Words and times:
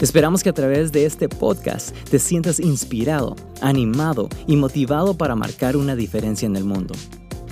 Esperamos 0.00 0.42
que 0.42 0.48
a 0.48 0.52
través 0.52 0.90
de 0.90 1.06
este 1.06 1.28
podcast 1.28 1.96
te 2.10 2.18
sientas 2.18 2.58
inspirado, 2.58 3.36
animado 3.60 4.28
y 4.48 4.56
motivado 4.56 5.16
para 5.16 5.36
marcar 5.36 5.76
una 5.76 5.94
diferencia 5.94 6.46
en 6.46 6.56
el 6.56 6.64
mundo. 6.64 6.94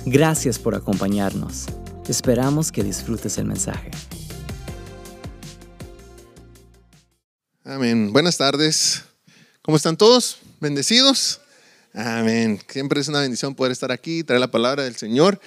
Gracias 0.05 0.59
por 0.59 0.75
acompañarnos. 0.75 1.67
Esperamos 2.07 2.71
que 2.71 2.83
disfrutes 2.83 3.37
el 3.37 3.45
mensaje. 3.45 3.91
Amén. 7.63 8.11
Buenas 8.11 8.37
tardes. 8.37 9.03
¿Cómo 9.61 9.77
están 9.77 9.95
todos? 9.95 10.39
¿Bendecidos? 10.59 11.39
Amén. 11.93 12.59
Siempre 12.67 12.99
es 12.99 13.07
una 13.07 13.21
bendición 13.21 13.55
poder 13.55 13.71
estar 13.71 13.91
aquí, 13.93 14.21
traer 14.25 14.41
la 14.41 14.51
palabra 14.51 14.83
del 14.83 14.97
Señor. 14.97 15.39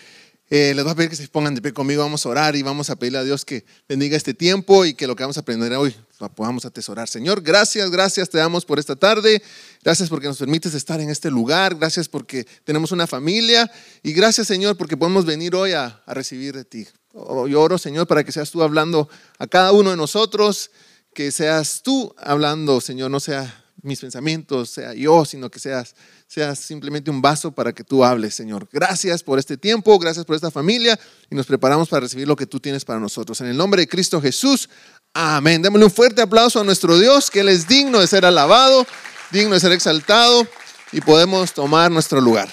Eh, 0.49 0.73
les 0.75 0.83
voy 0.83 0.93
a 0.93 0.97
pedir 0.97 1.11
que 1.11 1.17
se 1.17 1.29
pongan 1.29 1.55
de 1.55 1.61
pie 1.61 1.75
conmigo, 1.75 2.03
vamos 2.03 2.25
a 2.25 2.29
orar 2.31 2.57
y 2.57 2.63
vamos 2.63 2.89
a 2.89 2.97
pedirle 2.97 3.19
a 3.19 3.25
Dios 3.25 3.45
que 3.45 3.67
bendiga 3.87 4.17
este 4.17 4.33
tiempo 4.33 4.87
y 4.87 4.95
que 4.95 5.07
lo 5.07 5.15
que 5.15 5.25
vamos 5.25 5.37
a 5.37 5.41
aprender 5.41 5.73
hoy 5.75 5.95
lo 6.19 6.29
podamos 6.35 6.65
atesorar. 6.65 7.09
Señor, 7.09 7.43
gracias, 7.43 7.91
gracias 7.91 8.31
te 8.31 8.39
damos 8.39 8.65
por 8.65 8.79
esta 8.79 8.97
tarde, 8.97 9.43
gracias 9.83 10.09
porque 10.09 10.27
nos 10.27 10.39
permites 10.39 10.75
estar 10.75 11.01
en 11.01 11.11
este 11.11 11.31
lugar, 11.31 11.75
gracias 11.75 12.09
porque 12.09 12.47
tenemos 12.65 12.93
una 12.93 13.07
familia 13.07 13.71
y 14.03 14.13
gracias 14.13 14.47
Señor 14.47 14.77
porque 14.77 14.97
podemos 14.97 15.27
venir 15.27 15.55
hoy 15.55 15.73
a, 15.73 16.03
recibir 16.07 16.55
de 16.55 16.65
ti. 16.65 16.87
Oh, 17.13 17.47
yo 17.47 17.61
oro 17.61 17.79
Señor 17.79 18.07
para 18.07 18.25
que 18.25 18.33
seas 18.33 18.51
tú 18.51 18.63
hablando 18.63 19.09
a 19.39 19.47
cada 19.47 19.73
uno 19.73 19.91
de 19.91 19.97
nosotros, 19.97 20.71
que 21.15 21.31
seas 21.33 21.83
tú 21.83 22.15
hablando 22.19 22.81
Señor, 22.81 23.11
no 23.11 23.21
sea 23.21 23.66
mis 23.87 24.01
pensamientos, 24.01 24.71
sea 24.71 24.93
yo, 24.93 25.25
sino 25.25 25.51
que 25.51 25.59
seas, 25.59 25.95
seas 26.27 26.59
simplemente 26.59 27.11
un 27.11 27.23
vaso 27.23 27.53
para 27.53 27.73
que 27.73 27.85
tú 27.85 28.05
hables, 28.05 28.35
Señor. 28.35 28.69
Gracias 28.73 29.23
por 29.23 29.39
este 29.39 29.57
tiempo, 29.57 29.99
gracias 29.99 30.25
por 30.27 30.37
esta 30.37 30.51
familia 30.51 30.99
y 31.31 31.35
nos 31.35 31.47
preparamos 31.47 31.89
para 31.89 32.01
recibir 32.01 32.27
lo 32.27 32.37
que 32.37 32.47
tú 32.47 32.61
tienes 32.61 32.85
para 32.85 33.01
nosotros. 33.01 33.41
En 33.41 33.47
el 33.47 33.57
nombre 33.57 33.81
de 33.81 33.89
Cristo 33.89 34.21
Jesús, 34.21 34.69
amén. 35.15 35.63
Démosle 35.63 35.87
un 35.87 35.91
fuerte 35.91 36.21
aplauso 36.21 36.61
a 36.61 36.65
nuestro 36.65 36.99
Dios, 36.99 37.31
que 37.31 37.41
Él 37.41 37.49
es 37.49 37.67
digno 37.67 38.01
de 38.01 38.07
ser 38.07 38.27
alabado, 38.27 38.87
digno 39.31 39.55
de 39.55 39.61
ser 39.61 39.73
exaltado 39.73 40.47
y 40.93 41.01
podemos 41.01 41.53
tomar 41.53 41.91
nuestro 41.91 42.21
lugar. 42.21 42.49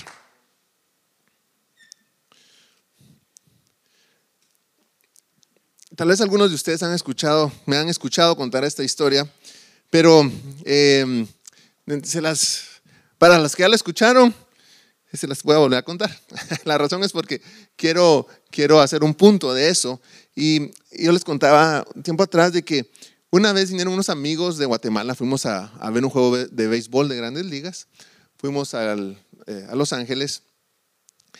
Tal 5.96 6.08
vez 6.08 6.22
algunos 6.22 6.50
de 6.50 6.56
ustedes 6.56 6.82
han 6.82 6.94
escuchado, 6.94 7.52
me 7.68 7.78
han 7.78 7.88
escuchado 7.88 8.36
contar 8.36 8.64
esta 8.64 8.84
historia 8.84 9.30
pero 9.94 10.28
em, 10.66 11.28
se 12.02 12.20
las, 12.20 12.82
para 13.20 13.38
los 13.38 13.56
que 13.56 13.62
ya 13.62 13.70
la 13.70 13.76
escucharon, 13.76 14.34
se 15.14 15.28
las 15.28 15.44
voy 15.44 15.54
a 15.54 15.60
volver 15.60 15.78
a 15.78 15.84
contar. 15.84 16.20
la 16.66 16.80
razón 16.80 17.04
es 17.04 17.12
porque 17.12 17.44
quiero, 17.76 18.26
quiero 18.50 18.82
hacer 18.82 19.04
un 19.04 19.14
punto 19.14 19.54
de 19.54 19.70
eso. 19.70 20.02
Y 20.36 20.72
yo 21.00 21.12
les 21.12 21.24
contaba 21.24 21.86
tiempo 22.02 22.24
atrás 22.24 22.54
de 22.54 22.64
que 22.64 22.90
una 23.30 23.54
vez 23.54 23.70
vinieron 23.70 23.94
unos 23.94 24.10
amigos 24.10 24.58
de 24.58 24.66
Guatemala, 24.66 25.14
fuimos 25.14 25.46
a, 25.46 25.72
ver 25.92 26.04
un 26.04 26.10
juego 26.10 26.40
de 26.40 26.68
béisbol 26.68 27.08
de 27.08 27.16
grandes 27.16 27.46
ligas, 27.46 27.86
fuimos 28.38 28.74
eh, 28.74 29.68
a 29.70 29.76
Los 29.76 29.94
Ángeles. 29.94 30.42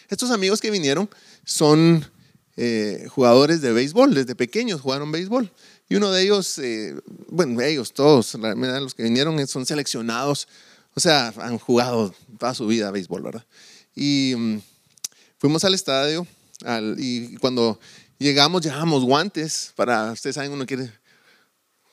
Estos 0.10 0.30
amigos 0.30 0.62
que 0.62 0.70
vinieron 0.70 1.10
son 1.44 2.06
eh, 2.56 3.08
jugadores 3.10 3.62
de 3.62 3.74
béisbol, 3.74 4.14
desde 4.14 4.36
pequeños 4.36 4.80
jugaron 4.80 5.12
béisbol. 5.12 5.52
Y 5.94 5.96
uno 5.96 6.12
de 6.12 6.24
ellos, 6.24 6.58
eh, 6.58 6.96
bueno, 7.28 7.62
ellos 7.62 7.94
todos, 7.94 8.34
los 8.34 8.96
que 8.96 9.04
vinieron 9.04 9.46
son 9.46 9.64
seleccionados, 9.64 10.48
o 10.96 11.00
sea, 11.00 11.32
han 11.38 11.60
jugado 11.60 12.16
toda 12.40 12.56
su 12.56 12.66
vida 12.66 12.90
béisbol, 12.90 13.22
¿verdad? 13.22 13.46
Y 13.94 14.34
mm, 14.36 14.58
fuimos 15.38 15.64
al 15.66 15.76
estadio 15.76 16.26
y 16.98 17.36
cuando 17.36 17.80
llegamos, 18.18 18.64
llevamos 18.64 19.04
guantes 19.04 19.72
para, 19.76 20.14
ustedes 20.14 20.34
saben, 20.36 20.52
uno 20.52 20.66
quiere 20.66 20.92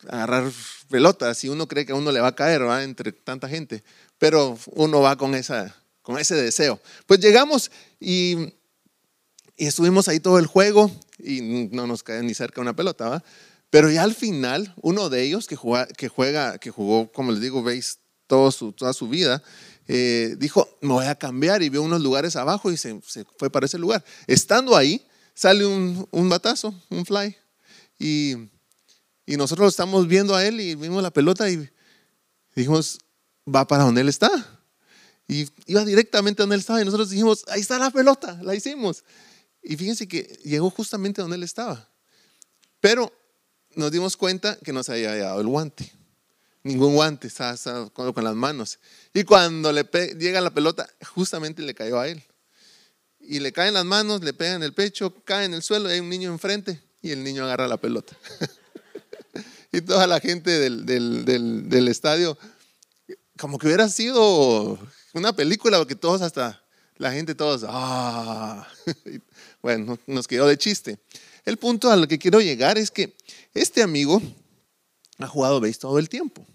agarrar 0.09 0.51
pelotas 0.89 1.45
y 1.45 1.51
uno 1.51 1.69
cree 1.69 1.85
que 1.85 1.93
a 1.93 1.97
uno 1.97 2.11
le 2.11 2.21
va 2.21 2.29
a 2.29 2.35
caer, 2.35 2.63
¿verdad? 2.63 2.85
Entre 2.85 3.13
tanta 3.13 3.51
gente, 3.51 3.85
pero 4.17 4.59
uno 4.77 5.03
va 5.03 5.17
con, 5.17 5.35
esa, 5.35 5.77
con 6.01 6.19
ese 6.19 6.37
deseo. 6.37 6.81
Pues 7.05 7.21
llegamos 7.21 7.71
y, 8.01 8.55
y 9.59 9.67
estuvimos 9.67 10.09
ahí 10.09 10.21
todo 10.21 10.39
el 10.39 10.47
juego 10.47 10.91
y 11.19 11.69
no 11.71 11.87
nos 11.87 12.03
cae 12.03 12.23
ni 12.23 12.33
cerca 12.33 12.63
una 12.63 12.75
pelota, 12.75 13.05
¿verdad? 13.05 13.25
Pero 13.71 13.91
ya 13.91 14.03
al 14.03 14.15
final, 14.15 14.75
uno 14.83 15.09
de 15.09 15.23
ellos 15.23 15.47
que, 15.47 15.57
juega, 15.57 15.87
que, 15.87 16.09
juega, 16.09 16.59
que 16.59 16.71
jugó, 16.71 17.11
como 17.13 17.31
les 17.31 17.41
digo, 17.41 17.63
veis, 17.63 18.01
todo 18.27 18.51
su, 18.53 18.73
toda 18.73 18.93
su 18.93 19.09
vida, 19.09 19.43
eh, 19.89 20.37
dijo, 20.39 20.69
me 20.81 20.93
voy 20.93 21.07
a 21.07 21.17
cambiar 21.17 21.63
y 21.63 21.69
vio 21.69 21.83
unos 21.83 22.01
lugares 22.01 22.37
abajo 22.37 22.71
y 22.71 22.77
se, 22.77 23.01
fue 23.37 23.51
para 23.51 23.67
ese 23.67 23.79
lugar. 23.79 24.05
Estando 24.27 24.77
ahí, 24.77 25.05
sale 25.35 25.67
un, 25.67 26.07
un 26.11 26.29
batazo, 26.29 26.75
un 26.91 27.05
fly. 27.05 27.37
Y, 27.99 28.37
y 29.27 29.37
nosotros 29.37 29.73
estamos 29.73 30.07
viendo 30.07 30.35
a 30.35 30.45
él 30.45 30.61
y 30.61 30.75
vimos 30.75 31.03
la 31.03 31.11
pelota 31.11 31.49
y 31.51 31.69
dijimos, 32.55 32.99
va 33.53 33.67
para 33.67 33.85
donde 33.85 34.01
él 34.01 34.09
está. 34.09 34.31
Y 35.29 35.49
iba 35.67 35.85
directamente 35.85 36.43
donde 36.43 36.57
él 36.57 36.61
estaba 36.61 36.81
y 36.83 36.85
nosotros 36.85 37.11
dijimos, 37.11 37.45
ahí 37.49 37.61
está 37.61 37.79
la 37.79 37.91
pelota, 37.91 38.39
la 38.43 38.55
hicimos. 38.55 39.05
Y 39.63 39.77
fíjense 39.77 40.09
que 40.09 40.23
llegó 40.45 40.71
justamente 40.71 41.21
donde 41.23 41.37
él 41.37 41.43
estaba. 41.43 41.89
Pero 42.81 43.13
nos 43.75 43.91
dimos 43.91 44.17
cuenta 44.17 44.57
que 44.57 44.73
no 44.73 44.83
se 44.83 44.93
había 44.93 45.15
dado 45.15 45.41
el 45.41 45.47
guante. 45.47 45.93
Ningún 46.63 46.95
guante, 46.95 47.29
estaba, 47.29 47.57
con 47.91 48.25
las 48.25 48.35
manos. 48.35 48.79
Y 49.15 49.25
cuando 49.25 49.73
le 49.73 49.85
llega 50.19 50.41
la 50.41 50.53
pelota, 50.53 50.89
justamente 51.15 51.63
le 51.63 51.75
cayó 51.75 51.99
a 51.99 52.09
él. 52.09 52.23
Y 53.19 53.39
le 53.41 53.53
caen 53.53 53.75
las 53.75 53.85
manos, 53.85 54.23
le 54.23 54.33
pegan 54.35 54.63
el 54.63 54.75
pecho, 54.75 55.15
cae 55.25 55.47
en 55.47 55.55
el 55.55 55.63
suelo 55.63 55.89
hay 55.89 56.01
un 56.01 56.09
niño 56.09 56.31
enfrente 56.31 56.81
y 57.03 57.13
el 57.13 57.25
niño 57.25 57.45
agarra 57.45 57.69
la 57.69 57.79
pelota. 57.79 58.17
y 59.73 59.81
toda 59.81 60.07
la 60.07 60.21
gente 60.21 60.51
del, 60.51 60.85
del, 60.85 61.89
estadio, 61.89 62.37
como 63.39 63.59
que 63.59 63.67
hubiera 63.67 63.89
sido 63.89 64.79
una 65.15 65.33
película, 65.35 65.79
porque 65.79 65.95
todos 65.95 66.23
hasta, 66.23 66.63
la 66.97 67.13
gente 67.13 67.35
todos, 67.35 67.65
ah, 67.67 68.67
bueno, 69.63 69.99
nos 70.07 70.29
quedó 70.29 70.47
de 70.47 70.59
chiste. 70.59 70.99
El 71.45 71.57
punto 71.57 71.91
al 71.91 72.07
que 72.07 72.19
quiero 72.19 72.41
llegar 72.41 72.77
es 72.77 72.91
que 72.91 73.17
este 73.55 73.83
amigo 73.83 74.23
ha 75.19 75.27
jugado 75.27 75.61
béisbol 75.61 75.81
todo 75.81 75.99
el 75.99 76.09
tiempo. 76.09 76.47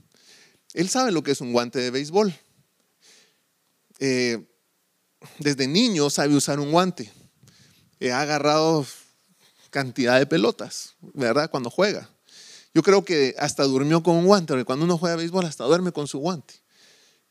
Él 0.73 0.89
sabe 0.89 1.11
lo 1.11 1.23
que 1.23 1.31
es 1.31 1.41
un 1.41 1.53
guante 1.53 1.79
de 1.79 1.91
béisbol. 1.91 2.33
Eh, 3.99 4.45
desde 5.39 5.67
niño 5.67 6.09
sabe 6.09 6.35
usar 6.35 6.59
un 6.59 6.71
guante. 6.71 7.11
Eh, 7.99 8.11
ha 8.11 8.21
agarrado 8.21 8.85
cantidad 9.69 10.19
de 10.19 10.25
pelotas, 10.25 10.95
¿verdad? 11.13 11.49
Cuando 11.49 11.69
juega. 11.69 12.09
Yo 12.73 12.83
creo 12.83 13.05
que 13.05 13.35
hasta 13.37 13.63
durmió 13.63 14.03
con 14.03 14.17
un 14.17 14.25
guante, 14.25 14.53
porque 14.53 14.65
cuando 14.65 14.85
uno 14.85 14.97
juega 14.97 15.15
béisbol 15.15 15.45
hasta 15.45 15.63
duerme 15.63 15.91
con 15.91 16.07
su 16.07 16.19
guante. 16.19 16.55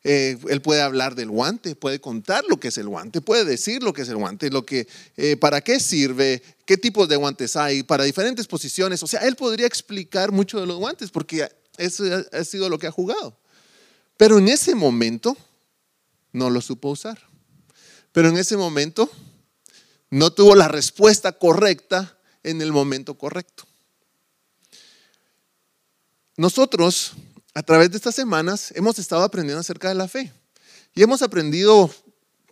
Eh, 0.07 0.37
él 0.51 0.61
puede 0.61 0.83
hablar 0.83 1.15
del 1.15 1.31
guante, 1.31 1.75
puede 1.75 1.99
contar 1.99 2.45
lo 2.47 2.61
que 2.61 2.69
es 2.69 2.77
el 2.77 2.89
guante, 2.89 3.23
puede 3.23 3.47
decir 3.47 3.83
lo 3.83 3.95
que 3.95 4.03
es 4.03 4.09
el 4.11 4.17
guante, 4.17 4.51
lo 4.51 4.67
que, 4.67 4.87
eh, 5.17 5.37
para 5.39 5.63
qué 5.63 5.81
sirve, 5.81 6.43
qué 6.67 6.77
tipos 6.77 7.09
de 7.09 7.17
guantes 7.17 7.57
hay, 7.57 7.83
para 7.83 8.05
diferentes 8.05 8.47
posiciones. 8.47 9.03
O 9.03 9.07
sea, 9.07 9.21
él 9.21 9.35
podría 9.35 9.67
explicar 9.67 10.31
mucho 10.31 10.61
de 10.61 10.67
los 10.67 10.77
guantes 10.77 11.11
porque 11.11 11.49
eso 11.79 12.05
ha 12.33 12.45
sido 12.45 12.69
lo 12.69 12.79
que 12.79 12.87
ha 12.87 12.91
jugado. 12.91 13.39
Pero 14.19 14.39
en 14.39 14.49
ese 14.49 14.75
momento 14.75 15.37
no 16.33 16.51
lo 16.51 16.61
supo 16.61 16.91
usar. 16.91 17.19
Pero 18.13 18.29
en 18.29 18.37
ese 18.37 18.59
momento 18.59 19.11
no 20.11 20.33
tuvo 20.33 20.55
la 20.55 20.69
respuesta 20.69 21.33
correcta 21.33 22.19
en 22.43 22.61
el 22.61 22.73
momento 22.73 23.17
correcto. 23.17 23.65
Nosotros 26.37 27.13
a 27.55 27.63
través 27.63 27.91
de 27.91 27.97
estas 27.97 28.17
semanas 28.17 28.73
hemos 28.75 28.99
estado 28.99 29.23
aprendiendo 29.23 29.61
acerca 29.61 29.89
de 29.89 29.95
la 29.95 30.09
fe. 30.09 30.33
Y 30.95 31.03
hemos 31.03 31.23
aprendido 31.23 31.91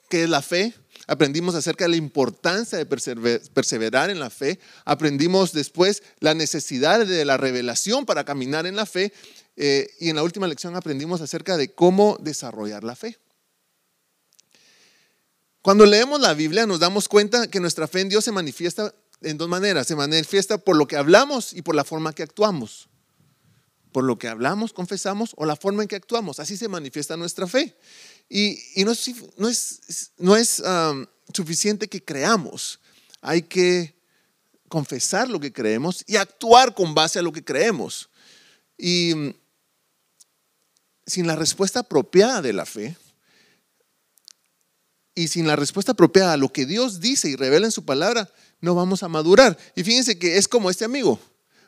qué 0.08 0.25
es 0.25 0.31
la 0.31 0.43
fe, 0.43 0.75
aprendimos 1.06 1.54
acerca 1.54 1.84
de 1.84 1.90
la 1.90 1.96
importancia 1.96 2.78
de 2.78 2.87
perseverar 2.87 4.10
en 4.10 4.20
la 4.20 4.31
fe, 4.31 4.60
aprendimos 4.84 5.52
después 5.52 6.02
la 6.20 6.34
necesidad 6.34 7.04
de 7.04 7.25
la 7.25 7.37
revelación 7.37 8.06
para 8.06 8.25
caminar 8.25 8.66
en 8.66 8.76
la 8.76 8.87
fe 8.87 9.12
eh, 9.56 9.90
y 9.99 10.10
en 10.10 10.16
la 10.16 10.22
última 10.22 10.46
lección 10.46 10.76
aprendimos 10.76 11.20
acerca 11.20 11.56
de 11.56 11.72
cómo 11.72 12.16
desarrollar 12.20 12.84
la 12.84 12.94
fe. 12.94 13.19
Cuando 15.62 15.87
leemos 15.87 16.20
la 16.20 16.34
Biblia 16.34 16.66
nos 16.66 16.81
damos 16.81 17.08
cuenta 17.08 17.48
que 17.48 17.60
nuestra 17.60 17.88
fe 17.88 18.00
en 18.00 18.08
Dios 18.08 18.25
se 18.25 18.32
manifiesta 18.32 18.94
en 19.20 19.38
dos 19.38 19.48
maneras, 19.48 19.87
se 19.87 19.94
manifiesta 19.94 20.58
por 20.58 20.76
lo 20.76 20.87
que 20.87 20.96
hablamos 20.96 21.52
y 21.52 21.62
por 21.62 21.75
la 21.75 21.84
forma 21.84 22.12
que 22.12 22.25
actuamos 22.25 22.88
por 23.93 24.05
lo 24.05 24.19
que 24.19 24.29
hablamos, 24.29 24.73
confesamos 24.73 25.35
o 25.37 25.44
la 25.44 25.56
forma 25.56 25.83
en 25.83 25.89
que 25.89 25.97
actuamos. 25.97 26.41
Así 26.41 26.56
se 26.56 26.69
manifiesta 26.69 27.17
nuestra 27.17 27.47
fe. 27.47 27.77
Y, 28.29 28.59
no 28.85 28.93
es, 29.49 30.62
suficiente 31.33 31.89
que 31.89 32.03
creamos. 32.03 32.81
Hay 33.21 33.43
que 33.43 33.94
confesar 34.69 35.29
lo 35.29 35.39
que 35.39 35.53
creemos 35.53 36.03
y 36.06 36.17
actuar 36.17 36.75
con 36.75 36.94
base 36.94 37.19
a 37.19 37.23
lo 37.23 37.33
que 37.33 37.44
creemos. 37.44 38.09
Y 38.77 39.15
mm, 39.15 39.35
sin 41.06 41.27
la 41.27 41.37
respuesta 41.37 41.81
apropiada 41.81 42.43
de 42.43 42.53
la 42.53 42.67
fe 42.67 42.97
y 45.15 45.29
sin 45.29 45.47
la 45.47 45.56
respuesta 45.56 45.93
apropiada 45.93 46.33
a 46.33 46.39
lo 46.39 46.53
que 46.53 46.67
Dios 46.67 47.00
dice 47.00 47.29
y 47.29 47.37
revela 47.37 47.67
en 47.67 47.73
su 47.73 47.85
palabra, 47.85 48.31
no 48.61 48.75
vamos 48.75 49.03
a 49.03 49.09
madurar. 49.09 49.59
Y 49.77 49.85
fíjense 49.85 50.19
que 50.19 50.39
es 50.39 50.49
como 50.49 50.71
este 50.71 50.85
amigo. 50.85 51.21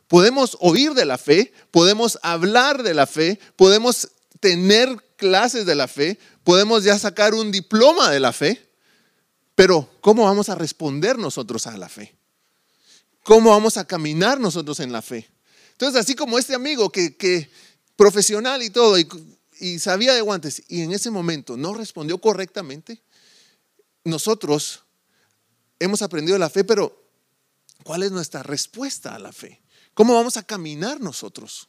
Podemos 0.08 0.56
oír 0.60 0.94
de 0.94 1.04
la 1.04 1.18
fe, 1.18 1.52
podemos 1.70 2.18
hablar 2.22 2.82
de 2.82 2.94
la 2.94 3.06
fe, 3.06 3.38
podemos 3.56 4.10
tener 4.40 4.96
clases 5.16 5.64
de 5.64 5.74
la 5.74 5.88
fe, 5.88 6.18
podemos 6.42 6.84
ya 6.84 6.98
sacar 6.98 7.34
un 7.34 7.50
diploma 7.50 8.10
de 8.10 8.20
la 8.20 8.32
fe, 8.32 8.68
pero 9.54 9.88
¿cómo 10.00 10.24
vamos 10.24 10.48
a 10.48 10.54
responder 10.54 11.18
nosotros 11.18 11.66
a 11.66 11.76
la 11.76 11.88
fe? 11.88 12.14
¿Cómo 13.22 13.50
vamos 13.50 13.76
a 13.76 13.86
caminar 13.86 14.38
nosotros 14.38 14.80
en 14.80 14.92
la 14.92 15.00
fe? 15.00 15.30
Entonces, 15.72 16.00
así 16.00 16.14
como 16.14 16.38
este 16.38 16.54
amigo 16.54 16.90
que, 16.90 17.50
profesional 17.96 18.62
y 18.62 18.70
todo, 18.70 18.98
y, 18.98 19.08
y 19.60 19.78
sabía 19.78 20.12
de 20.12 20.20
guantes, 20.20 20.62
y 20.68 20.82
en 20.82 20.92
ese 20.92 21.10
momento 21.10 21.56
no 21.56 21.72
respondió 21.72 22.18
correctamente, 22.18 23.02
nosotros 24.04 24.82
hemos 25.78 26.02
aprendido 26.02 26.36
la 26.36 26.50
fe, 26.50 26.64
pero 26.64 27.08
¿cuál 27.82 28.02
es 28.02 28.12
nuestra 28.12 28.42
respuesta 28.42 29.14
a 29.14 29.18
la 29.18 29.32
fe? 29.32 29.63
¿Cómo 29.94 30.14
vamos 30.14 30.36
a 30.36 30.42
caminar 30.42 31.00
nosotros? 31.00 31.68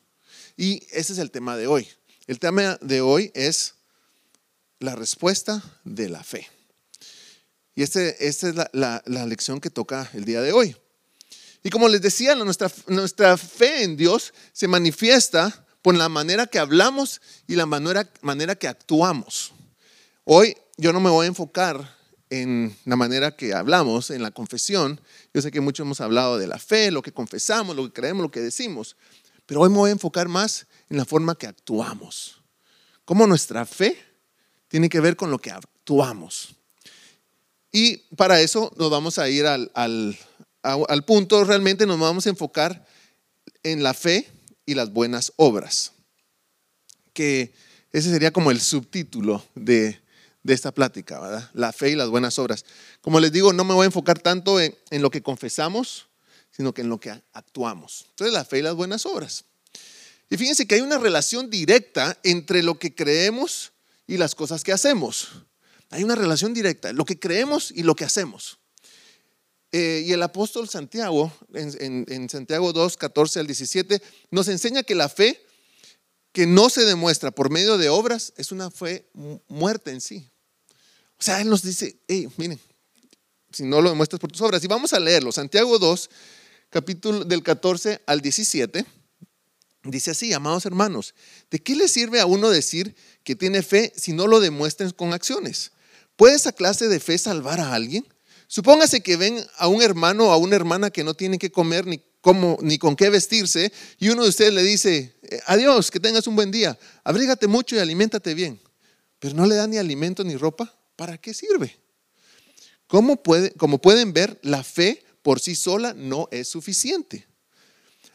Y 0.57 0.83
ese 0.91 1.13
es 1.13 1.19
el 1.19 1.29
tema 1.29 1.55
de 1.55 1.67
hoy. 1.67 1.87
El 2.27 2.39
tema 2.39 2.77
de 2.81 3.01
hoy 3.01 3.31
es 3.35 3.75
la 4.79 4.95
respuesta 4.95 5.63
de 5.83 6.09
la 6.09 6.23
fe. 6.23 6.49
Y 7.75 7.83
este, 7.83 8.27
esta 8.27 8.49
es 8.49 8.55
la, 8.73 9.03
lección 9.05 9.61
que 9.61 9.69
toca 9.69 10.09
el 10.13 10.25
día 10.25 10.41
de 10.41 10.53
hoy. 10.53 10.75
Y 11.61 11.69
como 11.69 11.87
les 11.87 12.01
decía, 12.01 12.35
nuestra, 12.35 12.71
nuestra 12.87 13.37
fe 13.37 13.83
en 13.83 13.95
Dios 13.95 14.33
se 14.53 14.67
manifiesta 14.67 15.65
por 15.81 15.95
la 15.95 16.09
manera 16.09 16.47
que 16.47 16.57
hablamos 16.57 17.21
y 17.47 17.55
la 17.55 17.67
manera, 17.67 18.09
manera 18.21 18.55
que 18.55 18.67
actuamos. 18.67 19.51
Hoy 20.23 20.57
yo 20.77 20.91
no 20.91 20.99
me 20.99 21.11
voy 21.11 21.25
a 21.25 21.27
enfocar 21.27 21.95
en 22.41 22.75
la 22.85 22.95
manera 22.95 23.35
que 23.35 23.53
hablamos, 23.53 24.09
en 24.11 24.21
la 24.21 24.31
confesión. 24.31 24.99
Yo 25.33 25.41
sé 25.41 25.51
que 25.51 25.61
muchos 25.61 25.85
hemos 25.85 26.01
hablado 26.01 26.37
de 26.37 26.47
la 26.47 26.59
fe, 26.59 26.91
lo 26.91 27.01
que 27.01 27.11
confesamos, 27.11 27.75
lo 27.75 27.85
que 27.85 27.93
creemos, 27.93 28.23
lo 28.23 28.31
que 28.31 28.41
decimos, 28.41 28.95
pero 29.45 29.61
hoy 29.61 29.69
me 29.69 29.77
voy 29.77 29.89
a 29.89 29.93
enfocar 29.93 30.27
más 30.27 30.67
en 30.89 30.97
la 30.97 31.05
forma 31.05 31.35
que 31.35 31.47
actuamos. 31.47 32.41
Cómo 33.05 33.27
nuestra 33.27 33.65
fe 33.65 33.97
tiene 34.67 34.89
que 34.89 34.99
ver 34.99 35.15
con 35.15 35.29
lo 35.31 35.39
que 35.39 35.51
actuamos. 35.51 36.55
Y 37.71 37.97
para 38.15 38.41
eso 38.41 38.71
nos 38.77 38.89
vamos 38.89 39.19
a 39.19 39.29
ir 39.29 39.45
al, 39.45 39.71
al, 39.73 41.05
punto, 41.05 41.43
realmente 41.43 41.85
nos 41.85 41.99
vamos 41.99 42.25
a 42.25 42.29
enfocar 42.29 42.87
en 43.63 43.83
la 43.83 43.93
fe 43.93 44.27
y 44.65 44.73
las 44.73 44.91
buenas 44.91 45.33
obras, 45.35 45.91
que 47.13 47.53
ese 47.91 48.09
sería 48.09 48.31
como 48.31 48.49
el 48.49 48.61
subtítulo 48.61 49.45
de, 49.55 49.99
de 50.45 50.53
esta 50.53 50.71
plática, 50.71 51.19
¿verdad? 51.19 51.49
La 51.53 51.73
fe 51.73 51.89
y 51.89 51.95
las 51.95 52.07
buenas 52.07 52.37
obras. 52.37 52.65
Como 53.01 53.19
les 53.19 53.31
digo, 53.31 53.51
no 53.51 53.63
me 53.63 53.73
voy 53.73 53.85
a 53.85 53.87
enfocar 53.87 54.19
tanto 54.19 54.59
en, 54.61 54.75
lo 54.91 55.09
que 55.09 55.23
confesamos, 55.23 56.07
sino 56.51 56.71
que 56.71 56.81
en 56.81 56.89
lo 56.89 56.99
que 56.99 57.09
actuamos. 57.33 58.05
Entonces, 58.11 58.31
la 58.31 58.45
fe 58.45 58.59
y 58.59 58.61
las 58.61 58.75
buenas 58.75 59.07
obras. 59.07 59.45
Y 60.29 60.37
fíjense 60.37 60.67
que 60.67 60.75
hay 60.75 60.81
una 60.81 60.99
relación 60.99 61.49
directa 61.49 62.19
entre 62.21 62.61
lo 62.61 62.77
que 62.77 62.93
creemos 62.93 63.73
y 64.05 64.17
las 64.17 64.35
cosas 64.35 64.63
que 64.63 64.71
hacemos. 64.71 65.29
Hay 65.89 66.03
una 66.03 66.13
relación 66.13 66.53
directa, 66.53 66.93
lo 66.93 67.05
que 67.05 67.17
creemos 67.17 67.71
y 67.71 67.81
lo 67.81 67.95
que 67.95 68.05
hacemos. 68.05 68.59
Eh, 69.71 70.03
y 70.05 70.11
el 70.11 70.21
apóstol 70.21 70.69
Santiago, 70.69 71.33
en, 71.55 72.05
en, 72.07 72.29
Santiago 72.29 72.71
2, 72.71 72.97
14 72.97 73.39
al 73.39 73.47
17, 73.47 73.99
nos 74.29 74.47
enseña 74.47 74.83
que 74.83 74.93
la 74.93 75.09
fe 75.09 75.43
que 76.31 76.45
no 76.45 76.69
se 76.69 76.85
demuestra 76.85 77.31
por 77.31 77.49
medio 77.49 77.79
de 77.79 77.89
obras 77.89 78.31
es 78.37 78.51
una 78.51 78.69
fe 78.69 79.09
muerta 79.47 79.89
en 79.89 80.01
sí. 80.01 80.29
O 81.19 81.23
sea, 81.23 81.41
Él 81.41 81.49
nos 81.49 81.63
dice, 81.63 81.97
hey, 82.07 82.27
miren, 82.37 82.59
si 83.51 83.63
no 83.63 83.81
lo 83.81 83.89
demuestras 83.89 84.19
por 84.19 84.31
tus 84.31 84.41
obras. 84.41 84.63
Y 84.63 84.67
vamos 84.67 84.93
a 84.93 84.99
leerlo. 84.99 85.31
Santiago 85.31 85.79
2, 85.79 86.09
capítulo 86.69 87.23
del 87.23 87.41
14 87.41 88.01
al 88.05 88.21
17. 88.21 88.85
Dice 89.85 90.11
así, 90.11 90.33
amados 90.33 90.65
hermanos, 90.65 91.13
¿de 91.51 91.59
qué 91.59 91.75
le 91.75 91.87
sirve 91.87 92.19
a 92.19 92.25
uno 92.25 92.49
decir 92.49 92.95
que 93.23 93.35
tiene 93.35 93.61
fe 93.61 93.93
si 93.95 94.13
no 94.13 94.27
lo 94.27 94.39
demuestran 94.39 94.91
con 94.91 95.13
acciones? 95.13 95.71
¿Puede 96.15 96.35
esa 96.35 96.51
clase 96.51 96.87
de 96.87 96.99
fe 96.99 97.17
salvar 97.17 97.59
a 97.59 97.73
alguien? 97.73 98.05
Supóngase 98.47 99.01
que 99.01 99.15
ven 99.15 99.45
a 99.57 99.67
un 99.67 99.81
hermano 99.81 100.27
o 100.27 100.31
a 100.31 100.37
una 100.37 100.55
hermana 100.55 100.89
que 100.89 101.03
no 101.03 101.13
tiene 101.13 101.37
que 101.37 101.51
comer 101.51 101.85
ni, 101.85 102.01
cómo, 102.21 102.57
ni 102.61 102.77
con 102.77 102.95
qué 102.95 103.09
vestirse 103.09 103.71
y 103.99 104.09
uno 104.09 104.23
de 104.23 104.29
ustedes 104.29 104.53
le 104.53 104.63
dice, 104.63 105.15
eh, 105.21 105.39
adiós, 105.45 105.91
que 105.91 105.99
tengas 105.99 106.25
un 106.27 106.35
buen 106.35 106.51
día, 106.51 106.77
abrígate 107.03 107.47
mucho 107.47 107.75
y 107.75 107.79
aliméntate 107.79 108.33
bien, 108.33 108.59
pero 109.19 109.35
no 109.35 109.45
le 109.45 109.55
da 109.55 109.67
ni 109.67 109.77
alimento 109.77 110.23
ni 110.23 110.35
ropa, 110.35 110.75
¿para 110.95 111.17
qué 111.17 111.33
sirve? 111.33 111.75
¿Cómo 112.87 113.21
puede, 113.21 113.51
como 113.51 113.79
pueden 113.79 114.13
ver, 114.13 114.39
la 114.43 114.63
fe 114.63 115.03
por 115.25 115.39
sí 115.39 115.55
sola 115.55 115.95
no 115.95 116.27
es 116.29 116.47
suficiente. 116.47 117.25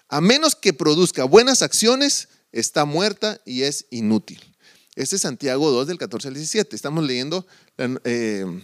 A 0.08 0.20
menos 0.20 0.54
que 0.54 0.72
produzca 0.72 1.24
buenas 1.24 1.60
acciones, 1.60 2.28
está 2.52 2.84
muerta 2.84 3.40
y 3.44 3.62
es 3.62 3.86
inútil. 3.90 4.40
Este 4.94 5.16
es 5.16 5.22
Santiago 5.22 5.72
2 5.72 5.88
del 5.88 5.98
14 5.98 6.28
al 6.28 6.34
17. 6.34 6.76
Estamos 6.76 7.04
leyendo 7.04 7.44
la, 7.76 8.00
eh, 8.04 8.62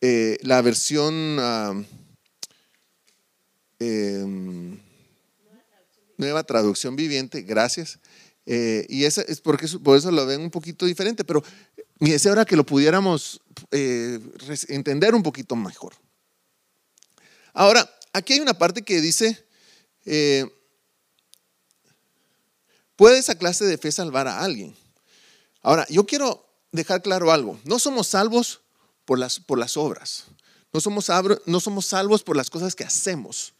eh, 0.00 0.38
versión 0.64 1.36
ah, 1.38 1.80
em, 3.78 4.80
nueva 6.18 6.42
traducción 6.42 6.96
viviente, 6.96 7.42
gracias. 7.42 8.00
Eh, 8.46 8.84
y 8.88 9.04
esa 9.04 9.22
es 9.22 9.40
porque 9.40 9.68
por 9.82 9.96
eso 9.96 10.10
lo 10.10 10.26
ven 10.26 10.40
un 10.40 10.50
poquito 10.50 10.86
diferente, 10.86 11.24
pero 11.24 11.44
mi 11.98 12.10
deseo 12.10 12.32
era 12.32 12.44
que 12.44 12.56
lo 12.56 12.64
pudiéramos 12.66 13.40
entender 13.70 15.14
un 15.14 15.22
poquito 15.22 15.56
mejor. 15.56 15.94
Ahora, 17.52 17.88
aquí 18.12 18.34
hay 18.34 18.40
una 18.40 18.54
parte 18.54 18.82
que 18.82 19.00
dice 19.00 19.46
eh, 20.04 20.50
¿Puede 22.96 23.18
esa 23.18 23.36
clase 23.36 23.64
de 23.64 23.78
fe 23.78 23.90
salvar 23.90 24.28
a 24.28 24.40
alguien? 24.40 24.76
Ahora, 25.62 25.86
yo 25.88 26.06
quiero 26.06 26.46
dejar 26.70 27.02
claro 27.02 27.32
algo. 27.32 27.58
No 27.64 27.78
somos 27.78 28.08
salvos 28.08 28.60
por 29.04 29.18
las, 29.18 29.40
por 29.40 29.58
las 29.58 29.76
obras. 29.76 30.26
No 30.72 30.80
somos, 30.80 31.08
no 31.46 31.60
somos 31.60 31.86
salvos 31.86 32.22
por 32.22 32.36
las 32.36 32.50
cosas 32.50 32.74
que 32.74 32.84
hacemos. 32.84 33.54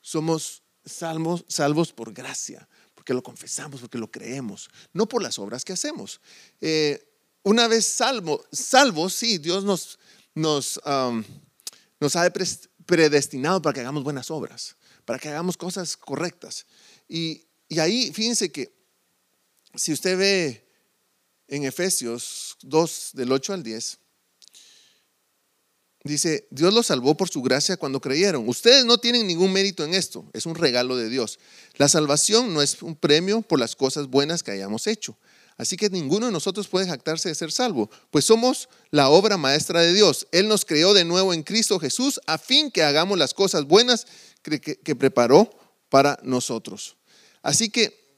Somos 0.00 0.62
salvos, 0.84 1.44
salvos 1.46 1.92
por 1.92 2.12
gracia, 2.12 2.68
porque 2.94 3.14
lo 3.14 3.22
confesamos, 3.22 3.80
porque 3.80 3.98
lo 3.98 4.10
creemos, 4.10 4.70
no 4.92 5.06
por 5.06 5.22
las 5.22 5.38
obras 5.38 5.64
que 5.64 5.74
hacemos. 5.74 6.20
Eh, 6.60 7.09
una 7.42 7.68
vez 7.68 7.86
salvo, 7.86 8.44
salvos, 8.52 9.14
sí, 9.14 9.38
Dios 9.38 9.64
nos, 9.64 9.98
nos, 10.34 10.80
nos 12.00 12.16
ha 12.16 12.32
predestinado 12.86 13.62
para 13.62 13.74
que 13.74 13.80
hagamos 13.80 14.04
buenas 14.04 14.30
obras 14.30 14.76
para 15.10 15.18
que 15.18 15.28
hagamos 15.28 15.56
cosas 15.56 15.96
correctas. 15.96 16.66
Y, 17.08 17.44
ahí, 17.80 18.12
fíjense 18.12 18.52
que 18.52 18.72
si 19.74 19.92
usted 19.92 20.16
ve 20.16 20.64
en 21.48 21.64
Efesios 21.64 22.56
2, 22.62 23.10
del 23.14 23.32
8 23.32 23.54
al 23.54 23.64
10, 23.64 23.98
dice, 26.04 26.46
Dios 26.52 26.72
los 26.72 26.86
salvó 26.86 27.16
por 27.16 27.28
su 27.28 27.42
gracia 27.42 27.76
cuando 27.76 28.00
creyeron. 28.00 28.48
Ustedes 28.48 28.84
no 28.84 28.98
tienen 28.98 29.26
ningún 29.26 29.52
mérito 29.52 29.84
en 29.84 29.94
esto, 29.94 30.30
es 30.32 30.46
un 30.46 30.54
regalo 30.54 30.96
de 30.96 31.08
Dios. 31.08 31.40
La 31.74 31.88
salvación 31.88 32.54
no 32.54 32.62
es 32.62 32.80
un 32.80 32.94
premio 32.94 33.42
por 33.42 33.58
las 33.58 33.74
cosas 33.74 34.06
buenas 34.06 34.44
que 34.44 34.52
hayamos 34.52 34.86
hecho. 34.86 35.18
Así 35.60 35.76
que 35.76 35.90
ninguno 35.90 36.24
de 36.24 36.32
nosotros 36.32 36.68
puede 36.68 36.86
jactarse 36.86 37.28
de 37.28 37.34
ser 37.34 37.52
salvo, 37.52 37.90
pues 38.10 38.24
somos 38.24 38.70
la 38.90 39.10
obra 39.10 39.36
maestra 39.36 39.82
de 39.82 39.92
Dios. 39.92 40.26
Él 40.32 40.48
nos 40.48 40.64
creó 40.64 40.94
de 40.94 41.04
nuevo 41.04 41.34
en 41.34 41.42
Cristo 41.42 41.78
Jesús 41.78 42.18
a 42.26 42.38
fin 42.38 42.70
que 42.70 42.82
hagamos 42.82 43.18
las 43.18 43.34
cosas 43.34 43.66
buenas 43.66 44.06
que, 44.42 44.96
preparó 44.96 45.50
para 45.90 46.18
nosotros. 46.22 46.96
Así 47.42 47.68
que 47.68 48.14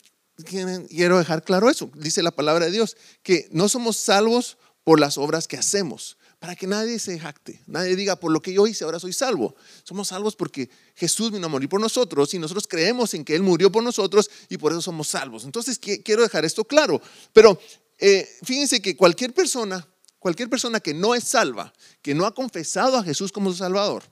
quiero 0.88 1.18
dejar 1.18 1.42
claro 1.42 1.68
eso. 1.68 1.90
Dice 1.96 2.22
la 2.22 2.30
palabra 2.30 2.66
de 2.66 2.70
Dios, 2.70 2.96
que 3.24 3.48
no 3.50 3.68
somos 3.68 3.96
salvos 3.96 4.56
por 4.84 5.00
las 5.00 5.18
obras 5.18 5.48
que 5.48 5.56
hacemos, 5.56 6.18
para 6.42 6.56
que 6.56 6.66
nadie 6.66 6.98
se 6.98 7.20
jacte, 7.20 7.62
nadie 7.68 7.94
diga, 7.94 8.16
por 8.16 8.32
lo 8.32 8.42
que 8.42 8.52
yo 8.52 8.66
hice, 8.66 8.82
ahora 8.82 8.98
soy 8.98 9.12
salvo. 9.12 9.54
Somos 9.84 10.08
salvos 10.08 10.34
porque 10.34 10.68
Jesús 10.96 11.30
vino 11.30 11.46
a 11.46 11.48
morir 11.48 11.68
por 11.68 11.80
nosotros 11.80 12.34
y 12.34 12.40
nosotros 12.40 12.66
creemos 12.66 13.14
en 13.14 13.24
que 13.24 13.36
Él 13.36 13.44
murió 13.44 13.70
por 13.70 13.84
nosotros 13.84 14.28
y 14.48 14.58
por 14.58 14.72
eso 14.72 14.82
somos 14.82 15.06
salvos. 15.06 15.44
Entonces, 15.44 15.78
quiero 15.78 16.20
dejar 16.20 16.44
esto 16.44 16.64
claro. 16.64 17.00
Pero 17.32 17.60
eh, 17.96 18.28
fíjense 18.42 18.82
que 18.82 18.96
cualquier 18.96 19.32
persona, 19.32 19.86
cualquier 20.18 20.50
persona 20.50 20.80
que 20.80 20.92
no 20.92 21.14
es 21.14 21.22
salva, 21.22 21.72
que 22.02 22.12
no 22.12 22.26
ha 22.26 22.34
confesado 22.34 22.96
a 22.96 23.04
Jesús 23.04 23.30
como 23.30 23.48
su 23.52 23.58
Salvador, 23.58 24.02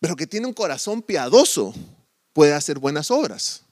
pero 0.00 0.16
que 0.16 0.26
tiene 0.26 0.46
un 0.46 0.52
corazón 0.52 1.00
piadoso 1.00 1.72
puede 2.34 2.52
hacer 2.52 2.78
buenas 2.78 3.10
obras. 3.10 3.62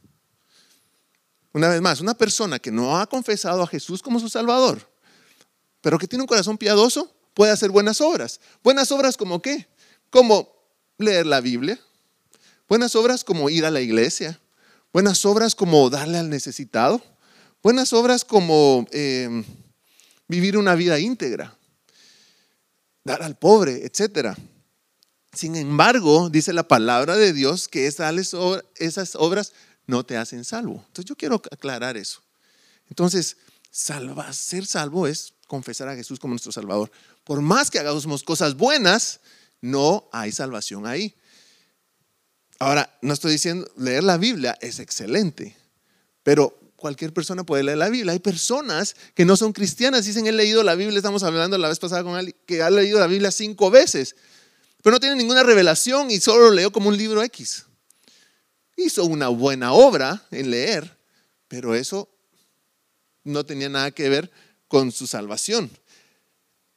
Una 1.53 1.69
vez 1.69 1.83
más, 1.83 2.01
una 2.01 2.15
persona 2.15 2.59
que 2.59 2.71
no 2.71 2.97
ha 2.97 3.07
confesado 3.07 3.63
a 3.63 3.67
Jesús 3.67 4.01
como 4.01 4.19
su 4.19 4.31
Salvador, 4.31 4.91
pero 5.83 5.99
que 5.99 6.09
tiene 6.09 6.23
un 6.23 6.29
corazón 6.29 6.57
piadoso, 6.57 7.15
puede 7.35 7.53
hacer 7.53 7.71
buenas 7.71 8.01
obras. 8.01 8.41
Buenas 8.63 8.91
obras 8.93 9.19
como 9.19 9.43
qué? 9.43 9.69
Como 10.09 10.51
leer 10.97 11.27
la 11.27 11.41
Biblia. 11.41 11.79
Buenas 12.69 12.97
obras 12.97 13.25
como 13.25 13.51
ir 13.51 13.67
a 13.67 13.71
la 13.71 13.81
iglesia. 13.81 14.41
Buenas 14.93 15.27
obras 15.27 15.55
como 15.55 15.91
darle 15.91 16.19
al 16.19 16.31
necesitado. 16.31 17.03
Buenas 17.63 17.93
obras 17.93 18.25
como 18.25 18.87
eh, 18.93 19.45
vivir 20.29 20.57
una 20.57 20.75
vida 20.75 20.99
íntegra. 20.99 21.57
Dar 23.05 23.23
al 23.23 23.37
pobre, 23.37 23.85
etc. 23.85 24.37
Sin 25.33 25.57
embargo, 25.57 26.31
dice 26.31 26.53
la 26.53 26.69
palabra 26.69 27.17
de 27.17 27.33
Dios 27.33 27.69
que 27.69 27.87
esas 27.87 29.15
obras 29.17 29.53
no 29.87 30.05
te 30.07 30.17
hacen 30.17 30.45
salvo. 30.45 30.85
Entonces 30.87 31.07
yo 31.07 31.17
quiero 31.17 31.43
aclarar 31.51 31.97
eso. 31.97 32.23
Entonces, 32.89 33.37
ser 33.71 34.67
salvo 34.67 35.07
es 35.07 35.33
confesar 35.53 35.87
a 35.87 35.95
Jesús 35.95 36.19
como 36.19 36.33
nuestro 36.33 36.51
Salvador. 36.51 36.91
Por 37.25 37.43
más 37.43 37.71
que 37.71 37.79
hagamos 37.79 38.23
cosas 38.23 38.57
buenas, 38.57 39.21
no 39.61 40.09
hay 40.11 40.33
salvación 40.33 40.87
ahí. 40.87 41.15
Ahora, 42.59 42.97
no 43.03 43.13
estoy 43.13 43.33
diciendo, 43.33 43.71
leer 43.77 44.03
la 44.03 44.17
Biblia 44.17 44.57
es 44.63 44.79
excelente, 44.79 45.55
pero 46.23 46.59
cualquier 46.77 47.13
persona 47.13 47.45
puede 47.45 47.65
leer 47.65 47.77
la 47.77 47.91
Biblia. 47.91 48.15
Hay 48.15 48.19
personas 48.19 48.97
que 49.15 49.27
no 49.27 49.37
son 49.37 49.53
cristianas, 49.53 50.07
dicen, 50.07 50.27
he 50.27 50.33
leído 50.33 50.63
la 50.63 50.75
Biblia, 50.75 50.97
estamos 50.97 51.23
hablando 51.23 51.59
la 51.59 51.69
vez 51.69 51.79
pasada 51.79 52.03
con 52.03 52.15
alguien 52.15 52.35
que 52.47 52.63
ha 52.63 52.71
leído 52.71 52.99
la 52.99 53.07
Biblia 53.07 53.31
cinco 53.31 53.71
veces, 53.71 54.17
pero 54.83 54.95
no 54.95 55.01
tiene 55.01 55.17
ninguna 55.17 55.43
revelación 55.43 56.11
y 56.11 56.19
solo 56.19 56.45
lo 56.45 56.53
leo 56.53 56.73
como 56.73 56.89
un 56.89 56.97
libro 56.97 57.23
X. 57.23 57.67
Hizo 58.75 59.05
una 59.05 59.29
buena 59.29 59.75
obra 59.75 60.27
en 60.31 60.51
leer, 60.51 60.97
pero 61.47 61.75
eso 61.75 62.09
no 63.23 63.45
tenía 63.45 63.69
nada 63.69 63.91
que 63.91 64.09
ver 64.09 64.31
con 64.73 64.91
su 64.91 65.07
salvación. 65.07 65.71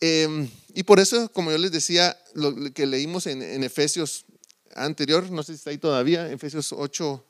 Em, 0.02 0.50
y 0.74 0.84
por 0.84 1.00
eso, 1.00 1.32
como 1.32 1.50
yo 1.50 1.58
les 1.58 1.72
decía, 1.72 2.22
lo 2.34 2.54
que 2.74 2.86
leímos 2.86 3.26
en, 3.26 3.64
Efesios 3.64 4.26
anterior, 4.74 5.32
no 5.32 5.44
sé 5.44 5.54
si 5.54 5.60
está 5.60 5.70
ahí 5.70 5.78
todavía, 5.78 6.30
Efesios 6.30 6.74
8 6.74 7.26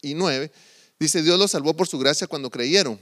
y 0.00 0.14
9, 0.14 0.50
dice, 0.98 1.20
Dios 1.20 1.38
los 1.38 1.50
salvó 1.50 1.76
por 1.76 1.86
su 1.86 1.98
gracia 1.98 2.26
cuando 2.26 2.48
creyeron. 2.48 2.98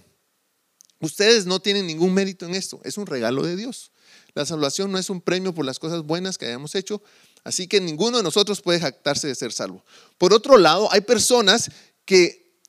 Ustedes 0.99 1.47
no 1.47 1.61
tienen 1.61 1.87
ningún 1.87 2.13
mérito 2.13 2.47
en 2.47 2.57
esto, 2.57 2.81
es 2.83 2.99
un 2.99 3.07
regalo 3.07 3.45
de 3.45 3.55
Dios. 3.55 3.93
La 4.35 4.45
salvación 4.45 4.91
no 4.91 4.99
es 4.99 5.09
un 5.09 5.21
premio 5.21 5.55
por 5.55 5.65
las 5.65 5.79
cosas 5.79 6.03
buenas 6.03 6.37
que 6.37 6.47
hayamos 6.47 6.75
hecho, 6.75 7.01
así 7.45 7.69
que 7.69 7.81
ninguno 7.81 8.17
de 8.17 8.25
nosotros 8.25 8.61
puede 8.61 8.81
jactarse 8.81 9.29
de 9.29 9.37
ser 9.37 9.53
salvo. 9.53 9.85
Por 10.19 10.33
otro 10.33 10.59
lado, 10.59 10.89
hay 10.91 11.03
personas 11.03 11.71
que 12.05 12.61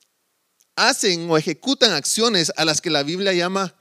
hacen 0.76 1.32
o 1.32 1.36
ejecutan 1.36 1.94
acciones 1.94 2.54
a 2.58 2.64
las 2.64 2.80
que 2.80 2.92
la 2.92 3.02
Biblia 3.02 3.34
llama 3.34 3.74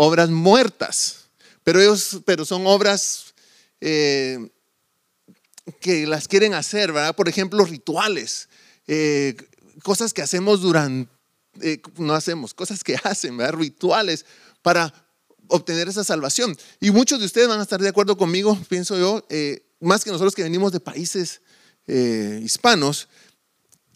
obras 0.00 0.30
muertas, 0.30 1.26
pero, 1.64 1.80
ellos, 1.80 2.20
pero 2.24 2.44
son 2.44 2.66
obras 2.68 3.34
eh, 3.80 4.48
que 5.80 6.06
las 6.06 6.28
quieren 6.28 6.54
hacer, 6.54 6.92
¿verdad? 6.92 7.16
Por 7.16 7.28
ejemplo, 7.28 7.64
rituales, 7.64 8.48
eh, 8.86 9.36
cosas 9.82 10.14
que 10.14 10.22
hacemos 10.22 10.60
durante, 10.60 11.10
eh, 11.60 11.82
no 11.96 12.14
hacemos, 12.14 12.54
cosas 12.54 12.84
que 12.84 12.96
hacen, 13.02 13.36
¿verdad? 13.36 13.58
Rituales 13.58 14.24
para 14.62 14.94
obtener 15.48 15.88
esa 15.88 16.04
salvación. 16.04 16.56
Y 16.78 16.92
muchos 16.92 17.18
de 17.18 17.26
ustedes 17.26 17.48
van 17.48 17.58
a 17.58 17.64
estar 17.64 17.80
de 17.80 17.88
acuerdo 17.88 18.16
conmigo, 18.16 18.56
pienso 18.68 18.96
yo, 18.96 19.26
más 19.80 20.04
que 20.04 20.10
nosotros 20.10 20.36
que 20.36 20.44
venimos 20.44 20.70
de 20.70 20.78
países 20.78 21.40
hispanos, 21.86 23.08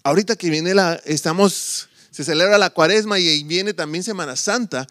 ahorita 0.03 0.35
que 0.35 0.51
viene 0.51 0.75
la, 0.75 0.95
estamos 1.05 1.89
se 2.11 2.25
celebra 2.25 2.59
la 2.59 2.71
cuaresma 2.71 3.19
y 3.19 3.43
viene 3.45 3.73
también 3.73 4.05
Semana 4.05 4.37
Santa, 4.37 4.87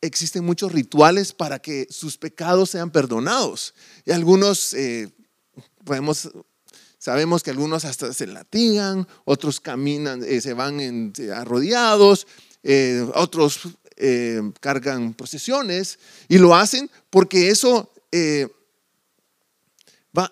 existen 0.00 0.44
muchos 0.44 0.72
rituales 0.72 1.32
para 1.32 1.58
que 1.58 1.86
sus 1.90 2.16
pecados 2.16 2.70
sean 2.70 2.90
perdonados. 2.90 3.74
Y 4.04 4.12
algunos, 4.12 4.74
eh, 4.74 5.12
podemos, 5.84 6.30
sabemos 6.98 7.42
que 7.42 7.50
algunos 7.50 7.84
hasta 7.84 8.12
se 8.12 8.26
latigan, 8.26 9.06
otros 9.24 9.60
caminan, 9.60 10.22
eh, 10.24 10.40
se 10.40 10.52
van 10.52 10.80
en, 10.80 11.12
eh, 11.18 11.32
arrodiados, 11.32 12.26
otros 13.14 13.60
cargan 14.60 15.14
procesiones 15.14 16.00
y 16.28 16.38
lo 16.38 16.54
hacen 16.54 16.90
porque 17.10 17.48
eso, 17.48 17.92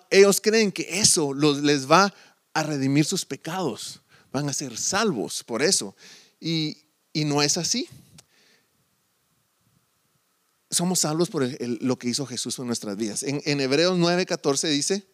ellos 0.09 0.41
creen 0.41 0.73
que 0.73 0.99
eso 0.99 1.33
los, 1.33 1.63
les 1.63 1.89
va 1.89 2.13
a 2.53 2.63
redimir 2.63 3.05
sus 3.05 3.25
pecados 3.25 4.01
van 4.35 4.49
a 4.49 4.53
ser 4.53 4.77
salvos 4.77 5.43
por 5.43 5.63
eso. 5.63 5.95
Y, 6.39 6.77
no 7.13 7.41
es 7.41 7.57
así. 7.57 7.87
Somos 10.75 10.99
salvos 10.99 11.29
por 11.29 11.47
lo 11.61 11.97
que 11.97 12.09
hizo 12.09 12.25
Jesús 12.25 12.59
en 12.59 12.67
nuestras 12.67 12.97
vidas. 12.97 13.23
En, 13.23 13.41
en 13.45 13.61
Hebreos 13.61 13.97
9:14 13.97 14.67
dice, 14.67 15.07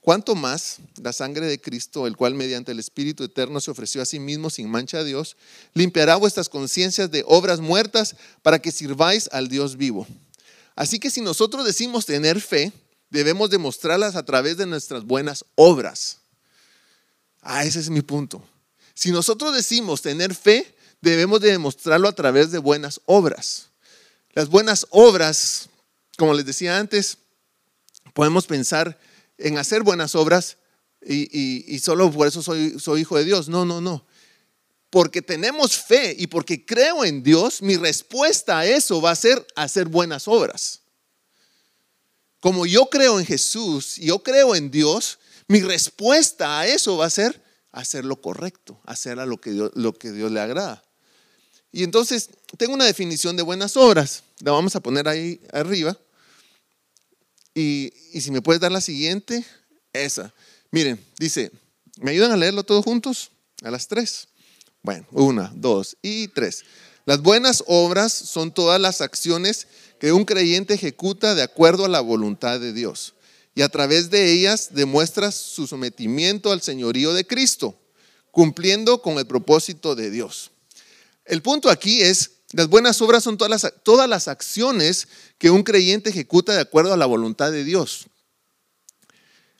¿cuánto 0.00 0.34
más 0.34 0.78
la 1.02 1.12
sangre 1.12 1.44
de 1.44 1.60
Cristo, 1.60 2.06
el 2.06 2.16
cual 2.16 2.34
mediante 2.34 2.72
el 2.72 2.78
Espíritu 2.78 3.22
Eterno 3.22 3.60
se 3.60 3.70
ofreció 3.70 4.00
a 4.00 4.06
sí 4.06 4.18
mismo 4.18 4.48
sin 4.48 4.70
mancha 4.70 5.00
a 5.00 5.04
Dios, 5.04 5.36
limpiará 5.74 6.16
vuestras 6.16 6.48
conciencias 6.48 7.10
de 7.10 7.22
obras 7.26 7.60
muertas 7.60 8.16
para 8.40 8.60
que 8.60 8.72
sirváis 8.72 9.28
al 9.30 9.48
Dios 9.48 9.76
vivo? 9.76 10.06
Así 10.74 10.98
que 10.98 11.10
si 11.10 11.20
nosotros 11.20 11.66
decimos 11.66 12.06
tener 12.06 12.40
fe, 12.40 12.72
debemos 13.10 13.50
demostrarlas 13.50 14.16
a 14.16 14.24
través 14.24 14.56
de 14.56 14.64
nuestras 14.64 15.04
buenas 15.04 15.44
obras. 15.54 16.20
Ah, 17.42 17.64
ese 17.64 17.80
es 17.80 17.90
mi 17.90 18.00
punto. 18.00 18.42
Si 18.94 19.10
nosotros 19.10 19.54
decimos 19.54 20.00
tener 20.00 20.34
fe, 20.34 20.74
debemos 21.02 21.42
de 21.42 21.50
demostrarlo 21.50 22.08
a 22.08 22.12
través 22.12 22.52
de 22.52 22.58
buenas 22.58 23.02
obras. 23.04 23.67
Las 24.38 24.48
buenas 24.50 24.86
obras, 24.90 25.68
como 26.16 26.32
les 26.32 26.46
decía 26.46 26.78
antes, 26.78 27.18
podemos 28.14 28.46
pensar 28.46 28.96
en 29.36 29.58
hacer 29.58 29.82
buenas 29.82 30.14
obras 30.14 30.58
y, 31.04 31.76
solo 31.80 32.08
por 32.12 32.28
eso 32.28 32.40
soy, 32.40 33.00
hijo 33.00 33.16
de 33.16 33.24
Dios. 33.24 33.48
No, 33.48 33.64
no, 33.64 33.80
no. 33.80 34.06
Porque 34.90 35.22
tenemos 35.22 35.76
fe 35.76 36.14
y 36.16 36.28
porque 36.28 36.64
creo 36.64 37.04
en 37.04 37.24
Dios, 37.24 37.62
mi 37.62 37.74
respuesta 37.76 38.60
a 38.60 38.64
eso 38.64 39.02
va 39.02 39.10
a 39.10 39.16
ser 39.16 39.44
hacer 39.56 39.86
buenas 39.86 40.28
obras. 40.28 40.82
Como 42.38 42.64
yo 42.64 42.86
creo 42.88 43.18
en 43.18 43.26
Jesús 43.26 43.98
y 43.98 44.06
yo 44.06 44.22
creo 44.22 44.54
en 44.54 44.70
Dios, 44.70 45.18
mi 45.48 45.62
respuesta 45.62 46.60
a 46.60 46.66
eso 46.68 46.96
va 46.96 47.06
a 47.06 47.10
ser 47.10 47.42
hacer 47.72 48.04
lo 48.04 48.20
correcto, 48.20 48.80
hacer 48.84 49.18
a 49.18 49.26
lo 49.26 49.40
que 49.40 50.12
Dios 50.12 50.30
le 50.30 50.40
agrada. 50.40 50.84
Y 51.72 51.82
entonces 51.82 52.30
tengo 52.56 52.74
una 52.74 52.84
definición 52.84 53.36
de 53.36 53.42
buenas 53.42 53.76
obras, 53.76 54.22
la 54.40 54.52
vamos 54.52 54.76
a 54.76 54.80
poner 54.80 55.08
ahí 55.08 55.40
arriba. 55.52 55.98
Y, 57.54 57.92
y 58.12 58.20
si 58.20 58.30
me 58.30 58.42
puedes 58.42 58.60
dar 58.60 58.72
la 58.72 58.80
siguiente, 58.80 59.44
esa. 59.92 60.32
Miren, 60.70 61.00
dice, 61.18 61.50
¿me 62.00 62.12
ayudan 62.12 62.32
a 62.32 62.36
leerlo 62.36 62.62
todos 62.62 62.84
juntos? 62.84 63.30
A 63.62 63.70
las 63.70 63.88
tres. 63.88 64.28
Bueno, 64.82 65.06
una, 65.10 65.52
dos 65.54 65.96
y 66.02 66.28
tres. 66.28 66.64
Las 67.04 67.22
buenas 67.22 67.64
obras 67.66 68.12
son 68.12 68.52
todas 68.52 68.80
las 68.80 69.00
acciones 69.00 69.66
que 69.98 70.12
un 70.12 70.24
creyente 70.24 70.74
ejecuta 70.74 71.34
de 71.34 71.42
acuerdo 71.42 71.84
a 71.84 71.88
la 71.88 72.00
voluntad 72.00 72.60
de 72.60 72.72
Dios 72.72 73.14
y 73.54 73.62
a 73.62 73.68
través 73.68 74.10
de 74.10 74.30
ellas 74.30 74.68
demuestra 74.72 75.32
su 75.32 75.66
sometimiento 75.66 76.52
al 76.52 76.62
señorío 76.62 77.12
de 77.12 77.26
Cristo, 77.26 77.76
cumpliendo 78.30 79.02
con 79.02 79.18
el 79.18 79.26
propósito 79.26 79.96
de 79.96 80.10
Dios. 80.10 80.52
El 81.24 81.42
punto 81.42 81.68
aquí 81.68 82.00
es, 82.00 82.30
las 82.52 82.68
buenas 82.68 83.02
obras 83.02 83.24
son 83.24 83.36
todas 83.36 83.62
las, 83.62 83.74
todas 83.82 84.08
las 84.08 84.26
acciones 84.26 85.08
que 85.36 85.50
un 85.50 85.62
creyente 85.62 86.10
ejecuta 86.10 86.54
de 86.54 86.60
acuerdo 86.60 86.92
a 86.94 86.96
la 86.96 87.06
voluntad 87.06 87.52
de 87.52 87.64
Dios. 87.64 88.06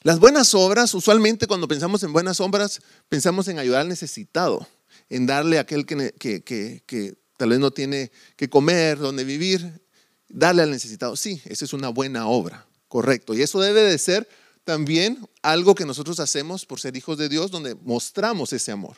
Las 0.03 0.21
buenas 0.21 0.55
obras, 0.55 0.95
usualmente 0.95 1.47
cuando 1.47 1.69
pensamos 1.69 2.03
en 2.03 2.13
buenas 2.13 2.41
obras, 2.41 2.81
pensamos 3.09 3.49
en 3.49 3.59
ayudar 3.59 3.83
al 3.83 3.89
necesitado, 3.89 4.67
en 5.11 5.27
darle 5.27 5.59
a 5.59 5.63
aquel 5.63 5.85
que, 5.85 7.17
tal 7.37 7.49
vez 7.51 7.59
no 7.59 7.73
tiene 7.73 8.11
que 8.37 8.49
comer, 8.49 8.99
donde 8.99 9.25
vivir, 9.25 9.83
darle 10.29 10.63
al 10.63 10.71
necesitado. 10.71 11.15
Sí, 11.15 11.43
esa 11.45 11.65
es 11.65 11.73
una 11.73 11.89
buena 11.89 12.27
obra. 12.27 12.65
Correcto. 12.87 13.35
Y 13.35 13.43
eso 13.43 13.61
debe 13.61 13.83
de 13.83 13.99
ser 13.99 14.27
también 14.65 15.29
algo 15.43 15.75
que 15.75 15.85
nosotros 15.85 16.21
hacemos 16.21 16.65
por 16.65 16.81
ser 16.81 16.97
hijos 16.97 17.19
de 17.19 17.29
Dios, 17.29 17.51
donde 17.51 17.75
mostramos 17.75 18.53
ese 18.55 18.73
amor. 18.73 18.97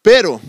Pero 0.00 0.40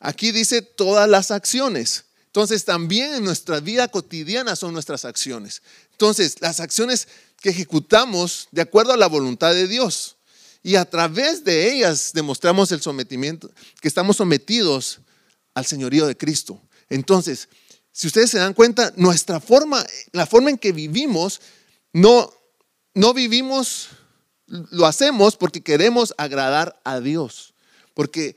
aquí 0.00 0.32
dice 0.32 0.62
todas 0.62 1.08
las 1.08 1.30
acciones. 1.30 2.06
Entonces 2.28 2.66
también 2.66 3.14
en 3.14 3.24
nuestra 3.24 3.58
vida 3.58 3.88
cotidiana 3.88 4.54
son 4.54 4.74
nuestras 4.74 5.06
acciones. 5.06 5.62
Entonces 5.92 6.36
las 6.40 6.60
acciones 6.60 7.08
que 7.40 7.48
ejecutamos 7.48 8.48
de 8.50 8.60
acuerdo 8.60 8.92
a 8.92 8.98
la 8.98 9.06
voluntad 9.06 9.54
de 9.54 9.66
Dios. 9.66 10.16
Y 10.62 10.76
a 10.76 10.84
través 10.84 11.42
de 11.42 11.72
ellas 11.72 12.10
demostramos 12.12 12.70
el 12.70 12.82
sometimiento, 12.82 13.50
que 13.80 13.88
estamos 13.88 14.18
sometidos 14.18 15.00
al 15.54 15.64
señorío 15.64 16.06
de 16.06 16.16
Cristo. 16.16 16.60
Entonces, 16.90 17.48
si 17.92 18.08
ustedes 18.08 18.30
se 18.30 18.38
dan 18.38 18.52
cuenta, 18.52 18.92
nuestra 18.96 19.40
forma, 19.40 19.84
la 20.12 20.26
forma 20.26 20.50
en 20.50 20.58
que 20.58 20.72
vivimos 20.72 21.40
no, 21.94 22.30
no 22.92 23.14
vivimos, 23.14 23.88
lo 24.46 24.84
hacemos 24.84 25.36
porque 25.36 25.62
queremos 25.62 26.12
agradar 26.18 26.78
a 26.84 27.00
Dios, 27.00 27.54
porque 27.94 28.36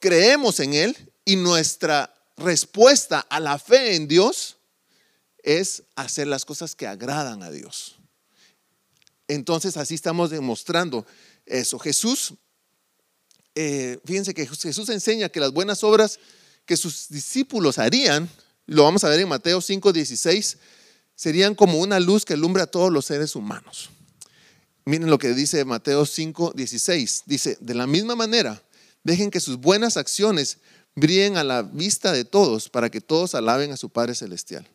creemos 0.00 0.58
en 0.58 0.74
Él 0.74 0.96
y 1.24 1.36
nuestra 1.36 2.11
respuesta 2.36 3.20
a 3.20 3.40
la 3.40 3.58
fe 3.58 3.94
en 3.94 4.08
Dios 4.08 4.56
es 5.42 5.82
hacer 5.96 6.26
las 6.26 6.44
cosas 6.44 6.74
que 6.74 6.86
agradan 6.86 7.42
a 7.42 7.50
Dios. 7.50 7.96
Entonces 9.28 9.76
así 9.76 9.94
estamos 9.94 10.30
demostrando 10.30 11.06
eso. 11.46 11.78
Jesús, 11.78 12.34
eh, 13.54 13.98
fíjense 14.04 14.34
que 14.34 14.46
Jesús 14.46 14.88
enseña 14.88 15.28
que 15.28 15.40
las 15.40 15.52
buenas 15.52 15.82
obras 15.84 16.18
que 16.66 16.76
sus 16.76 17.08
discípulos 17.08 17.78
harían, 17.78 18.28
lo 18.66 18.84
vamos 18.84 19.04
a 19.04 19.08
ver 19.08 19.20
en 19.20 19.28
Mateo 19.28 19.60
5, 19.60 19.92
16, 19.92 20.58
serían 21.14 21.54
como 21.54 21.78
una 21.78 21.98
luz 22.00 22.24
que 22.24 22.34
alumbra 22.34 22.64
a 22.64 22.66
todos 22.66 22.92
los 22.92 23.06
seres 23.06 23.34
humanos. 23.34 23.90
Miren 24.84 25.10
lo 25.10 25.18
que 25.18 25.34
dice 25.34 25.64
Mateo 25.64 26.04
5, 26.06 26.52
16. 26.54 27.22
Dice, 27.26 27.56
de 27.60 27.74
la 27.74 27.86
misma 27.86 28.16
manera, 28.16 28.62
dejen 29.04 29.30
que 29.30 29.40
sus 29.40 29.56
buenas 29.56 29.96
acciones 29.96 30.58
brillen 30.94 31.36
a 31.36 31.44
la 31.44 31.62
vista 31.62 32.12
de 32.12 32.24
todos 32.24 32.68
para 32.68 32.90
que 32.90 33.00
todos 33.00 33.34
alaben 33.34 33.72
a 33.72 33.76
su 33.76 33.88
Padre 33.90 34.14
Celestial. 34.14 34.68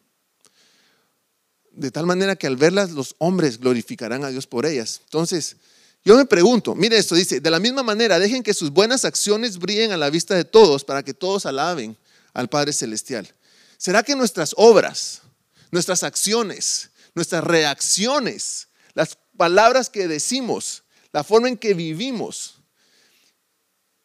De 1.72 1.92
tal 1.92 2.06
manera 2.06 2.36
que 2.36 2.48
al 2.48 2.58
verlas 2.58 2.92
los 2.92 3.16
hombres 3.20 3.60
glorificarán 3.60 4.24
a 4.24 4.30
Dios 4.30 4.48
por 4.48 4.66
ellas. 4.66 5.02
Entonces, 5.04 5.58
yo 6.04 6.16
me 6.16 6.26
pregunto, 6.26 6.74
mire 6.74 6.98
esto, 6.98 7.16
dice, 7.16 7.40
de 7.40 7.52
la 7.52 7.60
misma 7.60 7.84
manera, 7.84 8.18
dejen 8.18 8.42
que 8.42 8.54
sus 8.54 8.72
buenas 8.72 9.06
acciones 9.06 9.60
brillen 9.60 9.92
a 9.92 9.98
la 9.98 10.10
vista 10.10 10.36
de 10.36 10.46
todos 10.46 10.84
para 10.84 11.04
que 11.04 11.14
todos 11.14 11.46
alaben 11.46 11.98
al 12.34 12.50
Padre 12.50 12.74
Celestial. 12.74 13.32
¿Será 13.78 14.04
que 14.04 14.16
nuestras 14.16 14.54
obras, 14.58 15.22
nuestras 15.70 16.04
acciones, 16.04 16.90
nuestras 17.14 17.44
reacciones, 17.44 18.70
las 18.94 19.18
palabras 19.36 19.90
que 19.90 20.08
decimos, 20.08 20.84
la 21.12 21.24
forma 21.24 21.50
en 21.50 21.58
que 21.58 21.74
vivimos, 21.74 22.56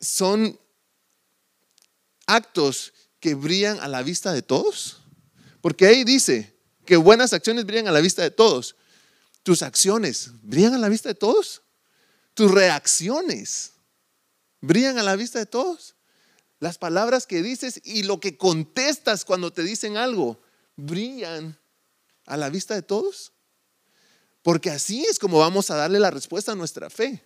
son 0.01 0.59
actos 2.35 2.93
que 3.21 3.35
brillan 3.35 3.79
a 3.81 3.89
la 3.89 4.03
vista 4.03 4.33
de 4.33 4.43
todos? 4.43 4.99
Porque 5.61 5.87
ahí 5.87 6.05
dice 6.05 6.57
que 6.85 6.97
buenas 6.97 7.33
acciones 7.33 7.65
brillan 7.65 7.89
a 7.89 7.93
la 7.93 8.01
vista 8.01 8.23
de 8.23 8.31
todos. 8.31 8.77
¿Tus 9.43 9.63
acciones 9.63 10.31
brillan 10.43 10.75
a 10.75 10.79
la 10.79 10.89
vista 10.89 11.09
de 11.09 11.15
todos? 11.15 11.63
¿Tus 12.35 12.51
reacciones 12.51 13.73
brillan 14.61 14.99
a 14.99 15.03
la 15.03 15.17
vista 15.17 15.39
de 15.39 15.47
todos? 15.47 15.95
Las 16.61 16.79
palabras 16.79 17.27
que 17.27 17.43
dices 17.43 17.81
y 17.85 18.05
lo 18.05 18.21
que 18.21 18.37
contestas 18.37 19.25
cuando 19.25 19.53
te 19.53 19.63
dicen 19.63 19.97
algo 19.97 20.41
brillan 20.77 21.59
a 22.27 22.37
la 22.37 22.51
vista 22.51 22.75
de 22.75 22.83
todos. 22.83 23.33
Porque 24.43 24.71
así 24.71 25.05
es 25.05 25.19
como 25.19 25.39
vamos 25.39 25.71
a 25.71 25.77
darle 25.77 25.99
la 26.01 26.11
respuesta 26.11 26.53
a 26.53 26.57
nuestra 26.57 26.91
fe. 26.91 27.25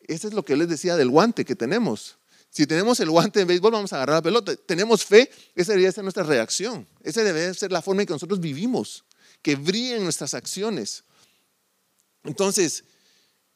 Eso 0.00 0.28
es 0.28 0.34
lo 0.34 0.44
que 0.44 0.56
les 0.56 0.68
decía 0.68 0.96
del 0.96 1.10
guante 1.10 1.44
que 1.44 1.54
tenemos. 1.54 2.19
Si 2.50 2.66
tenemos 2.66 2.98
el 2.98 3.10
guante 3.10 3.38
de 3.38 3.44
béisbol, 3.44 3.72
vamos 3.72 3.92
a 3.92 3.96
agarrar 3.96 4.16
la 4.16 4.22
pelota. 4.22 4.56
Tenemos 4.56 5.04
fe, 5.04 5.30
esa 5.54 5.72
debería 5.72 5.92
ser 5.92 6.02
nuestra 6.02 6.24
reacción. 6.24 6.86
Esa 7.02 7.22
debe 7.22 7.54
ser 7.54 7.70
la 7.70 7.80
forma 7.80 8.02
en 8.02 8.06
que 8.06 8.12
nosotros 8.12 8.40
vivimos, 8.40 9.04
que 9.40 9.54
brillen 9.54 10.02
nuestras 10.02 10.34
acciones. 10.34 11.04
Entonces, 12.24 12.84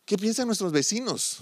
¿qué 0.05 0.17
piensan 0.17 0.47
nuestros 0.47 0.71
vecinos? 0.71 1.39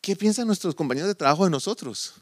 ¿Qué 0.00 0.14
piensan 0.14 0.46
nuestros 0.46 0.74
compañeros 0.74 1.08
de 1.08 1.16
trabajo 1.16 1.44
de 1.44 1.50
nosotros? 1.50 2.14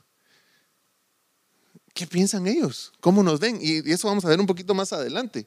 ¿Qué 1.93 2.07
piensan 2.07 2.47
ellos? 2.47 2.93
¿Cómo 3.01 3.23
nos 3.23 3.41
ven? 3.41 3.59
Y 3.61 3.91
eso 3.91 4.09
vamos 4.09 4.25
a 4.25 4.29
ver 4.29 4.41
un 4.41 4.47
poquito 4.47 4.75
más 4.75 4.93
adelante. 4.93 5.47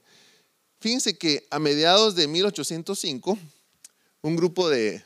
Fíjense 0.79 1.17
que 1.17 1.47
a 1.49 1.59
mediados 1.59 2.15
de 2.15 2.27
1805, 2.27 3.37
un 4.21 4.35
grupo 4.35 4.69
de 4.69 5.03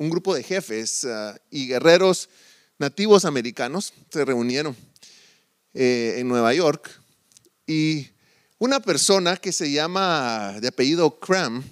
un 0.00 0.08
grupo 0.08 0.34
de 0.34 0.42
jefes 0.42 1.04
ah, 1.04 1.38
y 1.50 1.68
guerreros 1.68 2.30
nativos 2.78 3.26
americanos 3.26 3.92
se 4.10 4.24
reunieron 4.24 4.74
eh, 5.74 6.14
en 6.16 6.26
Nueva 6.26 6.54
York 6.54 6.90
y 7.66 8.08
una 8.58 8.80
persona 8.80 9.36
que 9.36 9.52
se 9.52 9.70
llama 9.70 10.56
de 10.58 10.68
apellido 10.68 11.20
Cram 11.20 11.62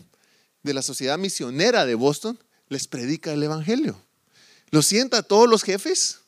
de 0.63 0.75
la 0.75 0.83
Sociedad 0.83 1.17
Misionera 1.17 1.87
de 1.87 1.95
Boston 1.95 2.39
les 2.69 2.87
predica 2.87 3.33
el 3.33 3.43
Evangelio. 3.43 3.99
Los 4.71 4.85
sienta 4.85 5.19
a 5.19 5.23
todos 5.23 5.49
los 5.49 5.63
jefes 5.63 6.21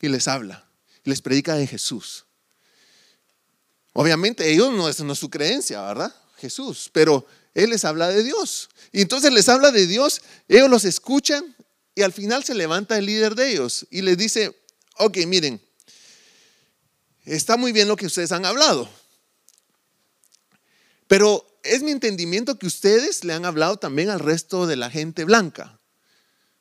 y 0.00 0.08
les 0.08 0.28
habla, 0.28 0.66
les 1.04 1.20
predica 1.20 1.56
de 1.56 1.66
Jesús. 1.66 2.24
Obviamente 3.92 4.50
ellos 4.50 4.72
no 4.72 4.88
es, 4.88 4.98
no 5.00 5.12
es 5.12 5.18
su 5.18 5.28
creencia, 5.28 5.82
¿verdad? 5.82 6.14
Jesús, 6.38 6.88
pero 6.90 7.26
él 7.54 7.70
les 7.70 7.84
habla 7.84 8.08
de 8.08 8.22
Dios. 8.22 8.68
Y 8.92 9.00
entonces 9.00 9.32
les 9.32 9.48
habla 9.48 9.70
de 9.70 9.86
Dios, 9.86 10.22
ellos 10.48 10.68
los 10.68 10.84
escuchan 10.84 11.56
y 11.94 12.02
al 12.02 12.12
final 12.12 12.44
se 12.44 12.54
levanta 12.54 12.98
el 12.98 13.06
líder 13.06 13.34
de 13.34 13.52
ellos 13.52 13.86
y 13.90 14.02
les 14.02 14.18
dice, 14.18 14.56
ok, 14.98 15.18
miren, 15.26 15.60
está 17.24 17.56
muy 17.56 17.72
bien 17.72 17.88
lo 17.88 17.96
que 17.96 18.06
ustedes 18.06 18.32
han 18.32 18.44
hablado, 18.44 18.88
pero 21.06 21.46
es 21.62 21.82
mi 21.82 21.92
entendimiento 21.92 22.58
que 22.58 22.66
ustedes 22.66 23.24
le 23.24 23.32
han 23.32 23.44
hablado 23.44 23.78
también 23.78 24.10
al 24.10 24.20
resto 24.20 24.66
de 24.66 24.76
la 24.76 24.90
gente 24.90 25.24
blanca. 25.24 25.80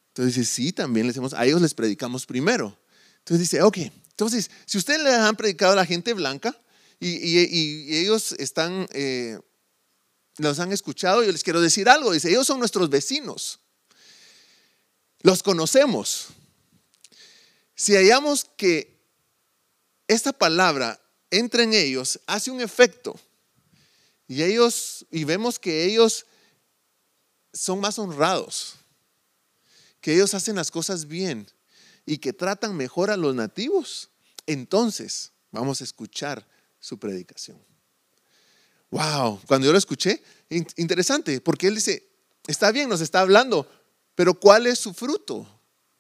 Entonces 0.10 0.36
dice, 0.36 0.52
sí, 0.52 0.72
también 0.72 1.08
les 1.08 1.18
hemos, 1.18 1.34
a 1.34 1.46
ellos 1.46 1.62
les 1.62 1.74
predicamos 1.74 2.26
primero. 2.26 2.78
Entonces 3.20 3.50
dice, 3.50 3.64
ok, 3.64 3.78
entonces, 4.12 4.52
si 4.66 4.78
ustedes 4.78 5.02
le 5.02 5.10
han 5.12 5.36
predicado 5.36 5.74
a 5.74 5.76
la 5.76 5.86
gente 5.86 6.14
blanca 6.14 6.56
y, 7.00 7.96
ellos 7.96 8.34
están... 8.34 8.88
Eh, 8.92 9.40
los 10.38 10.60
han 10.60 10.72
escuchado, 10.72 11.24
yo 11.24 11.32
les 11.32 11.44
quiero 11.44 11.62
decir 11.62 11.88
algo. 11.90 12.12
Dice, 12.12 12.30
ellos 12.30 12.48
son 12.48 12.60
nuestros 12.60 12.90
vecinos. 12.90 13.60
Los 15.22 15.44
conocemos. 15.44 16.28
Si 17.76 17.96
hallamos 17.96 18.46
que 18.58 19.02
esta 20.08 20.34
palabra 20.34 21.00
entra 21.30 21.64
en 21.64 21.74
ellos, 21.74 22.20
hace 22.28 22.52
un 22.52 22.62
efecto. 22.62 23.20
Y 24.28 24.44
ellos, 24.44 25.06
y 25.12 25.24
vemos 25.24 25.60
que 25.60 25.86
ellos 25.86 26.26
son 27.54 27.80
más 27.80 28.00
honrados, 28.00 28.76
que 30.02 30.14
ellos 30.14 30.34
hacen 30.34 30.56
las 30.56 30.72
cosas 30.72 31.08
bien 31.08 31.48
y 32.06 32.18
que 32.18 32.34
tratan 32.34 32.76
mejor 32.76 33.12
a 33.12 33.18
los 33.18 33.36
nativos, 33.36 34.10
entonces 34.46 35.32
vamos 35.52 35.82
a 35.82 35.84
escuchar 35.84 36.48
su 36.80 36.98
predicación. 36.98 37.73
Wow, 38.94 39.42
cuando 39.48 39.66
yo 39.66 39.72
lo 39.72 39.80
escuché, 39.80 40.22
interesante, 40.50 41.42
porque 41.42 41.66
él 41.66 41.74
dice, 41.74 42.12
está 42.46 42.72
bien, 42.72 42.88
nos 42.88 43.02
está 43.02 43.22
hablando, 43.22 43.68
pero 44.14 44.36
¿cuál 44.40 44.68
es 44.68 44.78
su 44.78 44.94
fruto? 44.94 45.48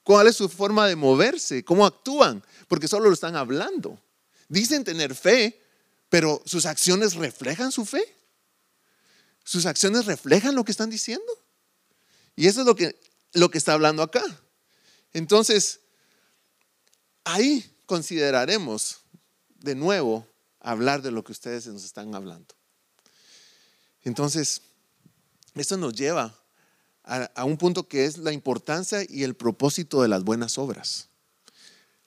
¿Cuál 0.03 0.27
es 0.27 0.35
su 0.35 0.47
forma 0.47 0.87
de 0.87 0.95
moverse? 0.95 1.65
¿Cómo 1.65 1.87
actúan? 1.87 2.43
Porque 2.67 2.87
solo 2.87 3.07
lo 3.07 3.13
están 3.15 3.35
hablando. 3.35 3.99
Dicen 4.47 4.83
tener 4.83 5.15
fe, 5.15 5.59
pero 6.07 6.43
sus 6.45 6.67
acciones 6.67 7.15
reflejan 7.15 7.71
su 7.71 7.83
fe. 7.83 8.03
Sus 9.43 9.65
acciones 9.65 10.05
reflejan 10.05 10.53
lo 10.53 10.63
que 10.63 10.71
están 10.71 10.91
diciendo. 10.91 11.25
Y 12.35 12.45
eso 12.45 12.59
es 12.59 12.67
lo 12.67 12.75
que, 12.75 13.01
lo 13.31 13.49
que 13.49 13.57
está 13.57 13.73
hablando 13.73 14.03
acá. 14.03 14.23
Entonces, 15.13 15.79
ahí 17.23 17.75
consideraremos 17.87 18.99
de 19.49 19.73
nuevo 19.73 20.27
hablar 20.59 21.01
de 21.01 21.09
lo 21.09 21.23
que 21.23 21.31
ustedes 21.31 21.65
nos 21.65 21.85
están 21.85 22.13
hablando. 22.13 22.53
Entonces, 24.03 24.61
esto 25.55 25.77
nos 25.77 25.93
lleva 25.93 26.35
a, 27.03 27.45
un 27.45 27.57
punto 27.57 27.87
que 27.87 28.05
es 28.05 28.17
la 28.17 28.31
importancia 28.31 29.03
y 29.07 29.23
el 29.23 29.35
propósito 29.35 30.01
de 30.01 30.07
las 30.07 30.23
buenas 30.23 30.57
obras. 30.57 31.09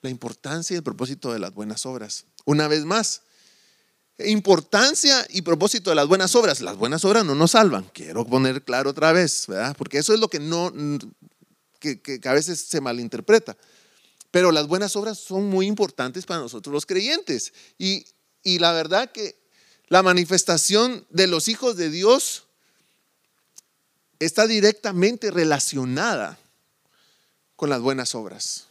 La 0.01 0.09
importancia 0.09 0.73
y 0.73 0.77
el 0.77 0.83
propósito 0.83 1.31
de 1.31 1.39
las 1.39 1.53
buenas 1.53 1.85
obras. 1.85 2.25
Una 2.45 2.67
vez 2.67 2.85
más, 2.85 3.21
importancia 4.19 5.25
y 5.29 5.43
propósito 5.43 5.91
de 5.91 5.95
las 5.95 6.07
buenas 6.07 6.35
obras. 6.35 6.61
Las 6.61 6.77
buenas 6.77 7.05
obras 7.05 7.25
no 7.25 7.35
nos 7.35 7.51
salvan. 7.51 7.83
Quiero 7.93 8.25
poner 8.25 8.63
claro 8.63 8.89
otra 8.89 9.11
vez, 9.11 9.45
¿verdad? 9.47 9.75
Porque 9.77 9.99
eso 9.99 10.13
es 10.13 10.19
lo 10.19 10.27
que 10.27 10.39
no, 10.39 10.73
que, 11.79 12.19
a 12.25 12.33
veces 12.33 12.59
se 12.59 12.81
malinterpreta. 12.81 13.55
Pero 14.31 14.51
las 14.51 14.67
buenas 14.67 14.95
obras 14.95 15.19
son 15.19 15.45
muy 15.47 15.67
importantes 15.67 16.25
para 16.25 16.41
nosotros 16.41 16.73
los 16.73 16.85
creyentes. 16.85 17.53
Y, 17.77 18.05
y 18.43 18.59
la 18.59 18.71
verdad 18.71 19.11
que 19.11 19.35
la 19.89 20.03
manifestación 20.03 21.05
de 21.09 21.27
los 21.27 21.47
hijos 21.47 21.77
de 21.77 21.89
Dios 21.89 22.43
está 24.19 24.47
directamente 24.47 25.31
relacionada 25.31 26.37
con 27.55 27.69
las 27.69 27.81
buenas 27.81 28.13
obras. 28.13 28.65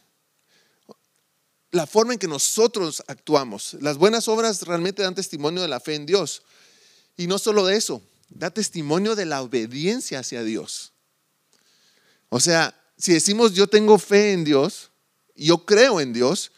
La 1.71 1.87
forma 1.87 2.13
en 2.13 2.19
que 2.19 2.27
nosotros 2.27 3.03
actuamos. 3.07 3.75
Las 3.81 3.97
buenas 3.97 4.27
obras 4.27 4.61
realmente 4.61 5.01
dan 5.03 5.15
testimonio 5.15 5.61
de 5.61 5.67
la 5.67 5.79
fe 5.79 5.95
en 5.95 6.05
Dios. 6.05 6.43
Y 7.17 7.27
no 7.27 7.39
solo 7.39 7.65
de 7.65 7.75
eso, 7.75 8.01
da 8.29 8.51
testimonio 8.51 9.15
de 9.15 9.25
la 9.25 9.41
obediencia 9.41 10.19
hacia 10.19 10.43
Dios. 10.43 10.93
O 12.29 12.39
sea, 12.39 12.79
si 12.97 13.13
decimos 13.13 13.53
yo 13.53 13.67
tengo 13.67 13.97
fe 13.97 14.33
en 14.33 14.43
Dios, 14.43 14.91
yo 15.35 15.65
creo 15.65 15.99
en 15.99 16.13
Dios, 16.13 16.51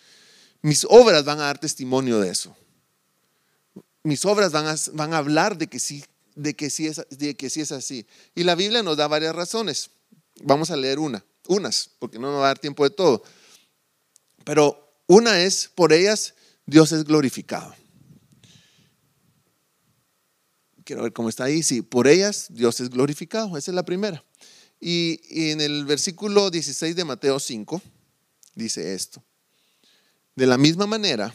mis 0.61 0.85
obras 0.89 1.23
van 1.23 1.39
a 1.39 1.45
dar 1.45 1.59
testimonio 1.59 2.19
de 2.19 2.29
eso 2.31 2.55
mis 4.03 4.25
obras 4.25 4.51
van 4.51 4.67
a, 4.67 4.75
van 4.93 5.13
a 5.13 5.17
hablar 5.17 5.57
de 5.57 5.67
que, 5.67 5.79
sí, 5.79 6.03
de, 6.35 6.55
que 6.55 6.69
sí 6.69 6.87
es, 6.87 7.01
de 7.09 7.35
que 7.35 7.49
sí 7.49 7.61
es 7.61 7.71
así. 7.71 8.05
Y 8.35 8.43
la 8.43 8.55
Biblia 8.55 8.83
nos 8.83 8.97
da 8.97 9.07
varias 9.07 9.35
razones. 9.35 9.91
Vamos 10.41 10.71
a 10.71 10.77
leer 10.77 10.99
una, 10.99 11.23
unas, 11.47 11.91
porque 11.99 12.19
no 12.19 12.31
nos 12.31 12.41
va 12.41 12.45
a 12.45 12.47
dar 12.47 12.59
tiempo 12.59 12.83
de 12.83 12.91
todo. 12.91 13.23
Pero 14.45 14.93
una 15.07 15.41
es, 15.41 15.69
por 15.73 15.91
ellas 15.93 16.33
Dios 16.65 16.91
es 16.91 17.03
glorificado. 17.03 17.75
quiero 20.89 21.03
ver 21.03 21.13
cómo 21.13 21.29
está 21.29 21.43
ahí. 21.43 21.61
Sí, 21.61 21.83
por 21.83 22.07
ellas 22.07 22.47
Dios 22.49 22.79
es 22.79 22.89
glorificado. 22.89 23.55
Esa 23.57 23.69
es 23.69 23.75
la 23.75 23.85
primera. 23.85 24.25
Y, 24.79 25.21
y 25.29 25.51
en 25.51 25.61
el 25.61 25.85
versículo 25.85 26.49
16 26.49 26.95
de 26.95 27.05
Mateo 27.05 27.39
5 27.39 27.79
dice 28.55 28.95
esto. 28.95 29.23
De 30.35 30.47
la 30.47 30.57
misma 30.57 30.87
manera, 30.87 31.31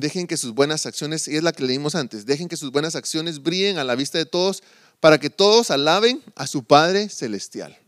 dejen 0.00 0.26
que 0.26 0.36
sus 0.36 0.54
buenas 0.54 0.86
acciones, 0.86 1.28
y 1.28 1.36
es 1.36 1.42
la 1.42 1.52
que 1.52 1.64
leímos 1.64 1.94
antes, 1.94 2.26
dejen 2.26 2.48
que 2.48 2.56
sus 2.56 2.70
buenas 2.70 2.94
acciones 2.94 3.42
brillen 3.42 3.78
a 3.78 3.84
la 3.84 3.94
vista 3.94 4.18
de 4.18 4.26
todos 4.26 4.62
para 5.00 5.18
que 5.18 5.30
todos 5.30 5.70
alaben 5.70 6.22
a 6.34 6.46
su 6.46 6.64
Padre 6.64 7.08
Celestial. 7.08 7.78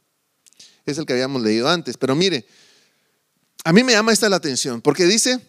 Es 0.86 0.98
el 0.98 1.06
que 1.06 1.12
habíamos 1.12 1.42
leído 1.42 1.68
antes. 1.68 1.96
Pero 1.96 2.14
mire, 2.14 2.46
a 3.64 3.72
mí 3.72 3.82
me 3.84 3.92
llama 3.92 4.12
esta 4.12 4.28
la 4.28 4.36
atención, 4.36 4.80
porque 4.80 5.06
dice, 5.06 5.40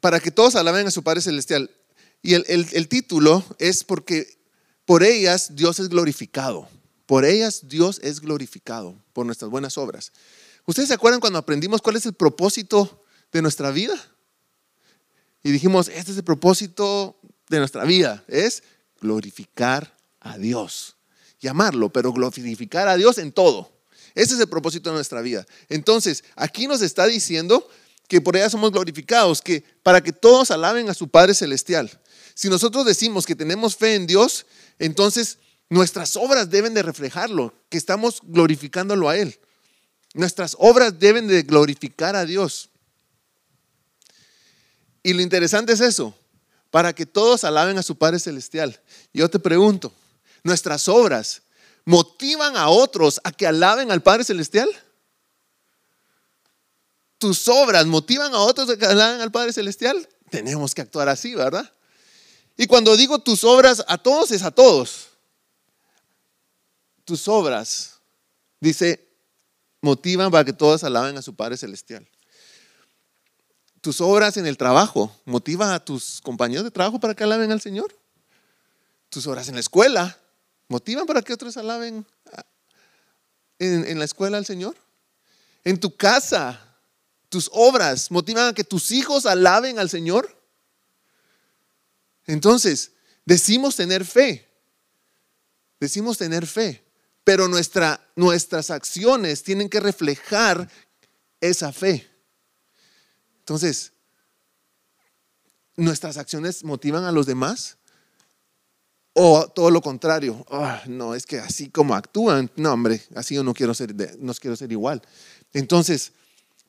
para 0.00 0.20
que 0.20 0.30
todos 0.30 0.54
alaben 0.56 0.86
a 0.86 0.90
su 0.90 1.02
Padre 1.02 1.22
Celestial. 1.22 1.70
Y 2.22 2.34
el, 2.34 2.88
título 2.88 3.44
es 3.58 3.84
porque 3.84 4.38
por 4.86 5.02
ellas 5.02 5.56
Dios 5.56 5.78
es 5.78 5.88
glorificado. 5.88 6.68
Por 7.06 7.24
ellas 7.24 7.68
Dios 7.68 8.00
es 8.02 8.20
glorificado, 8.20 8.96
por 9.12 9.26
nuestras 9.26 9.50
buenas 9.50 9.76
obras. 9.76 10.12
¿Ustedes 10.64 10.88
se 10.88 10.94
acuerdan 10.94 11.20
cuando 11.20 11.38
aprendimos 11.38 11.82
cuál 11.82 11.96
es 11.96 12.06
el 12.06 12.14
propósito 12.14 13.04
de 13.30 13.42
nuestra 13.42 13.70
vida? 13.70 13.94
Y 15.44 15.52
dijimos, 15.52 15.88
este 15.88 16.10
es 16.10 16.16
el 16.16 16.24
propósito 16.24 17.16
de 17.50 17.58
nuestra 17.58 17.84
vida, 17.84 18.24
es 18.26 18.64
glorificar 19.00 19.94
a 20.20 20.38
Dios. 20.38 20.96
Llamarlo, 21.38 21.90
pero 21.90 22.12
glorificar 22.12 22.88
a 22.88 22.96
Dios 22.96 23.18
en 23.18 23.30
todo. 23.30 23.70
Ese 24.14 24.34
es 24.34 24.40
el 24.40 24.48
propósito 24.48 24.88
de 24.88 24.96
nuestra 24.96 25.20
vida. 25.20 25.46
Entonces, 25.68 26.24
aquí 26.34 26.66
nos 26.66 26.80
está 26.80 27.06
diciendo 27.06 27.68
que 28.08 28.22
por 28.22 28.36
ella 28.36 28.48
somos 28.48 28.72
glorificados, 28.72 29.42
que 29.42 29.64
para 29.82 30.02
que 30.02 30.12
todos 30.12 30.50
alaben 30.50 30.88
a 30.88 30.94
su 30.94 31.08
Padre 31.08 31.34
Celestial. 31.34 31.90
Si 32.34 32.48
nosotros 32.48 32.86
decimos 32.86 33.26
que 33.26 33.36
tenemos 33.36 33.76
fe 33.76 33.96
en 33.96 34.06
Dios, 34.06 34.46
entonces 34.78 35.38
nuestras 35.68 36.16
obras 36.16 36.48
deben 36.48 36.72
de 36.72 36.82
reflejarlo, 36.82 37.54
que 37.68 37.76
estamos 37.76 38.20
glorificándolo 38.22 39.10
a 39.10 39.18
Él. 39.18 39.38
Nuestras 40.14 40.56
obras 40.58 40.98
deben 40.98 41.26
de 41.26 41.42
glorificar 41.42 42.16
a 42.16 42.24
Dios. 42.24 42.70
Y 45.04 45.12
lo 45.12 45.20
interesante 45.20 45.74
es 45.74 45.80
eso, 45.80 46.14
para 46.70 46.94
que 46.94 47.04
todos 47.04 47.44
alaben 47.44 47.76
a 47.76 47.82
su 47.82 47.96
Padre 47.96 48.18
Celestial. 48.18 48.80
Yo 49.12 49.28
te 49.28 49.38
pregunto, 49.38 49.92
¿nuestras 50.42 50.88
obras 50.88 51.42
motivan 51.84 52.56
a 52.56 52.70
otros 52.70 53.20
a 53.22 53.30
que 53.30 53.46
alaben 53.46 53.92
al 53.92 54.02
Padre 54.02 54.24
Celestial? 54.24 54.68
¿Tus 57.18 57.46
obras 57.48 57.84
motivan 57.84 58.34
a 58.34 58.38
otros 58.38 58.70
a 58.70 58.78
que 58.78 58.86
alaben 58.86 59.20
al 59.20 59.30
Padre 59.30 59.52
Celestial? 59.52 60.08
Tenemos 60.30 60.74
que 60.74 60.80
actuar 60.80 61.10
así, 61.10 61.34
¿verdad? 61.34 61.70
Y 62.56 62.66
cuando 62.66 62.96
digo 62.96 63.18
tus 63.18 63.44
obras, 63.44 63.84
a 63.86 63.98
todos 63.98 64.30
es 64.30 64.42
a 64.42 64.50
todos. 64.50 65.08
Tus 67.04 67.28
obras, 67.28 68.00
dice, 68.58 69.06
motivan 69.82 70.30
para 70.30 70.46
que 70.46 70.54
todos 70.54 70.82
alaben 70.82 71.18
a 71.18 71.22
su 71.22 71.36
Padre 71.36 71.58
Celestial. 71.58 72.08
Tus 73.84 74.00
obras 74.00 74.38
en 74.38 74.46
el 74.46 74.56
trabajo 74.56 75.14
motivan 75.26 75.70
a 75.70 75.84
tus 75.84 76.22
compañeros 76.22 76.64
de 76.64 76.70
trabajo 76.70 76.98
para 76.98 77.14
que 77.14 77.22
alaben 77.22 77.52
al 77.52 77.60
Señor. 77.60 77.94
Tus 79.10 79.26
obras 79.26 79.48
en 79.48 79.54
la 79.54 79.60
escuela 79.60 80.18
motivan 80.68 81.04
para 81.04 81.20
que 81.20 81.34
otros 81.34 81.58
alaben 81.58 82.06
en, 83.58 83.84
en 83.84 83.98
la 83.98 84.06
escuela 84.06 84.38
al 84.38 84.46
Señor. 84.46 84.74
En 85.64 85.78
tu 85.78 85.94
casa, 85.94 86.58
tus 87.28 87.50
obras 87.52 88.10
motivan 88.10 88.48
a 88.48 88.54
que 88.54 88.64
tus 88.64 88.90
hijos 88.90 89.26
alaben 89.26 89.78
al 89.78 89.90
Señor. 89.90 90.34
Entonces, 92.24 92.92
decimos 93.26 93.76
tener 93.76 94.06
fe. 94.06 94.48
Decimos 95.78 96.16
tener 96.16 96.46
fe 96.46 96.84
pero 97.24 97.48
nuestra, 97.48 98.06
nuestras 98.14 98.70
acciones 98.70 99.42
tienen 99.42 99.68
que 99.70 99.80
reflejar 99.80 100.70
esa 101.40 101.72
fe. 101.72 102.08
Entonces, 103.44 103.92
¿nuestras 105.76 106.16
acciones 106.16 106.64
motivan 106.64 107.04
a 107.04 107.12
los 107.12 107.26
demás? 107.26 107.76
O 109.12 109.46
todo 109.48 109.70
lo 109.70 109.82
contrario, 109.82 110.46
ah, 110.50 110.82
no, 110.86 111.14
es 111.14 111.26
que 111.26 111.38
así 111.38 111.68
como 111.68 111.94
actúan, 111.94 112.50
no, 112.56 112.72
hombre, 112.72 113.02
así 113.14 113.34
yo 113.34 113.44
no 113.44 113.52
quiero 113.52 113.74
ser, 113.74 113.94
no 114.18 114.32
quiero 114.32 114.56
ser 114.56 114.72
igual. 114.72 115.02
Entonces, 115.52 116.12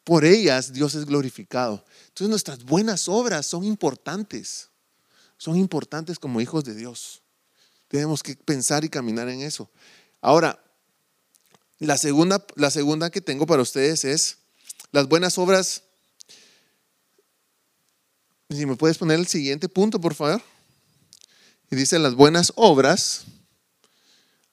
por 0.04 0.26
ellas 0.26 0.74
Dios 0.74 0.96
es 0.96 1.06
glorificado. 1.06 1.86
Entonces, 2.10 2.30
nuestras 2.30 2.64
buenas 2.66 3.08
obras 3.08 3.46
son 3.46 3.64
importantes, 3.64 4.68
son 5.38 5.56
importantes 5.56 6.20
como 6.20 6.42
hijos 6.42 6.66
de 6.66 6.76
Dios. 6.76 7.22
Tenemos 7.88 8.22
que 8.22 8.36
pensar 8.36 8.84
y 8.84 8.90
caminar 8.90 9.30
en 9.30 9.42
eso. 9.42 9.72
Ahora, 10.20 10.60
la 11.80 11.98
segunda, 11.98 12.46
la 12.56 12.70
segunda 12.70 13.10
que 13.10 13.22
tengo 13.22 13.46
para 13.46 13.62
ustedes 13.62 14.04
es 14.04 14.40
las 14.92 15.08
buenas 15.08 15.38
obras. 15.38 15.85
Si 18.56 18.66
me 18.66 18.76
puedes 18.76 18.98
poner 18.98 19.20
el 19.20 19.28
siguiente 19.28 19.68
punto, 19.68 20.00
por 20.00 20.16
favor. 20.16 20.42
Y 21.70 21.76
dice, 21.76 22.00
las 22.00 22.16
buenas 22.16 22.54
obras, 22.56 23.26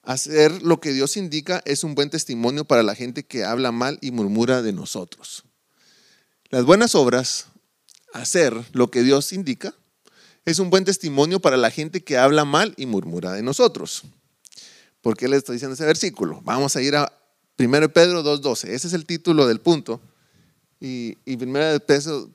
hacer 0.01 0.61
lo 0.61 0.79
que 0.81 0.91
Dios 0.91 1.15
indica 1.15 1.61
es 1.65 1.83
un 1.83 1.95
buen 1.95 2.09
testimonio 2.09 2.65
para 2.65 2.83
la 2.83 2.95
gente 2.95 3.23
que 3.23 3.45
habla 3.45 3.71
mal 3.71 3.99
y 4.01 4.11
murmura 4.11 4.61
de 4.61 4.73
nosotros. 4.73 5.43
Las 6.49 6.65
buenas 6.65 6.95
obras, 6.95 7.47
hacer 8.13 8.53
lo 8.73 8.91
que 8.91 9.03
Dios 9.03 9.31
indica, 9.31 9.73
es 10.45 10.59
un 10.59 10.69
buen 10.69 10.83
testimonio 10.83 11.39
para 11.39 11.55
la 11.55 11.71
gente 11.71 12.03
que 12.03 12.17
habla 12.17 12.43
mal 12.43 12.73
y 12.75 12.85
murmura 12.85 13.31
de 13.31 13.43
nosotros. 13.43 14.03
¿Por 15.01 15.15
qué 15.15 15.27
le 15.27 15.37
estoy 15.37 15.55
diciendo 15.55 15.75
ese 15.75 15.85
versículo? 15.85 16.41
Vamos 16.43 16.75
a 16.75 16.81
ir 16.81 16.95
a 16.95 17.11
1 17.57 17.93
Pedro 17.93 18.23
2.12. 18.23 18.69
Ese 18.69 18.87
es 18.87 18.93
el 18.93 19.05
título 19.05 19.47
del 19.47 19.61
punto. 19.61 20.01
Y, 20.83 21.17
y 21.23 21.41
1 21.41 21.79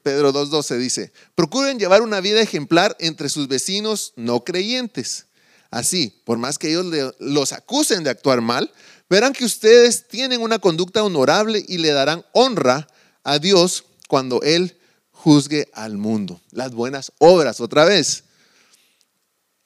Pedro 0.03 0.33
2.12 0.33 0.79
dice, 0.79 1.13
procuren 1.35 1.79
llevar 1.79 2.01
una 2.01 2.23
vida 2.23 2.41
ejemplar 2.41 2.97
entre 2.99 3.29
sus 3.29 3.47
vecinos 3.47 4.15
no 4.17 4.43
creyentes. 4.43 5.27
Así, 5.71 6.23
por 6.25 6.39
más 6.39 6.57
que 6.57 6.71
ellos 6.71 6.87
los 7.19 7.53
acusen 7.53 8.05
de 8.05 8.09
actuar 8.11 8.41
mal, 8.41 8.73
verán 9.11 9.35
que 9.35 9.45
ustedes 9.45 10.09
tienen 10.09 10.41
una 10.41 10.59
conducta 10.59 11.05
honorable 11.05 11.63
y 11.69 11.77
le 11.77 11.91
darán 11.91 12.25
honra 12.33 12.89
a 13.23 13.39
Dios 13.39 13.85
cuando 14.09 14.41
Él 14.41 14.79
juzgue 15.11 15.69
al 15.75 15.99
mundo. 15.99 16.41
Las 16.51 16.73
buenas 16.73 17.13
obras, 17.19 17.61
otra 17.61 17.85
vez 17.85 18.25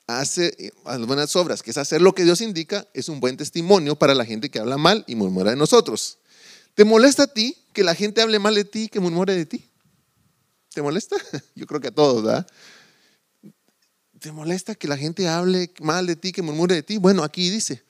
hace 0.09 0.55
eh, 0.59 0.73
las 0.85 1.07
buenas 1.07 1.37
obras, 1.37 1.63
que 1.63 1.71
es 1.71 1.79
hacer 1.79 2.03
lo 2.03 2.15
que 2.15 2.25
Dios 2.25 2.41
indica, 2.41 2.89
es 2.95 3.09
un 3.09 3.21
buen 3.21 3.37
testimonio 3.37 3.97
para 3.97 4.17
la 4.17 4.25
gente 4.25 4.51
que 4.51 4.59
habla 4.59 4.77
mal 4.77 5.05
y 5.07 5.15
murmura 5.15 5.51
de 5.51 5.57
nosotros. 5.57 6.19
¿Te 6.75 6.85
molesta 6.85 7.25
a 7.25 7.27
ti 7.27 7.57
que 7.73 7.85
la 7.85 7.95
gente 7.95 8.23
hable 8.23 8.39
mal 8.39 8.55
de 8.55 8.65
ti, 8.65 8.89
que 8.89 9.01
murmure 9.01 9.35
de 9.35 9.47
ti? 9.47 9.71
¿Te 10.73 10.83
molesta? 10.83 11.17
Yo 11.55 11.67
creo 11.67 11.81
que 11.81 11.89
a 11.89 11.95
todos, 11.95 12.23
¿verdad? 12.23 12.47
¿Te 14.19 14.33
molesta 14.33 14.75
que 14.75 14.89
la 14.89 14.97
gente 14.97 15.29
hable 15.29 15.73
mal 15.81 16.07
de 16.07 16.17
ti, 16.17 16.33
que 16.33 16.43
murmure 16.43 16.75
de 16.77 16.83
ti? 16.83 16.97
Bueno, 16.97 17.25
aquí 17.25 17.51
dice, 17.51 17.85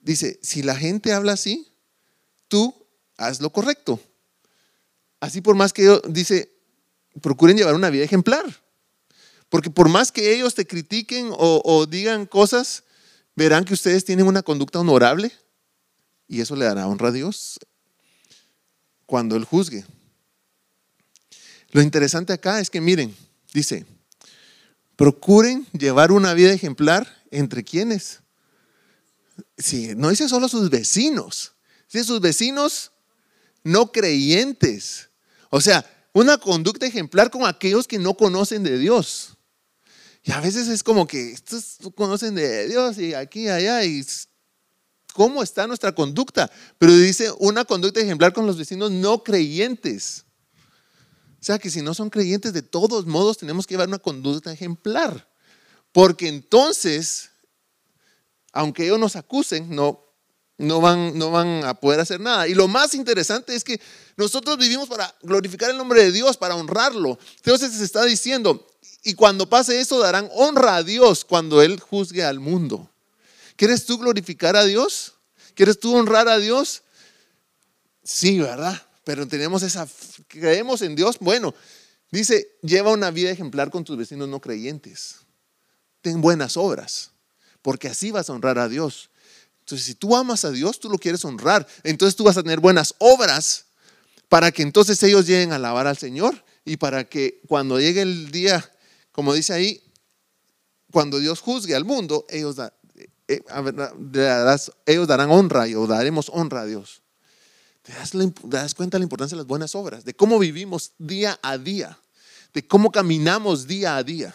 dice, 0.00 0.38
si 0.42 0.62
la 0.62 0.76
gente 0.76 1.12
habla 1.12 1.32
así, 1.32 1.72
tú 2.48 2.86
haz 3.16 3.40
lo 3.40 3.50
correcto. 3.50 4.00
Así 5.20 5.40
por 5.40 5.54
más 5.54 5.72
que 5.72 6.00
dice, 6.08 6.52
procuren 7.20 7.56
llevar 7.56 7.74
una 7.74 7.90
vida 7.90 8.04
ejemplar. 8.04 8.44
Porque 9.48 9.70
por 9.70 9.88
más 9.88 10.10
que 10.10 10.34
ellos 10.34 10.54
te 10.54 10.66
critiquen 10.66 11.28
o, 11.30 11.86
digan 11.86 12.26
cosas, 12.26 12.84
verán 13.36 13.64
que 13.64 13.74
ustedes 13.74 14.04
tienen 14.04 14.26
una 14.26 14.42
conducta 14.42 14.80
honorable 14.80 15.30
y 16.32 16.40
eso 16.40 16.56
le 16.56 16.64
dará 16.64 16.88
honra 16.88 17.08
a 17.08 17.12
Dios 17.12 17.60
cuando 19.04 19.36
Él 19.36 19.44
juzgue. 19.44 19.84
Lo 21.72 21.82
interesante 21.82 22.32
acá 22.32 22.58
es 22.58 22.70
que 22.70 22.80
miren, 22.80 23.14
dice, 23.52 23.84
procuren 24.96 25.66
llevar 25.72 26.10
una 26.10 26.32
vida 26.32 26.50
ejemplar 26.50 27.06
entre 27.30 27.62
quienes. 27.62 28.20
Sí, 29.58 29.92
no 29.94 30.08
dice 30.08 30.26
solo 30.26 30.48
sus 30.48 30.70
vecinos, 30.70 31.52
dice 31.92 32.06
sus 32.06 32.22
vecinos 32.22 32.92
no 33.62 33.92
creyentes. 33.92 35.10
O 35.50 35.60
sea, 35.60 35.84
una 36.14 36.38
conducta 36.38 36.86
ejemplar 36.86 37.30
con 37.30 37.44
aquellos 37.44 37.86
que 37.86 37.98
no 37.98 38.14
conocen 38.14 38.62
de 38.62 38.78
Dios. 38.78 39.36
Y 40.22 40.32
a 40.32 40.40
veces 40.40 40.66
es 40.68 40.82
como 40.82 41.06
que 41.06 41.32
estos 41.32 41.76
conocen 41.94 42.34
de 42.34 42.68
Dios 42.68 42.96
y 42.96 43.12
aquí 43.12 43.48
allá 43.48 43.84
y 43.84 44.02
cómo 45.12 45.42
está 45.42 45.66
nuestra 45.66 45.94
conducta. 45.94 46.50
Pero 46.78 46.96
dice 46.96 47.30
una 47.38 47.64
conducta 47.64 48.00
ejemplar 48.00 48.32
con 48.32 48.46
los 48.46 48.56
vecinos 48.56 48.90
no 48.90 49.22
creyentes. 49.22 50.24
O 51.42 51.44
sea 51.44 51.58
que 51.58 51.70
si 51.70 51.82
no 51.82 51.92
son 51.92 52.08
creyentes, 52.08 52.52
de 52.52 52.62
todos 52.62 53.04
modos 53.06 53.38
tenemos 53.38 53.66
que 53.66 53.74
llevar 53.74 53.88
una 53.88 53.98
conducta 53.98 54.52
ejemplar. 54.52 55.28
Porque 55.90 56.28
entonces, 56.28 57.30
aunque 58.52 58.84
ellos 58.84 59.00
nos 59.00 59.16
acusen, 59.16 59.74
no, 59.74 60.06
no, 60.56 60.80
van, 60.80 61.18
no 61.18 61.32
van 61.32 61.64
a 61.64 61.74
poder 61.74 61.98
hacer 61.98 62.20
nada. 62.20 62.46
Y 62.46 62.54
lo 62.54 62.68
más 62.68 62.94
interesante 62.94 63.56
es 63.56 63.64
que 63.64 63.80
nosotros 64.16 64.56
vivimos 64.56 64.88
para 64.88 65.12
glorificar 65.22 65.70
el 65.70 65.76
nombre 65.76 66.04
de 66.04 66.12
Dios, 66.12 66.36
para 66.36 66.54
honrarlo. 66.54 67.18
Entonces 67.38 67.72
se 67.72 67.84
está 67.84 68.04
diciendo, 68.04 68.68
Y 69.02 69.14
cuando 69.14 69.48
pase 69.48 69.80
eso, 69.80 69.98
darán 69.98 70.30
honra 70.32 70.76
a 70.76 70.82
Dios 70.84 71.24
cuando 71.24 71.60
Él 71.60 71.80
juzgue 71.80 72.22
al 72.22 72.38
mundo. 72.38 72.91
¿Quieres 73.56 73.84
tú 73.86 73.98
glorificar 73.98 74.56
a 74.56 74.64
Dios? 74.64 75.14
¿Quieres 75.54 75.78
tú 75.78 75.94
honrar 75.94 76.28
a 76.28 76.38
Dios? 76.38 76.82
Sí, 78.02 78.38
¿verdad? 78.38 78.80
Pero 79.04 79.26
tenemos 79.26 79.62
esa, 79.62 79.86
creemos 80.28 80.82
en 80.82 80.94
Dios. 80.94 81.18
Bueno, 81.20 81.54
dice, 82.10 82.56
lleva 82.62 82.92
una 82.92 83.10
vida 83.10 83.30
ejemplar 83.30 83.70
con 83.70 83.84
tus 83.84 83.96
vecinos 83.96 84.28
no 84.28 84.40
creyentes. 84.40 85.16
Ten 86.00 86.20
buenas 86.20 86.56
obras, 86.56 87.10
porque 87.60 87.88
así 87.88 88.10
vas 88.10 88.30
a 88.30 88.32
honrar 88.32 88.58
a 88.58 88.68
Dios. 88.68 89.10
Entonces, 89.60 89.86
si 89.86 89.94
tú 89.94 90.16
amas 90.16 90.44
a 90.44 90.50
Dios, 90.50 90.80
tú 90.80 90.90
lo 90.90 90.98
quieres 90.98 91.24
honrar. 91.24 91.66
Entonces 91.84 92.16
tú 92.16 92.24
vas 92.24 92.36
a 92.36 92.42
tener 92.42 92.60
buenas 92.60 92.94
obras 92.98 93.66
para 94.28 94.50
que 94.50 94.62
entonces 94.62 95.00
ellos 95.02 95.26
lleguen 95.26 95.52
a 95.52 95.56
alabar 95.56 95.86
al 95.86 95.96
Señor 95.96 96.44
y 96.64 96.76
para 96.78 97.04
que 97.04 97.40
cuando 97.46 97.78
llegue 97.78 98.02
el 98.02 98.30
día, 98.30 98.68
como 99.12 99.34
dice 99.34 99.52
ahí, 99.52 99.82
cuando 100.90 101.18
Dios 101.18 101.40
juzgue 101.40 101.74
al 101.74 101.84
mundo, 101.84 102.26
ellos, 102.28 102.56
ellos 104.86 105.08
darán 105.08 105.30
honra 105.30 105.68
y 105.68 105.74
o 105.74 105.86
daremos 105.86 106.30
honra 106.32 106.62
a 106.62 106.66
Dios. 106.66 107.02
¿Te 107.82 107.92
das, 107.92 108.10
¿Te 108.12 108.32
das 108.48 108.74
cuenta 108.74 108.96
de 108.96 109.00
la 109.00 109.04
importancia 109.04 109.36
de 109.36 109.40
las 109.40 109.46
buenas 109.46 109.74
obras? 109.74 110.04
De 110.04 110.14
cómo 110.14 110.38
vivimos 110.38 110.92
día 110.98 111.38
a 111.42 111.58
día, 111.58 111.98
de 112.54 112.66
cómo 112.66 112.92
caminamos 112.92 113.66
día 113.66 113.96
a 113.96 114.02
día. 114.02 114.34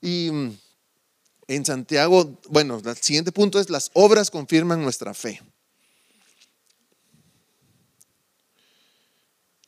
Y 0.00 0.30
mm, 0.30 0.58
en 1.48 1.64
Santiago, 1.66 2.38
bueno, 2.48 2.80
el 2.84 2.96
siguiente 2.96 3.32
punto 3.32 3.58
es 3.58 3.70
las 3.70 3.90
obras 3.94 4.30
confirman 4.30 4.82
nuestra 4.82 5.14
fe. 5.14 5.40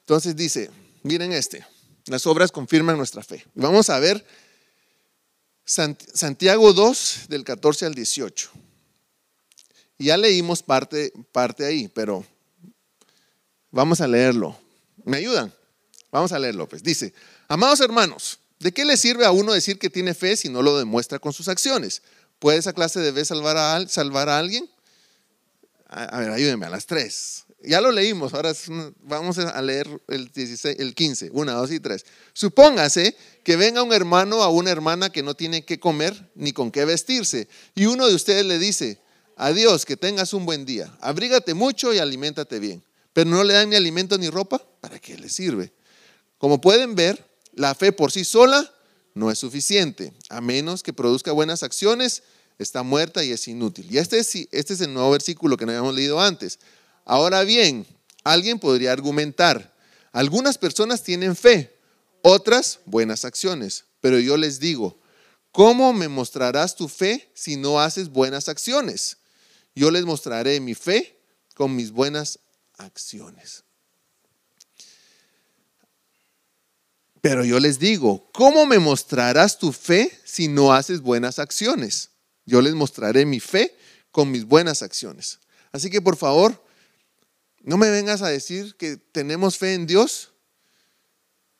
Entonces 0.01 0.37
dice, 0.37 0.71
miren 1.03 1.33
este, 1.33 1.67
las 2.07 2.27
obras 2.27 2.53
confirman 2.53 2.99
nuestra 2.99 3.23
fe. 3.23 3.45
Vamos 3.55 3.91
a 3.91 3.99
ver 3.99 4.25
Santiago 5.65 6.73
2 6.73 7.27
del 7.29 7.45
14 7.45 7.87
al 7.87 7.95
18. 7.95 8.51
Ya 9.99 10.17
leímos 10.17 10.63
parte, 10.63 11.13
parte 11.33 11.65
ahí, 11.65 11.89
pero 11.89 12.25
vamos 13.71 14.01
a 14.01 14.09
leerlo. 14.09 14.59
¿Me 15.05 15.19
ayudan? 15.19 15.53
Vamos 16.11 16.33
a 16.33 16.39
leerlo, 16.39 16.69
pues. 16.69 16.83
Dice, 16.83 17.15
amados 17.49 17.81
hermanos, 17.81 18.39
¿De 18.65 18.73
qué 18.73 18.87
le 18.87 18.97
sirve 18.97 19.27
a 19.27 19.31
uno 19.31 19.53
decir 19.53 19.79
que 19.79 19.91
tiene 19.91 20.15
fe 20.15 20.39
si 20.39 20.49
no 20.49 20.63
lo 20.63 20.79
demuestra 20.79 21.19
con 21.19 21.35
sus 21.35 21.49
acciones? 21.49 22.01
¿Puede 22.39 22.57
esa 22.57 22.73
clase 22.73 22.99
de 22.99 23.13
fe 23.13 23.23
salvar 23.23 23.59
a, 23.59 23.87
salvar 23.89 24.31
a 24.31 24.39
alguien? 24.39 24.71
A, 25.87 26.19
ver, 26.19 26.31
ayúdenme 26.31 26.65
a 26.65 26.71
las 26.71 26.87
tres. 26.87 27.44
Ya 27.67 27.81
lo 27.81 27.91
leímos, 27.91 28.35
ahora 28.35 28.53
vamos 29.03 29.39
a 29.39 29.61
leer 29.63 29.89
el, 30.09 30.29
16, 30.29 30.77
el 30.79 30.95
15, 30.95 31.31
1, 31.33 31.53
2 31.53 31.71
y 31.73 31.81
3. 31.81 32.05
Supóngase 32.33 33.17
que 33.43 33.57
venga 33.57 33.83
un 33.83 33.93
hermano 33.93 34.43
a 34.43 34.49
una 34.49 34.71
hermana 34.71 35.11
que 35.11 35.23
no 35.23 35.35
tiene 35.35 35.65
qué 35.65 35.81
comer 35.81 36.31
ni 36.35 36.53
con 36.53 36.71
qué 36.71 36.85
vestirse 36.85 37.49
y 37.75 37.87
uno 37.87 38.07
de 38.07 38.15
ustedes 38.15 38.45
le 38.45 38.59
dice, 38.59 38.99
adiós, 39.37 39.85
que 39.85 39.97
tengas 39.97 40.35
un 40.35 40.47
buen 40.47 40.65
día, 40.65 40.97
abrígate 41.01 41.55
mucho 41.55 41.93
y 41.95 41.99
aliméntate 41.99 42.59
bien, 42.59 42.85
pero 43.13 43.31
no 43.31 43.43
le 43.45 43.55
dan 43.55 43.71
ni 43.71 43.77
alimento 43.77 44.19
ni 44.19 44.29
ropa, 44.29 44.63
¿para 44.81 44.99
qué 44.99 45.17
le 45.17 45.29
sirve? 45.29 45.73
Como 46.39 46.61
pueden 46.61 46.95
ver, 46.95 47.25
la 47.55 47.75
fe 47.75 47.93
por 47.93 48.13
sí 48.13 48.25
sola 48.25 48.71
no 49.15 49.31
es 49.31 49.39
suficiente, 49.39 50.13
a 50.29 50.41
menos 50.41 50.83
que 50.83 50.93
produzca 50.93 51.33
buenas 51.33 51.63
acciones, 51.63 52.23
está 52.59 52.83
muerta 52.83 53.25
y 53.25 53.31
es 53.33 53.49
inútil. 53.49 53.87
Y 53.91 53.99
este 53.99 54.19
es, 54.19 54.35
este 54.51 54.75
es 54.75 54.81
el 54.81 54.93
nuevo 54.93 55.11
versículo 55.11 55.57
que 55.57 55.67
no 55.67 55.73
habíamos 55.73 55.95
leído 55.95 56.21
antes. 56.21 56.59
Ahora 57.05 57.45
bien, 57.45 57.87
alguien 58.23 58.59
podría 58.59 58.93
argumentar, 58.93 59.75
algunas 60.13 60.59
personas 60.59 61.03
tienen 61.03 61.37
fe, 61.37 61.77
otras 62.23 62.81
buenas 62.87 63.25
acciones, 63.25 63.85
pero 64.01 64.19
yo 64.19 64.37
les 64.37 64.59
digo, 64.61 64.99
¿cómo 65.53 65.93
me 65.93 66.09
mostrarás 66.09 66.77
tu 66.77 66.89
fe 66.89 67.31
si 67.35 67.57
no 67.57 67.81
haces 67.81 68.09
buenas 68.09 68.49
acciones? 68.49 69.19
Yo 69.75 69.91
les 69.91 70.05
mostraré 70.05 70.61
mi 70.61 70.75
fe 70.75 71.19
con 71.55 71.75
mis 71.75 71.91
buenas 71.91 72.39
acciones. 72.79 73.65
Pero 77.21 77.45
yo 77.45 77.59
les 77.59 77.79
digo, 77.79 78.29
¿cómo 78.33 78.67
me 78.67 78.79
mostrarás 78.79 79.59
tu 79.59 79.73
fe 79.73 80.13
si 80.25 80.47
no 80.47 80.75
haces 80.75 81.01
buenas 81.01 81.39
acciones? 81.39 82.11
Yo 82.45 82.61
les 82.61 82.75
mostraré 82.75 83.25
mi 83.25 83.41
fe 83.41 83.75
con 84.11 84.31
mis 84.31 84.45
buenas 84.45 84.83
acciones. 84.83 85.39
Así 85.73 85.89
que 85.91 86.03
por 86.03 86.17
favor, 86.17 86.64
no 87.65 87.77
me 87.77 87.91
vengas 87.91 88.23
a 88.23 88.29
decir 88.29 88.77
que 88.77 88.97
tenemos 88.97 89.59
fe 89.59 89.75
en 89.75 89.87
Dios 89.87 90.33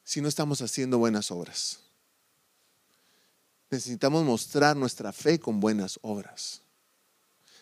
si 0.05 0.21
no 0.21 0.29
estamos 0.29 0.61
haciendo 0.63 0.99
buenas 0.99 1.31
obras. 1.31 1.81
Necesitamos 3.71 4.25
mostrar 4.25 4.77
nuestra 4.77 5.13
fe 5.13 5.41
con 5.41 5.59
buenas 5.59 5.99
obras. 6.03 6.63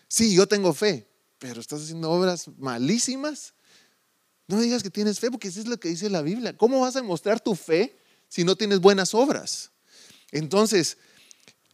Sí, 0.08 0.34
yo 0.34 0.46
tengo 0.46 0.74
fe, 0.74 1.08
pero 1.38 1.60
estás 1.60 1.82
haciendo 1.82 2.10
obras 2.10 2.48
malísimas 2.58 3.54
no 4.52 4.60
digas 4.60 4.82
que 4.82 4.90
tienes 4.90 5.18
fe, 5.18 5.30
porque 5.30 5.48
eso 5.48 5.60
es 5.60 5.66
lo 5.66 5.78
que 5.78 5.88
dice 5.88 6.10
la 6.10 6.22
Biblia. 6.22 6.56
¿Cómo 6.56 6.80
vas 6.80 6.96
a 6.96 7.00
demostrar 7.00 7.40
tu 7.40 7.54
fe 7.54 7.96
si 8.28 8.44
no 8.44 8.56
tienes 8.56 8.80
buenas 8.80 9.14
obras? 9.14 9.70
Entonces, 10.30 10.98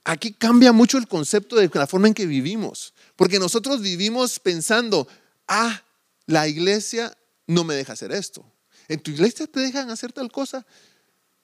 aquí 0.05 0.33
cambia 0.33 0.73
mucho 0.73 0.99
el 0.99 1.09
concepto 1.09 1.57
de 1.57 1.69
la 1.73 1.87
forma 1.87 2.09
en 2.09 2.15
que 2.15 2.27
vivimos, 2.27 2.95
porque 3.17 3.39
nosotros 3.39 3.81
vivimos 3.81 4.39
pensando, 4.39 5.09
ah, 5.49 5.83
la 6.29 6.47
iglesia 6.47 7.13
no 7.49 7.65
me 7.65 7.75
deja 7.75 7.95
hacer 7.95 8.13
esto. 8.13 8.49
¿En 8.87 9.01
tu 9.01 9.11
iglesia 9.11 9.49
te 9.49 9.59
dejan 9.59 9.91
hacer 9.91 10.13
tal 10.13 10.31
cosa? 10.31 10.65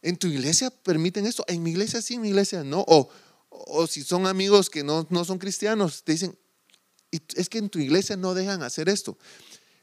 ¿En 0.02 0.16
tu 0.16 0.28
iglesia 0.28 0.70
permiten 0.70 1.26
esto? 1.26 1.44
En 1.48 1.60
mi 1.64 1.72
iglesia 1.72 2.00
sí, 2.00 2.14
en 2.14 2.20
mi 2.20 2.28
iglesia 2.28 2.62
no. 2.62 2.84
O, 2.86 3.08
o 3.48 3.86
si 3.88 4.04
son 4.04 4.28
amigos 4.28 4.70
que 4.70 4.84
no, 4.84 5.08
no 5.10 5.24
son 5.24 5.38
cristianos, 5.38 6.04
te 6.04 6.12
dicen, 6.12 6.38
es 7.10 7.48
que 7.48 7.58
en 7.58 7.68
tu 7.68 7.80
iglesia 7.80 8.16
no 8.16 8.34
dejan 8.34 8.62
hacer 8.62 8.88
esto 8.88 9.18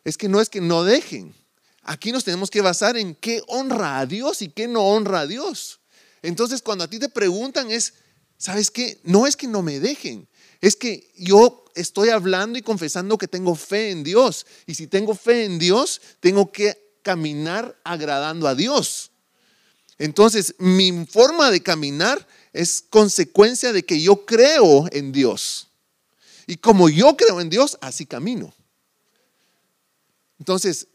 es 0.03 0.17
que 0.17 0.29
no 0.29 0.41
es 0.41 0.49
que 0.49 0.61
no 0.61 0.83
dejen. 0.83 1.33
Aquí 1.83 2.11
nos 2.11 2.23
tenemos 2.23 2.49
que 2.51 2.61
basar 2.61 2.97
en 2.97 3.15
qué 3.15 3.41
honra 3.47 3.99
a 3.99 4.05
Dios 4.05 4.41
y 4.41 4.49
qué 4.49 4.67
no 4.67 4.83
honra 4.83 5.21
a 5.21 5.27
Dios. 5.27 5.79
Entonces, 6.21 6.61
cuando 6.61 6.83
a 6.83 6.87
ti 6.87 6.99
te 6.99 7.09
preguntan 7.09 7.71
es, 7.71 7.95
¿sabes 8.37 8.69
qué? 8.69 8.99
No 9.03 9.25
es 9.25 9.35
que 9.35 9.47
no 9.47 9.61
me 9.61 9.79
dejen, 9.79 10.27
es 10.61 10.75
que 10.75 11.11
yo 11.17 11.65
estoy 11.75 12.09
hablando 12.09 12.57
y 12.57 12.61
confesando 12.61 13.17
que 13.17 13.27
tengo 13.27 13.55
fe 13.55 13.91
en 13.91 14.03
Dios. 14.03 14.45
Y 14.67 14.75
si 14.75 14.87
tengo 14.87 15.15
fe 15.15 15.45
en 15.45 15.59
Dios, 15.59 16.01
tengo 16.19 16.51
que 16.51 16.97
caminar 17.01 17.77
agradando 17.83 18.47
a 18.47 18.55
Dios. 18.55 19.11
Entonces, 19.97 20.55
mi 20.59 21.05
forma 21.05 21.51
de 21.51 21.61
caminar 21.61 22.27
es 22.53 22.83
consecuencia 22.89 23.73
de 23.73 23.83
que 23.83 24.01
yo 24.01 24.25
creo 24.25 24.87
en 24.91 25.11
Dios. 25.11 25.67
Y 26.47 26.57
como 26.57 26.89
yo 26.89 27.15
creo 27.15 27.39
en 27.39 27.49
Dios, 27.49 27.77
así 27.81 28.05
camino. 28.05 28.53
Entonces, 30.39 30.87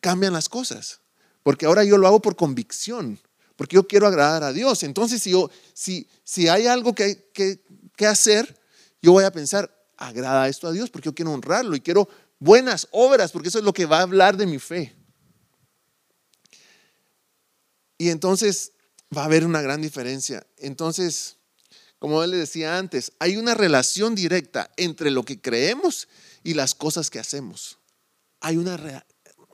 cambian 0.00 0.32
las 0.32 0.48
cosas, 0.48 1.00
porque 1.42 1.66
ahora 1.66 1.84
yo 1.84 1.98
lo 1.98 2.06
hago 2.06 2.22
por 2.22 2.36
convicción, 2.36 3.18
porque 3.56 3.74
yo 3.74 3.86
quiero 3.86 4.06
agradar 4.06 4.44
a 4.44 4.52
Dios. 4.52 4.82
Entonces, 4.82 5.22
si, 5.22 5.32
yo, 5.32 5.50
si, 5.74 6.08
si 6.24 6.48
hay 6.48 6.66
algo 6.66 6.94
que, 6.94 7.30
que, 7.32 7.60
que 8.00 8.06
hacer, 8.06 8.58
yo 9.02 9.12
voy 9.12 9.24
a 9.24 9.30
pensar, 9.30 9.70
agrada 9.96 10.48
esto 10.48 10.66
a 10.66 10.72
Dios, 10.72 10.88
porque 10.90 11.06
yo 11.06 11.14
quiero 11.14 11.32
honrarlo 11.32 11.76
y 11.76 11.80
quiero 11.80 12.08
buenas 12.38 12.88
obras, 12.90 13.30
porque 13.30 13.48
eso 13.48 13.58
es 13.58 13.64
lo 13.64 13.74
que 13.74 13.84
va 13.86 13.98
a 13.98 14.02
hablar 14.02 14.36
de 14.36 14.46
mi 14.46 14.58
fe. 14.58 14.96
Y 17.98 18.08
entonces 18.08 18.72
va 19.14 19.22
a 19.22 19.26
haber 19.26 19.44
una 19.44 19.60
gran 19.60 19.82
diferencia. 19.82 20.46
Entonces, 20.56 21.36
como 21.98 22.22
él 22.24 22.30
le 22.30 22.38
decía 22.38 22.78
antes, 22.78 23.12
hay 23.18 23.36
una 23.36 23.54
relación 23.54 24.14
directa 24.14 24.70
entre 24.78 25.10
lo 25.10 25.24
que 25.24 25.40
creemos 25.40 26.08
y 26.42 26.54
las 26.54 26.74
cosas 26.74 27.10
que 27.10 27.18
hacemos 27.18 27.80
hay 28.40 28.56
una 28.56 29.04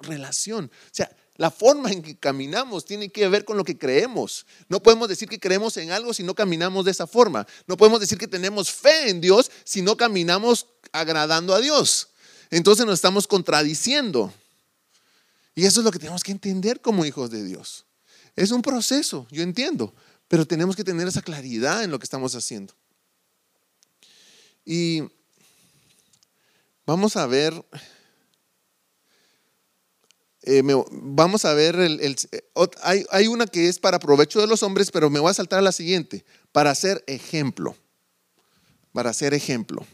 relación. 0.01 0.67
O 0.67 0.95
sea, 0.95 1.11
la 1.37 1.51
forma 1.51 1.91
en 1.91 2.03
que 2.03 2.17
caminamos 2.17 2.85
tiene 2.85 3.11
que 3.11 3.29
ver 3.29 3.45
con 3.45 3.57
lo 3.57 3.65
que 3.65 3.77
creemos. 3.79 4.47
No 4.69 4.83
podemos 4.83 5.09
decir 5.09 5.29
que 5.29 5.39
creemos 5.39 5.77
en 5.77 5.91
algo 5.91 6.15
si 6.15 6.23
no 6.23 6.35
caminamos 6.35 6.85
de 6.85 6.91
esa 6.91 7.07
forma. 7.07 7.47
No 7.67 7.77
podemos 7.77 8.01
decir 8.01 8.19
que 8.19 8.29
tenemos 8.29 8.71
fe 8.71 9.11
en 9.11 9.21
Dios 9.21 9.51
si 9.65 9.83
no 9.83 9.97
caminamos 9.97 10.67
agradando 10.93 11.55
a 11.55 11.61
Dios. 11.61 12.09
Entonces 12.51 12.87
nos 12.87 12.95
estamos 12.95 13.27
contradiciendo. 13.27 14.33
Y 15.55 15.65
eso 15.65 15.81
es 15.81 15.85
lo 15.85 15.91
que 15.91 15.99
tenemos 15.99 16.23
que 16.23 16.33
entender 16.33 16.81
como 16.81 17.05
hijos 17.05 17.31
de 17.31 17.45
Dios. 17.45 17.87
Es 18.35 18.51
un 18.51 18.63
proceso, 18.63 19.27
yo 19.31 19.43
entiendo, 19.43 19.95
pero 20.29 20.47
tenemos 20.47 20.77
que 20.77 20.85
tener 20.85 21.09
esa 21.09 21.23
claridad 21.23 21.83
en 21.83 21.91
lo 21.91 21.99
que 21.99 22.05
estamos 22.05 22.35
haciendo. 22.35 22.75
Y 24.65 25.03
vamos 26.85 27.17
a 27.17 27.27
ver 27.27 27.65
eh, 30.47 30.63
vamos 30.93 31.45
a 31.45 31.55
ver, 31.55 31.75
el, 31.75 32.01
eh, 32.01 32.51
hay, 32.83 33.05
hay, 33.11 33.27
una 33.27 33.47
que 33.47 33.69
es 33.69 33.81
para 33.81 33.99
provecho 33.99 34.41
de 34.41 34.47
los 34.47 34.63
hombres, 34.63 34.93
pero 34.93 35.11
me 35.11 35.19
voy 35.19 35.31
a 35.31 35.35
saltar 35.35 35.59
a 35.59 35.63
la 35.63 35.73
siguiente, 35.73 36.25
para 36.53 36.71
hacer 36.71 37.03
ejemplo, 37.09 37.77
para 38.93 39.11
hacer 39.11 39.35
ejemplo. 39.35 39.85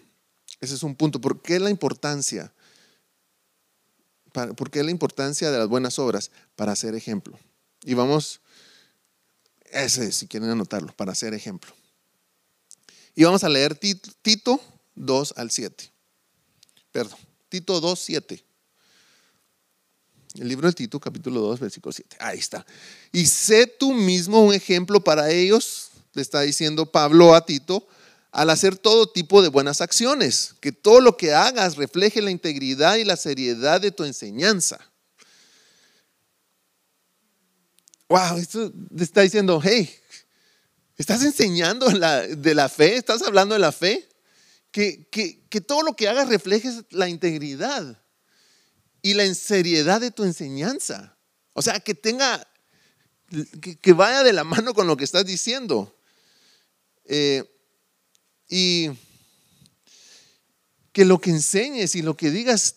Ese 0.60 0.74
es 0.74 0.82
un 0.82 0.94
punto. 0.94 1.22
¿Por 1.22 1.40
qué 1.40 1.58
la 1.58 1.70
importancia? 1.70 2.52
¿Por 4.32 4.70
qué 4.70 4.82
la 4.84 4.90
importancia 4.90 5.50
de 5.50 5.58
las 5.58 5.68
buenas 5.68 5.98
obras? 5.98 6.30
Para 6.54 6.72
hacer 6.72 6.94
ejemplo. 6.94 7.38
Y 7.84 7.94
vamos, 7.94 8.40
Ese, 9.64 10.12
si 10.12 10.28
quieren 10.28 10.50
anotarlo, 10.50 10.92
para 10.94 11.12
hacer 11.12 11.32
ejemplo. 11.32 11.74
Y 13.14 13.24
vamos 13.24 13.42
a 13.42 13.48
leer 13.48 13.74
Tito 13.74 14.60
2 14.96 15.34
al 15.36 15.50
7. 15.50 15.90
Perdón, 16.92 17.18
Tito 17.48 17.80
2, 17.80 17.98
7. 17.98 18.51
El 20.38 20.48
libro 20.48 20.66
de 20.66 20.72
Tito, 20.72 20.98
capítulo 20.98 21.40
2, 21.40 21.60
versículo 21.60 21.92
7. 21.92 22.16
Ahí 22.20 22.38
está. 22.38 22.64
Y 23.12 23.26
sé 23.26 23.66
tú 23.66 23.92
mismo 23.92 24.42
un 24.42 24.54
ejemplo 24.54 25.02
para 25.02 25.30
ellos, 25.30 25.90
le 26.14 26.22
está 26.22 26.40
diciendo 26.40 26.90
Pablo 26.90 27.34
a 27.34 27.44
Tito, 27.44 27.86
al 28.30 28.48
hacer 28.48 28.78
todo 28.78 29.06
tipo 29.06 29.42
de 29.42 29.48
buenas 29.48 29.82
acciones, 29.82 30.54
que 30.60 30.72
todo 30.72 31.00
lo 31.00 31.18
que 31.18 31.34
hagas 31.34 31.76
refleje 31.76 32.22
la 32.22 32.30
integridad 32.30 32.96
y 32.96 33.04
la 33.04 33.16
seriedad 33.16 33.80
de 33.80 33.90
tu 33.90 34.04
enseñanza. 34.04 34.80
Wow, 38.08 38.38
esto 38.38 38.72
está 38.98 39.20
diciendo, 39.20 39.60
hey, 39.62 39.94
¿estás 40.96 41.22
enseñando 41.22 41.88
de 41.88 42.54
la 42.54 42.68
fe? 42.70 42.96
¿Estás 42.96 43.20
hablando 43.22 43.54
de 43.54 43.58
la 43.58 43.72
fe? 43.72 44.08
Que, 44.70 45.06
que 45.10 45.60
todo 45.60 45.82
lo 45.82 45.94
que 45.94 46.08
hagas 46.08 46.28
refleje 46.28 46.70
la 46.90 47.08
integridad 47.08 48.01
y 49.02 49.14
la 49.14 49.34
seriedad 49.34 50.00
de 50.00 50.12
tu 50.12 50.22
enseñanza. 50.22 51.16
O 51.52 51.60
sea, 51.60 51.80
que 51.80 51.94
tenga, 51.94 52.46
que, 53.80 53.92
vaya 53.92 54.22
de 54.22 54.32
la 54.32 54.44
mano 54.44 54.72
con 54.72 54.86
lo 54.86 54.96
que 54.96 55.04
estás 55.04 55.26
diciendo. 55.26 55.94
Eh, 57.04 57.44
y 58.48 58.90
que 60.92 61.04
lo 61.04 61.20
que 61.20 61.30
enseñes 61.30 61.94
y 61.96 62.02
lo 62.02 62.16
que 62.16 62.30
digas, 62.30 62.76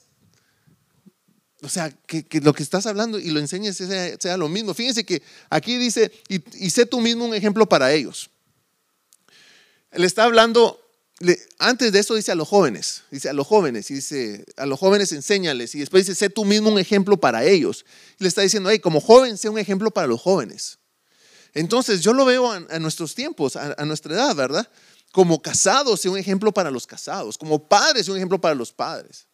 o 1.62 1.70
sea, 1.70 1.92
que, 1.92 2.26
lo 2.42 2.54
que 2.54 2.64
estás 2.64 2.86
hablando 2.86 3.20
y 3.20 3.30
lo 3.30 3.40
enseñes 3.40 3.78
sea, 3.78 4.38
lo 4.38 4.50
mismo. 4.50 4.74
Fíjense 4.74 5.06
que 5.06 5.22
aquí 5.50 5.78
dice, 5.78 6.12
y, 6.28 6.66
y 6.66 6.70
sé 6.72 6.86
tú 6.86 7.02
mismo 7.02 7.26
un 7.26 7.36
ejemplo 7.36 7.68
para 7.68 7.94
ellos. 7.94 8.30
Él 9.92 10.04
está 10.04 10.24
hablando 10.24 10.85
antes 11.60 11.94
de 11.94 12.00
eso 12.00 12.16
dice 12.16 12.32
a 12.32 12.36
los 12.36 12.48
jóvenes, 12.48 13.04
dice 13.10 13.30
a 13.30 13.34
los 13.34 13.48
jóvenes, 13.48 13.90
y 13.90 13.96
dice 13.96 14.46
a 14.58 14.66
los 14.66 14.80
jóvenes 14.80 15.12
enséñales, 15.14 15.74
y 15.74 15.80
después 15.80 16.06
dice, 16.06 16.18
sé 16.18 16.30
tú 16.30 16.44
mismo 16.44 16.70
un 16.70 16.80
ejemplo 16.80 17.18
para 17.18 17.46
ellos. 17.46 17.86
Y 18.20 18.24
le 18.24 18.28
está 18.28 18.42
diciendo, 18.42 18.70
hey, 18.70 18.80
como 18.80 19.00
joven, 19.00 19.38
sé 19.38 19.48
un 19.48 19.58
ejemplo 19.58 19.92
para 19.92 20.08
los 20.08 20.22
jóvenes. 20.22 20.78
Entonces 21.54 22.02
yo 22.02 22.12
lo 22.12 22.26
veo 22.26 22.52
a, 22.52 22.80
nuestros 22.80 23.16
tiempos, 23.16 23.56
a, 23.56 23.86
nuestra 23.86 24.14
edad, 24.14 24.36
¿verdad? 24.36 24.70
Como 25.14 25.42
casado, 25.42 25.96
sé 25.96 26.10
un 26.10 26.18
ejemplo 26.18 26.54
para 26.54 26.70
los 26.70 26.86
casados. 26.86 27.38
Como 27.38 27.66
padre, 27.70 28.04
sé 28.04 28.12
un 28.12 28.18
ejemplo 28.18 28.42
para 28.42 28.54
los 28.54 28.74
padres. 28.74 29.26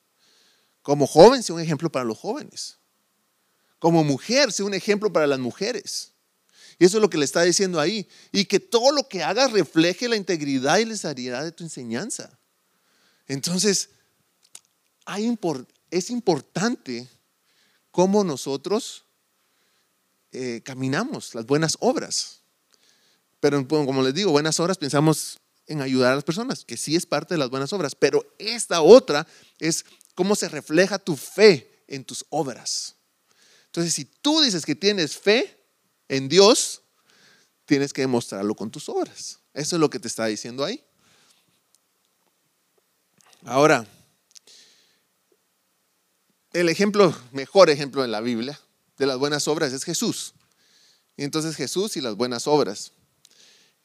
Como 0.84 1.08
joven, 1.08 1.42
sé 1.42 1.52
un 1.52 1.60
ejemplo 1.60 1.92
para 1.92 2.06
los 2.06 2.20
jóvenes. 2.20 2.78
Como 3.80 4.04
mujer, 4.04 4.52
sé 4.52 4.62
un 4.62 4.76
ejemplo 4.76 5.12
para 5.12 5.26
las 5.26 5.40
mujeres. 5.40 6.11
Y 6.82 6.86
eso 6.86 6.98
es 6.98 7.02
lo 7.04 7.12
que 7.12 7.20
le 7.20 7.26
está 7.26 7.44
diciendo 7.44 7.80
ahí. 7.80 8.10
Y 8.32 8.46
que 8.46 8.60
todo 8.60 8.92
lo 8.92 9.08
que 9.08 9.22
hagas 9.22 9.52
refleje 9.52 10.10
la 10.10 10.16
integridad 10.16 10.80
y 10.80 10.86
la 10.86 10.98
seriedad 10.98 11.44
de 11.44 11.52
tu 11.52 11.64
enseñanza. 11.64 12.40
Entonces, 13.28 13.92
es 15.92 16.10
importante 16.10 17.08
cómo 17.92 18.24
nosotros 18.24 19.06
eh, 20.32 20.62
caminamos, 20.66 21.36
las 21.36 21.46
buenas 21.46 21.78
obras. 21.82 22.42
Pero 23.40 23.68
como 23.68 24.02
les 24.02 24.16
digo, 24.16 24.32
buenas 24.32 24.60
obras 24.60 24.80
pensamos 24.80 25.38
en 25.68 25.82
ayudar 25.82 26.14
a 26.14 26.16
las 26.16 26.24
personas, 26.24 26.66
que 26.66 26.78
sí 26.78 26.96
es 26.96 27.06
parte 27.06 27.36
de 27.36 27.38
las 27.38 27.52
buenas 27.52 27.72
obras. 27.74 27.94
Pero 27.94 28.26
esta 28.40 28.82
otra 28.82 29.28
es 29.60 29.86
cómo 30.16 30.36
se 30.36 30.50
refleja 30.50 30.98
tu 30.98 31.16
fe 31.16 31.84
en 31.86 32.04
tus 32.04 32.26
obras. 32.30 32.96
Entonces, 33.68 33.94
si 33.94 34.06
tú 34.06 34.42
dices 34.42 34.66
que 34.66 34.74
tienes 34.74 35.16
fe, 35.16 35.61
en 36.12 36.28
Dios, 36.28 36.82
tienes 37.64 37.94
que 37.94 38.02
demostrarlo 38.02 38.54
con 38.54 38.70
tus 38.70 38.90
obras. 38.90 39.40
Eso 39.54 39.78
es 39.78 39.80
lo 39.80 39.90
que 39.90 39.98
te 39.98 40.10
está 40.10 40.26
diciendo 40.26 40.66
ahí. 40.66 40.84
Ahora, 43.46 43.88
el 46.52 46.68
ejemplo, 46.68 47.18
mejor 47.32 47.70
ejemplo 47.70 48.04
en 48.04 48.12
la 48.12 48.20
Biblia 48.20 48.60
de 48.98 49.06
las 49.06 49.18
buenas 49.18 49.48
obras 49.48 49.72
es 49.72 49.86
Jesús. 49.86 50.34
Y 51.16 51.24
entonces 51.24 51.56
Jesús 51.56 51.96
y 51.96 52.02
las 52.02 52.16
buenas 52.16 52.46
obras. 52.46 52.92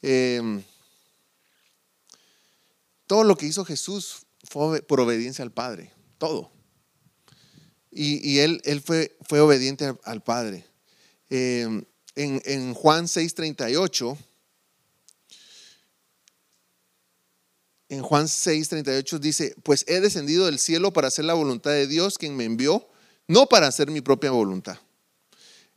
Em, 0.02 0.64
todo 3.06 3.22
lo 3.22 3.36
que 3.36 3.46
hizo 3.46 3.64
Jesús 3.64 4.26
fue 4.42 4.82
por 4.82 4.98
obediencia 4.98 5.44
al 5.44 5.52
Padre, 5.52 5.92
todo. 6.18 6.50
Y, 7.92 8.40
él, 8.40 8.60
él 8.64 8.82
fue, 8.82 9.16
fue 9.22 9.40
obediente 9.40 9.94
al, 10.02 10.22
Padre. 10.24 10.66
Em, 11.30 11.84
en, 12.16 12.74
Juan 12.74 13.06
6:38, 13.06 14.16
en 17.90 18.02
Juan 18.02 18.26
6:38 18.26 19.18
dice, 19.18 19.54
pues 19.62 19.84
he 19.86 20.00
descendido 20.00 20.46
del 20.46 20.58
cielo 20.58 20.92
para 20.92 21.08
hacer 21.08 21.26
la 21.26 21.34
voluntad 21.34 21.70
de 21.70 21.86
Dios 21.86 22.18
quien 22.18 22.36
me 22.36 22.44
envió, 22.44 22.88
no 23.28 23.46
para 23.46 23.66
hacer 23.66 23.90
mi 23.90 24.00
propia 24.00 24.30
voluntad. 24.30 24.78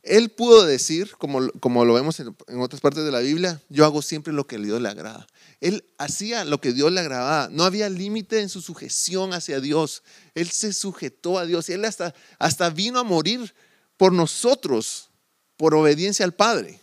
Él 0.02 0.30
pudo 0.30 0.64
decir, 0.64 1.12
como, 1.18 1.50
como 1.60 1.84
lo 1.84 1.92
vemos 1.92 2.18
en, 2.20 2.34
otras 2.58 2.80
partes 2.80 3.04
de 3.04 3.12
la 3.12 3.20
Biblia, 3.20 3.60
yo 3.68 3.84
hago 3.84 4.00
siempre 4.00 4.32
lo 4.32 4.46
que 4.46 4.56
a 4.56 4.58
Dios 4.58 4.80
le 4.80 4.88
agrada. 4.88 5.26
Él 5.60 5.84
hacía 5.98 6.46
lo 6.46 6.58
que 6.58 6.72
Dios 6.72 6.90
le 6.90 7.00
agradaba. 7.00 7.50
No 7.52 7.64
había 7.64 7.90
límite 7.90 8.40
en 8.40 8.48
su 8.48 8.62
sujeción 8.62 9.34
hacia 9.34 9.60
Dios. 9.60 10.02
Él 10.34 10.48
se 10.48 10.72
sujetó 10.72 11.38
a 11.38 11.44
Dios 11.44 11.68
él 11.68 11.84
hasta, 11.84 12.14
hasta 12.38 12.70
vino 12.70 12.98
a 12.98 13.04
morir 13.04 13.52
por 13.98 14.14
nosotros 14.14 15.09
por 15.60 15.74
obediencia 15.74 16.24
al 16.24 16.32
Padre. 16.32 16.80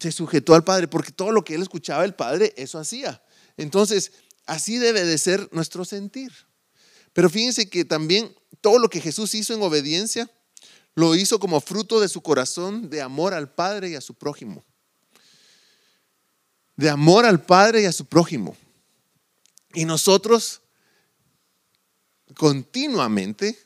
Se 0.00 0.10
sujetó 0.10 0.54
al 0.54 0.64
Padre 0.64 0.88
porque 0.88 1.12
todo 1.12 1.30
lo 1.30 1.44
que 1.44 1.54
él 1.54 1.60
escuchaba 1.60 2.06
el 2.06 2.14
Padre, 2.14 2.54
eso 2.56 2.78
hacía. 2.78 3.22
Entonces, 3.58 4.12
así 4.46 4.78
debe 4.78 5.04
de 5.04 5.18
ser 5.18 5.46
nuestro 5.52 5.84
sentir. 5.84 6.32
Pero 7.12 7.28
fíjense 7.28 7.68
que 7.68 7.84
también 7.84 8.34
todo 8.62 8.78
lo 8.78 8.88
que 8.88 9.02
Jesús 9.02 9.34
hizo 9.34 9.52
en 9.52 9.60
obediencia, 9.60 10.30
lo 10.94 11.14
hizo 11.14 11.38
como 11.38 11.60
fruto 11.60 12.00
de 12.00 12.08
su 12.08 12.22
corazón 12.22 12.88
de 12.88 13.02
amor 13.02 13.34
al 13.34 13.52
Padre 13.52 13.90
y 13.90 13.94
a 13.94 14.00
su 14.00 14.14
prójimo. 14.14 14.64
De 16.76 16.88
amor 16.88 17.26
al 17.26 17.44
Padre 17.44 17.82
y 17.82 17.84
a 17.84 17.92
su 17.92 18.06
prójimo. 18.06 18.56
Y 19.74 19.84
nosotros 19.84 20.62
continuamente 22.34 23.58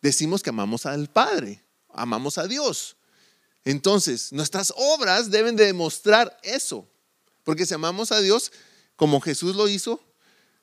decimos 0.00 0.42
que 0.42 0.48
amamos 0.48 0.86
al 0.86 1.10
Padre 1.10 1.65
amamos 1.96 2.38
a 2.38 2.46
Dios. 2.46 2.96
Entonces, 3.64 4.32
nuestras 4.32 4.72
obras 4.76 5.30
deben 5.30 5.56
de 5.56 5.66
demostrar 5.66 6.38
eso. 6.42 6.88
Porque 7.42 7.66
si 7.66 7.74
amamos 7.74 8.12
a 8.12 8.20
Dios 8.20 8.52
como 8.94 9.20
Jesús 9.20 9.56
lo 9.56 9.68
hizo, 9.68 10.00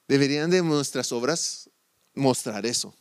deberían 0.08 0.50
de 0.50 0.62
nuestras 0.62 1.12
obras 1.12 1.69
mostrar 2.13 2.65
eso. 2.65 2.93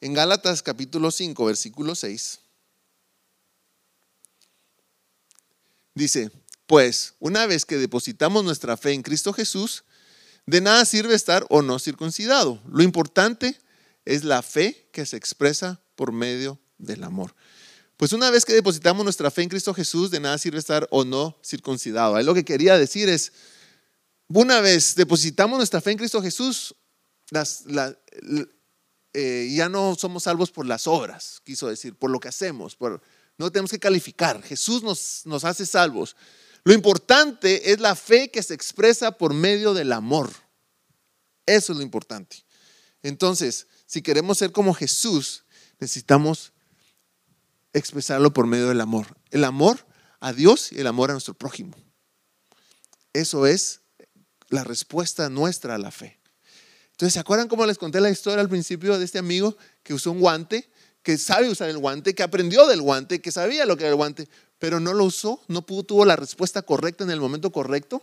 En 0.00 0.14
Gálatas 0.14 0.62
capítulo 0.62 1.10
5, 1.10 1.44
versículo 1.44 1.94
6, 1.94 2.40
dice, 5.94 6.30
pues 6.66 7.14
una 7.18 7.46
vez 7.46 7.64
que 7.64 7.76
depositamos 7.76 8.44
nuestra 8.44 8.76
fe 8.76 8.92
en 8.92 9.02
Cristo 9.02 9.32
Jesús, 9.32 9.84
de 10.46 10.60
nada 10.60 10.84
sirve 10.84 11.14
estar 11.14 11.46
o 11.50 11.62
no 11.62 11.78
circuncidado. 11.78 12.62
Lo 12.68 12.82
importante 12.82 13.60
es 14.04 14.24
la 14.24 14.42
fe 14.42 14.88
que 14.92 15.04
se 15.04 15.16
expresa 15.16 15.82
por 15.94 16.12
medio 16.12 16.58
del 16.78 17.04
amor. 17.04 17.34
Pues 17.96 18.12
una 18.12 18.30
vez 18.30 18.44
que 18.44 18.52
depositamos 18.52 19.02
nuestra 19.02 19.30
fe 19.30 19.42
en 19.42 19.48
Cristo 19.48 19.74
Jesús, 19.74 20.10
de 20.10 20.20
nada 20.20 20.38
sirve 20.38 20.58
estar 20.58 20.86
o 20.90 21.04
no 21.04 21.36
circuncidado. 21.44 22.14
Ahí 22.14 22.24
lo 22.24 22.32
que 22.32 22.44
quería 22.44 22.78
decir 22.78 23.08
es, 23.08 23.32
una 24.28 24.60
vez 24.60 24.94
depositamos 24.94 25.56
nuestra 25.58 25.80
fe 25.80 25.92
en 25.92 25.98
Cristo 25.98 26.22
Jesús, 26.22 26.76
eh, 29.14 29.52
ya 29.52 29.68
no 29.68 29.96
somos 29.96 30.22
salvos 30.22 30.50
por 30.52 30.64
las 30.64 30.86
obras, 30.86 31.40
quiso 31.44 31.66
decir, 31.66 31.96
por 31.96 32.10
lo 32.10 32.20
que 32.20 32.28
hacemos, 32.28 32.76
no 33.36 33.50
tenemos 33.50 33.70
que 33.70 33.80
calificar. 33.80 34.42
Jesús 34.42 34.82
nos, 34.82 35.22
nos 35.24 35.44
hace 35.44 35.66
salvos. 35.66 36.14
Lo 36.64 36.72
importante 36.72 37.72
es 37.72 37.80
la 37.80 37.96
fe 37.96 38.30
que 38.30 38.42
se 38.42 38.54
expresa 38.54 39.12
por 39.12 39.34
medio 39.34 39.74
del 39.74 39.92
amor. 39.92 40.30
Eso 41.46 41.72
es 41.72 41.78
lo 41.78 41.82
importante. 41.82 42.44
Entonces, 43.02 43.66
si 43.86 44.02
queremos 44.02 44.38
ser 44.38 44.52
como 44.52 44.74
Jesús, 44.74 45.44
necesitamos 45.80 46.52
expresarlo 47.72 48.32
por 48.32 48.46
medio 48.46 48.68
del 48.68 48.80
amor. 48.80 49.16
El 49.30 49.44
amor 49.44 49.86
a 50.20 50.32
Dios 50.32 50.72
y 50.72 50.80
el 50.80 50.86
amor 50.86 51.10
a 51.10 51.14
nuestro 51.14 51.34
prójimo. 51.34 51.76
Eso 53.12 53.46
es 53.46 53.80
la 54.48 54.64
respuesta 54.64 55.28
nuestra 55.28 55.74
a 55.74 55.78
la 55.78 55.90
fe. 55.90 56.18
Entonces, 56.92 57.14
¿se 57.14 57.20
acuerdan 57.20 57.48
cómo 57.48 57.64
les 57.66 57.78
conté 57.78 58.00
la 58.00 58.10
historia 58.10 58.40
al 58.40 58.48
principio 58.48 58.98
de 58.98 59.04
este 59.04 59.18
amigo 59.18 59.56
que 59.82 59.94
usó 59.94 60.10
un 60.10 60.20
guante, 60.20 60.68
que 61.02 61.16
sabe 61.16 61.48
usar 61.48 61.68
el 61.68 61.78
guante, 61.78 62.14
que 62.14 62.22
aprendió 62.22 62.66
del 62.66 62.82
guante, 62.82 63.20
que 63.20 63.30
sabía 63.30 63.66
lo 63.66 63.76
que 63.76 63.84
era 63.84 63.90
el 63.90 63.96
guante, 63.96 64.28
pero 64.58 64.80
no 64.80 64.92
lo 64.92 65.04
usó, 65.04 65.40
no 65.46 65.64
pudo, 65.64 65.84
tuvo 65.84 66.04
la 66.04 66.16
respuesta 66.16 66.62
correcta 66.62 67.04
en 67.04 67.10
el 67.10 67.20
momento 67.20 67.52
correcto? 67.52 68.02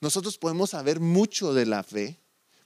Nosotros 0.00 0.38
podemos 0.38 0.70
saber 0.70 1.00
mucho 1.00 1.52
de 1.52 1.66
la 1.66 1.82
fe, 1.82 2.20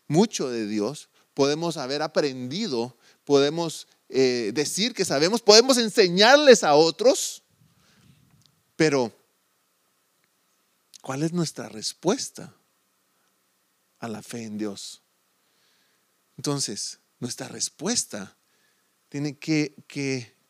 mucho 0.09 0.51
de 0.51 0.67
Dios, 0.67 1.09
podemos 1.33 1.77
haber 1.77 2.03
aprendido, 2.03 2.97
podemos 3.25 3.87
eh, 4.09 4.53
decir 4.55 4.95
que 4.95 5.05
sabemos, 5.05 5.43
podemos 5.43 5.77
enseñarles 5.77 6.65
a 6.65 6.75
otros, 6.75 7.43
Pero, 8.77 9.13
¿cuál 11.03 11.25
es 11.25 11.33
nuestra 11.33 11.69
respuesta 11.69 12.55
a 13.99 14.07
la 14.07 14.23
fe 14.23 14.45
en 14.45 14.57
Dios? 14.57 15.03
Entonces, 16.37 17.01
nuestra 17.19 17.49
respuesta 17.49 18.37
tiene 19.09 19.37
que, 19.37 19.75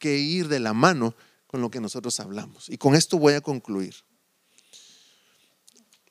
ir 0.02 0.48
de 0.48 0.60
la 0.60 0.74
mano 0.74 1.14
con 1.46 1.62
lo 1.62 1.70
que 1.70 1.80
nosotros 1.80 2.20
hablamos. 2.20 2.68
Y 2.68 2.76
con 2.76 2.94
esto 2.94 3.18
voy 3.18 3.32
a 3.32 3.40
concluir. 3.40 3.94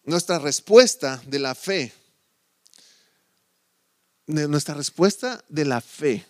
Nuestra 0.03 0.39
respuesta 0.39 1.21
de 1.27 1.37
la 1.37 1.53
fe, 1.53 1.93
nuestra 4.25 4.73
respuesta 4.73 5.43
de 5.49 5.65
la 5.65 5.81
fe 5.81 6.25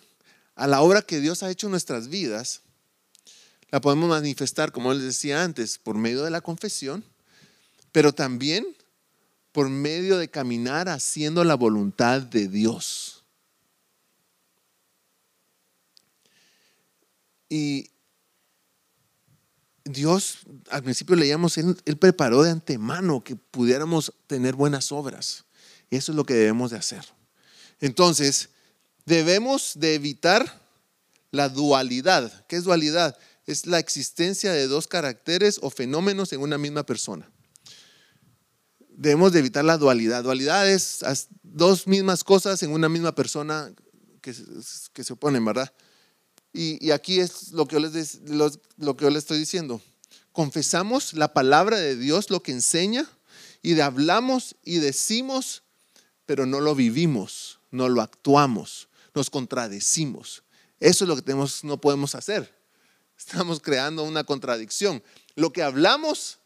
a 0.58 0.66
la 0.66 0.82
obra 0.82 1.02
que 1.02 1.20
Dios 1.20 1.44
ha 1.44 1.50
hecho 1.50 1.68
en 1.68 1.70
nuestras 1.70 2.08
vidas, 2.08 2.62
la 3.70 3.80
podemos 3.80 4.08
manifestar, 4.08 4.72
como 4.72 4.92
les 4.92 5.04
decía 5.04 5.44
antes, 5.44 5.78
por 5.78 5.96
medio 5.96 6.24
de 6.24 6.30
la 6.30 6.40
confesión, 6.40 7.04
pero 7.92 8.12
también 8.12 8.66
por 9.52 9.68
medio 9.68 10.18
de 10.18 10.28
caminar 10.28 10.88
haciendo 10.88 11.44
la 11.44 11.54
voluntad 11.54 12.22
de 12.22 12.48
Dios. 12.48 13.24
Y 17.48 17.90
Dios, 19.84 20.38
al 20.70 20.82
principio 20.82 21.14
leíamos, 21.14 21.56
él, 21.56 21.76
preparó 22.00 22.42
de 22.42 22.50
antemano 22.50 23.22
que 23.22 23.36
pudiéramos 23.36 24.12
tener 24.26 24.56
buenas 24.56 24.90
obras. 24.90 25.44
Eso 25.88 26.10
es 26.10 26.16
lo 26.16 26.24
que 26.24 26.34
debemos 26.34 26.72
de 26.72 26.78
hacer. 26.78 27.04
Entonces, 27.80 28.50
debemos 29.08 29.72
de 29.74 29.94
evitar 29.94 30.62
la 31.30 31.48
dualidad. 31.48 32.46
¿Qué 32.46 32.56
es 32.56 32.64
dualidad? 32.64 33.16
Es 33.46 33.66
la 33.66 33.78
existencia 33.78 34.52
de 34.52 34.68
dos 34.68 34.86
caracteres 34.86 35.58
o 35.62 35.70
fenómenos 35.70 36.32
en 36.32 36.40
una 36.40 36.58
misma 36.58 36.84
persona. 36.84 37.28
Debemos 38.90 39.32
de 39.32 39.38
evitar 39.38 39.64
la 39.64 39.78
dualidad. 39.78 40.22
Dualidad 40.22 40.68
es 40.68 41.00
dos 41.42 41.86
mismas 41.86 42.22
cosas 42.22 42.62
en 42.62 42.70
una 42.70 42.88
misma 42.88 43.14
persona 43.14 43.72
que, 44.20 45.04
se 45.04 45.12
oponen, 45.12 45.44
¿verdad? 45.44 45.72
Y, 46.52 46.90
aquí 46.90 47.20
es 47.20 47.52
lo 47.52 47.66
que, 47.66 47.74
yo 47.74 47.80
les, 47.80 48.20
lo, 48.26 48.96
que 48.96 49.04
yo 49.04 49.10
les 49.10 49.18
estoy 49.18 49.38
diciendo. 49.38 49.80
Confesamos 50.32 51.14
la 51.14 51.32
palabra 51.32 51.78
de 51.78 51.96
Dios, 51.96 52.30
lo 52.30 52.42
que 52.42 52.52
enseña, 52.52 53.08
y 53.62 53.78
hablamos 53.80 54.56
y 54.64 54.78
decimos, 54.78 55.62
pero 56.26 56.46
no 56.46 56.60
lo 56.60 56.74
vivimos, 56.74 57.60
no 57.70 57.88
lo 57.88 58.02
actuamos, 58.02 58.87
nos 59.18 59.30
contradecimos. 59.30 60.44
Eso 60.80 61.04
es 61.04 61.08
lo 61.08 61.16
que 61.16 61.22
tenemos, 61.22 61.64
no 61.64 61.80
podemos 61.80 62.14
hacer. 62.14 62.56
Estamos 63.18 63.60
creando 63.60 64.04
una 64.04 64.24
contradicción. 64.24 65.02
Lo 65.34 65.52
que 65.52 65.62
hablamos, 65.62 66.38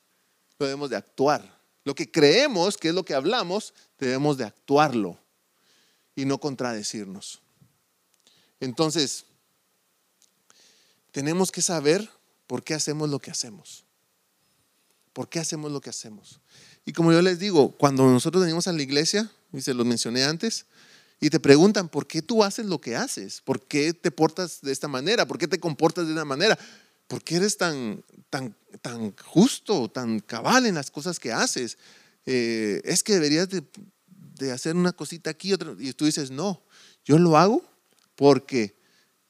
lo 0.58 0.66
debemos 0.66 0.90
de 0.90 0.96
actuar. 0.96 1.60
Lo 1.84 1.94
que 1.94 2.10
creemos 2.10 2.76
que 2.76 2.88
es 2.88 2.94
lo 2.94 3.04
que 3.04 3.14
hablamos, 3.14 3.74
debemos 3.98 4.38
de 4.38 4.44
actuarlo 4.44 5.18
y 6.16 6.24
no 6.24 6.38
contradecirnos. 6.38 7.40
Entonces, 8.58 9.26
tenemos 11.10 11.52
que 11.52 11.60
saber 11.60 12.08
por 12.46 12.62
qué 12.62 12.74
hacemos 12.74 13.10
lo 13.10 13.18
que 13.18 13.30
hacemos. 13.30 13.84
¿Por 15.12 15.28
qué 15.28 15.40
hacemos 15.40 15.70
lo 15.70 15.80
que 15.80 15.90
hacemos? 15.90 16.40
Y 16.86 16.92
como 16.92 17.12
yo 17.12 17.20
les 17.20 17.38
digo, 17.38 17.72
cuando 17.72 18.08
nosotros 18.08 18.44
venimos 18.44 18.66
a 18.66 18.72
la 18.72 18.82
iglesia, 18.82 19.30
y 19.52 19.60
se 19.60 19.74
los 19.74 19.84
mencioné 19.84 20.24
antes, 20.24 20.64
y 21.22 21.30
te 21.30 21.38
preguntan, 21.38 21.88
¿por 21.88 22.08
qué 22.08 22.20
tú 22.20 22.42
haces 22.42 22.66
lo 22.66 22.80
que 22.80 22.96
haces? 22.96 23.40
¿Por 23.42 23.64
qué 23.64 23.92
te 23.92 24.10
portas 24.10 24.60
de 24.60 24.72
esta 24.72 24.88
manera? 24.88 25.24
¿Por 25.24 25.38
qué 25.38 25.46
te 25.46 25.60
comportas 25.60 26.04
de 26.04 26.14
esta 26.14 26.24
manera? 26.24 26.58
¿Por 27.06 27.22
qué 27.22 27.36
eres 27.36 27.56
tan, 27.56 28.02
tan, 28.28 28.56
tan 28.80 29.14
justo, 29.18 29.88
tan 29.88 30.18
cabal 30.18 30.66
en 30.66 30.74
las 30.74 30.90
cosas 30.90 31.20
que 31.20 31.30
haces? 31.32 31.78
Eh, 32.26 32.82
es 32.84 33.04
que 33.04 33.14
deberías 33.14 33.48
de, 33.48 34.50
hacer 34.50 34.74
una 34.74 34.90
cosita 34.90 35.30
aquí, 35.30 35.52
otra, 35.52 35.76
y 35.78 35.92
tú 35.92 36.06
dices, 36.06 36.32
no, 36.32 36.60
yo 37.04 37.16
lo 37.20 37.38
hago 37.38 37.62
porque 38.16 38.74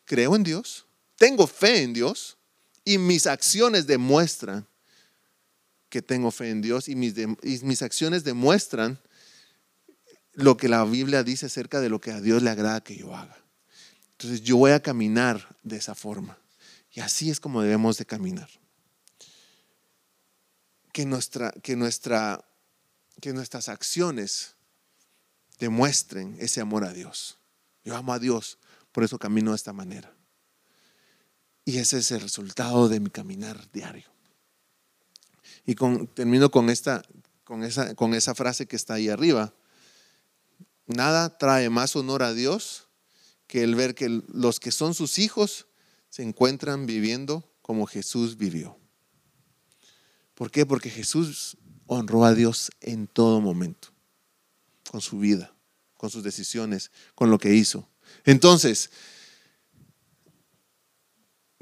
creo 0.07 0.35
en 0.35 0.45
Dios, 0.45 0.87
tengo 1.17 1.47
fe 1.47 1.83
en 1.83 1.93
Dios 1.93 2.39
y 2.87 2.97
mis 2.97 3.27
acciones 3.27 3.87
demuestran 3.87 4.67
que 5.91 6.01
tengo 6.01 6.31
fe 6.31 6.49
en 6.49 6.63
Dios 6.63 6.89
y 6.89 6.95
mis, 6.95 7.13
mis 7.63 7.83
acciones 7.83 8.25
demuestran 8.25 8.99
lo 10.35 10.57
que 10.57 10.69
la 10.69 10.85
Biblia 10.85 11.23
dice 11.23 11.47
acerca 11.47 11.81
de 11.81 11.89
lo 11.89 12.01
que 12.01 12.13
a 12.13 12.21
Dios 12.21 12.43
le 12.43 12.51
agrada 12.51 12.83
que 12.83 12.97
yo 12.97 13.15
haga. 13.15 13.37
Entonces 14.13 14.43
yo 14.43 14.57
voy 14.57 14.73
a 14.73 14.81
caminar 14.81 15.57
de 15.63 15.77
esa 15.77 15.95
forma. 15.95 16.39
Y 16.93 17.01
así 17.01 17.31
es 17.31 17.41
como 17.41 17.63
debemos 17.63 17.99
de 17.99 18.07
caminar. 18.07 18.49
Que, 20.93 21.07
nuestra, 21.07 21.53
que, 21.63 21.75
nuestra, 21.75 22.45
que 23.21 23.33
nuestras 23.33 23.69
acciones 23.69 24.55
demuestren 25.59 26.37
ese 26.39 26.61
amor 26.61 26.85
a 26.85 26.93
Dios. 26.93 27.39
Yo 27.85 27.97
amo 27.97 28.13
a 28.13 28.19
Dios, 28.19 28.59
por 28.93 29.05
eso 29.05 29.19
camino 29.19 29.51
de 29.51 29.57
esta 29.57 29.73
manera. 29.73 30.15
Y 31.65 31.79
ese 31.79 31.99
es 31.99 32.11
el 32.11 32.21
resultado 32.21 32.89
de 32.89 33.01
mi 33.01 33.11
caminar 33.11 33.71
diario. 33.73 34.11
Y 35.65 35.75
termino 36.15 36.51
con 36.51 36.71
esta, 36.71 37.03
con, 37.45 37.63
esa, 37.63 37.95
con 37.95 38.15
esa 38.15 38.35
frase 38.35 38.67
que 38.67 38.77
está 38.77 38.95
ahí 38.95 39.09
arriba. 39.09 39.55
Nada 40.93 41.39
trae 41.39 41.71
más 41.71 41.97
honor 41.97 42.23
a 42.23 42.35
Dios 42.35 42.89
que 43.47 43.63
el 43.63 43.75
ver 43.75 43.95
que 43.95 44.23
los 44.29 44.61
que 44.61 44.73
son 44.73 44.95
sus 44.95 45.19
hijos 45.19 45.67
se 46.09 46.23
encuentran 46.23 46.87
viviendo 46.87 47.51
como 47.63 47.87
Jesús 47.87 48.37
vivió. 48.37 48.79
¿Por 50.35 50.51
qué? 50.51 50.67
Porque 50.67 50.91
Jesús 50.91 51.57
honró 51.87 52.25
a 52.25 52.35
Dios 52.35 52.71
en 52.81 53.07
todo 53.07 53.41
momento, 53.41 53.89
con 54.91 55.01
su 55.01 55.19
vida, 55.19 55.55
con 55.97 56.11
sus 56.11 56.23
decisiones, 56.23 56.91
con 57.15 57.31
lo 57.31 57.39
que 57.39 57.55
hizo. 57.55 57.89
Entonces, 58.25 58.91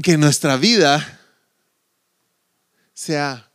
que 0.02 0.16
nuestra 0.16 0.56
vida 0.56 1.20
sea, 2.94 3.50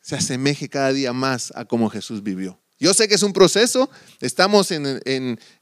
se 0.00 0.16
asemeje 0.16 0.68
cada 0.68 0.92
día 0.92 1.12
más 1.12 1.52
a 1.56 1.64
como 1.64 1.90
Jesús 1.90 2.22
vivió. 2.22 2.60
Yo 2.78 2.92
sé 2.92 3.08
que 3.08 3.14
es 3.14 3.22
un 3.22 3.32
proceso, 3.32 3.90
estamos 4.20 4.70
en, 4.70 4.86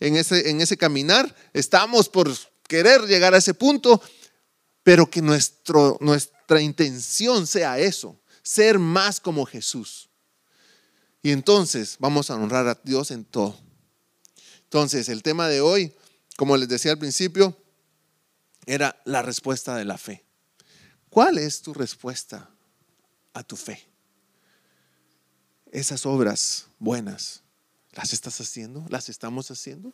ese, 0.00 0.50
en 0.50 0.60
ese 0.60 0.76
caminar, 0.76 1.34
estamos 1.52 2.08
por 2.08 2.34
querer 2.66 3.02
llegar 3.02 3.34
a 3.34 3.38
ese 3.38 3.54
punto, 3.54 4.02
pero 4.82 5.08
que 5.08 5.22
nuestro, 5.22 5.96
nuestra 6.00 6.60
intención 6.60 7.46
sea 7.46 7.78
eso, 7.78 8.20
ser 8.42 8.78
más 8.78 9.20
como 9.20 9.46
Jesús. 9.46 10.08
Y 11.22 11.30
entonces 11.30 11.96
vamos 12.00 12.30
a 12.30 12.34
honrar 12.34 12.66
a 12.68 12.80
Dios 12.82 13.10
en 13.10 13.24
todo. 13.24 13.58
Entonces, 14.64 15.08
el 15.08 15.22
tema 15.22 15.48
de 15.48 15.60
hoy, 15.60 15.94
como 16.36 16.56
les 16.56 16.68
decía 16.68 16.90
al 16.90 16.98
principio, 16.98 17.56
era 18.66 19.00
la 19.04 19.22
respuesta 19.22 19.76
de 19.76 19.84
la 19.84 19.96
fe. 19.96 20.24
¿Cuál 21.08 21.38
es 21.38 21.62
tu 21.62 21.72
respuesta 21.72 22.50
a 23.32 23.42
tu 23.44 23.56
fe? 23.56 23.93
Esas 25.74 26.06
obras 26.06 26.68
buenas, 26.78 27.42
¿las 27.94 28.12
estás 28.12 28.40
haciendo? 28.40 28.86
¿Las 28.90 29.08
estamos 29.08 29.50
haciendo? 29.50 29.92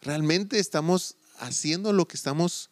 ¿Realmente 0.00 0.60
estamos 0.60 1.16
haciendo 1.40 1.92
lo 1.92 2.06
que 2.06 2.16
estamos 2.16 2.70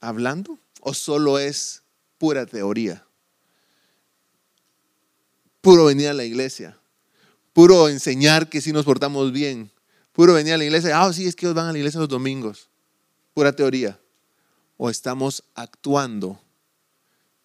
hablando? 0.00 0.58
¿O 0.80 0.94
solo 0.94 1.38
es 1.38 1.84
pura 2.18 2.44
teoría? 2.44 3.06
Puro 5.60 5.84
venir 5.84 6.08
a 6.08 6.12
la 6.12 6.24
iglesia, 6.24 6.76
puro 7.52 7.88
enseñar 7.88 8.48
que 8.48 8.60
si 8.60 8.72
nos 8.72 8.84
portamos 8.84 9.30
bien, 9.30 9.70
puro 10.12 10.34
venir 10.34 10.54
a 10.54 10.58
la 10.58 10.64
iglesia, 10.64 11.00
ah, 11.00 11.12
sí, 11.12 11.28
es 11.28 11.36
que 11.36 11.46
ellos 11.46 11.54
van 11.54 11.68
a 11.68 11.72
la 11.72 11.78
iglesia 11.78 12.00
los 12.00 12.08
domingos, 12.08 12.68
pura 13.32 13.52
teoría 13.52 14.00
o 14.76 14.90
estamos 14.90 15.44
actuando, 15.54 16.40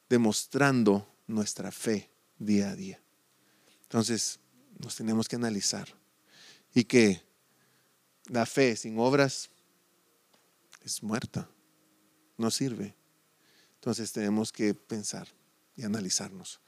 demostrando 0.10 1.08
nuestra 1.28 1.72
fe 1.72 2.10
día 2.40 2.72
a 2.72 2.76
día. 2.76 3.03
Entonces, 3.94 4.40
nos 4.80 4.96
tenemos 4.96 5.28
que 5.28 5.36
analizar 5.36 5.88
y 6.74 6.84
que 6.84 7.22
la 8.26 8.48
fe 8.48 8.76
sin 8.76 8.98
obras 8.98 9.52
es 10.84 11.04
muerta, 11.04 11.48
no 12.36 12.50
sirve. 12.50 12.96
Entonces 13.76 14.12
tenemos 14.12 14.52
que 14.52 14.74
pensar 14.74 15.28
y 15.76 15.84
analizarnos. 15.84 16.60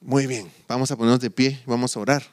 Muy 0.00 0.26
bien, 0.26 0.50
vamos 0.66 0.90
a 0.90 0.96
ponernos 0.96 1.20
de 1.20 1.30
pie, 1.30 1.62
vamos 1.66 1.94
a 1.94 2.00
orar. 2.00 2.24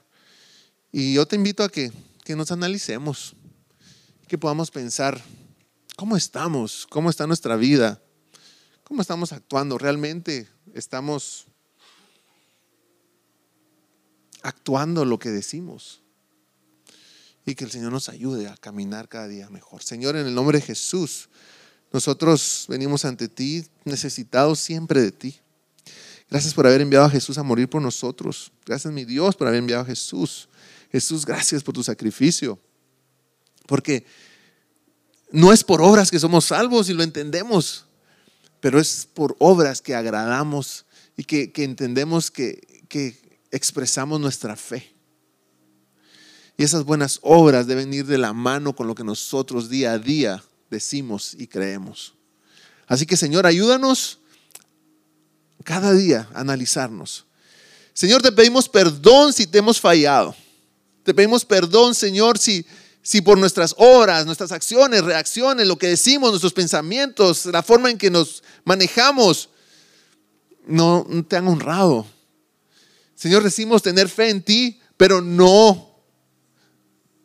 Y 0.93 1.13
yo 1.13 1.25
te 1.25 1.35
invito 1.35 1.61
a 1.61 1.67
que, 1.67 1.91
que 2.23 2.37
nos 2.37 2.53
analicemos, 2.53 3.35
que 4.29 4.37
podamos 4.37 4.71
pensar 4.71 5.21
¿Cómo 5.97 6.15
estamos? 6.15 6.87
¿Cómo 6.89 7.09
está 7.09 7.27
nuestra 7.27 7.57
vida? 7.57 8.01
¿Cómo 8.85 9.01
estamos 9.01 9.33
actuando? 9.33 9.77
¿Realmente 9.77 10.47
estamos 10.73 11.47
actuando 14.45 15.05
lo 15.05 15.19
que 15.19 15.29
decimos? 15.29 16.01
Y 17.45 17.55
que 17.55 17.65
el 17.65 17.71
Señor 17.71 17.91
nos 17.91 18.09
ayude 18.09 18.47
a 18.47 18.57
caminar 18.57 19.07
cada 19.09 19.27
día 19.27 19.49
mejor. 19.49 19.83
Señor, 19.83 20.15
en 20.15 20.25
el 20.25 20.33
nombre 20.33 20.59
de 20.59 20.65
Jesús, 20.65 21.29
nosotros 21.91 22.65
venimos 22.67 23.05
ante 23.05 23.27
ti 23.27 23.65
necesitados 23.83 24.59
siempre 24.59 25.01
de 25.01 25.11
ti. 25.11 25.39
Gracias 26.29 26.53
por 26.53 26.65
haber 26.65 26.81
enviado 26.81 27.05
a 27.05 27.09
Jesús 27.09 27.37
a 27.37 27.43
morir 27.43 27.69
por 27.69 27.81
nosotros. 27.81 28.51
Gracias, 28.65 28.91
mi 28.91 29.05
Dios, 29.05 29.35
por 29.35 29.47
haber 29.47 29.59
enviado 29.59 29.83
a 29.83 29.85
Jesús. 29.85 30.49
Jesús, 30.91 31.25
gracias 31.25 31.63
por 31.63 31.73
tu 31.73 31.83
sacrificio. 31.83 32.59
Porque 33.67 34.05
no 35.31 35.53
es 35.53 35.63
por 35.63 35.81
obras 35.81 36.11
que 36.11 36.19
somos 36.19 36.45
salvos 36.45 36.89
y 36.89 36.93
lo 36.93 37.03
entendemos, 37.03 37.85
pero 38.59 38.79
es 38.79 39.07
por 39.11 39.35
obras 39.39 39.81
que 39.81 39.95
agradamos 39.95 40.85
y 41.17 41.23
que, 41.23 41.51
entendemos 41.63 42.31
que, 42.31 42.61
expresamos 43.55 44.19
nuestra 44.19 44.55
fe. 44.55 44.93
Y 46.57 46.63
esas 46.63 46.83
buenas 46.83 47.19
obras 47.21 47.67
deben 47.67 47.93
ir 47.93 48.05
de 48.05 48.17
la 48.17 48.33
mano 48.33 48.75
con 48.75 48.87
lo 48.87 48.95
que 48.95 49.03
nosotros 49.03 49.69
día 49.69 49.93
a 49.93 49.99
día 49.99 50.43
decimos 50.69 51.35
y 51.37 51.47
creemos. 51.47 52.13
Así 52.87 53.05
que 53.05 53.17
Señor, 53.17 53.45
ayúdanos 53.45 54.19
cada 55.63 55.93
día 55.93 56.29
a 56.33 56.41
analizarnos. 56.41 57.25
Señor, 57.93 58.21
te 58.21 58.31
pedimos 58.31 58.69
perdón 58.69 59.33
si 59.33 59.47
te 59.47 59.57
hemos 59.57 59.79
fallado. 59.79 60.35
Te 61.03 61.13
pedimos 61.13 61.45
perdón, 61.45 61.95
Señor, 61.95 62.37
si, 62.37 62.65
si 63.01 63.21
por 63.21 63.37
nuestras 63.37 63.73
obras, 63.77 64.25
nuestras 64.25 64.51
acciones, 64.51 65.03
reacciones, 65.03 65.67
lo 65.67 65.77
que 65.77 65.87
decimos, 65.87 66.31
nuestros 66.31 66.53
pensamientos, 66.53 67.45
la 67.45 67.63
forma 67.63 67.89
en 67.89 67.97
que 67.97 68.09
nos 68.09 68.43
manejamos, 68.63 69.49
no 70.67 71.07
te 71.27 71.37
han 71.37 71.47
honrado. 71.47 72.05
Señor, 73.25 73.41
decimos 73.41 73.81
tener 73.81 74.07
fe 74.07 74.29
en 74.29 74.43
ti, 74.43 74.79
pero 74.97 75.19
no 75.19 75.95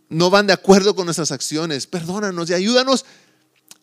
no 0.09 0.31
van 0.31 0.47
de 0.47 0.55
acuerdo 0.55 0.97
con 0.97 1.05
nuestras 1.05 1.31
acciones. 1.31 1.87
Perdónanos 1.87 2.49
y 2.49 2.55
ayúdanos 2.55 3.05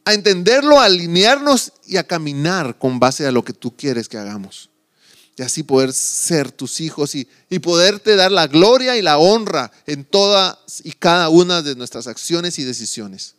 a 0.03 0.15
entenderlo, 0.15 0.79
a 0.79 0.85
alinearnos 0.85 1.73
y 1.85 1.97
a 1.97 2.07
caminar 2.07 2.79
con 2.79 2.99
base 2.99 3.27
a 3.27 3.31
lo 3.31 3.45
que 3.45 3.53
tú 3.53 3.77
quieres 3.77 4.09
que 4.09 4.17
hagamos. 4.17 4.71
Y 5.35 5.43
así 5.43 5.61
poder 5.61 5.93
ser 5.93 6.51
tus 6.51 6.81
hijos 6.81 7.13
y, 7.13 7.29
y 7.51 7.59
poderte 7.59 8.15
dar 8.15 8.31
la 8.31 8.47
gloria 8.47 8.97
y 8.97 9.03
la 9.03 9.19
honra 9.19 9.71
en 9.85 10.03
todas 10.03 10.57
y 10.83 10.93
cada 10.93 11.29
una 11.29 11.61
de 11.61 11.75
nuestras 11.75 12.07
acciones 12.07 12.57
y 12.57 12.63
decisiones. 12.63 13.35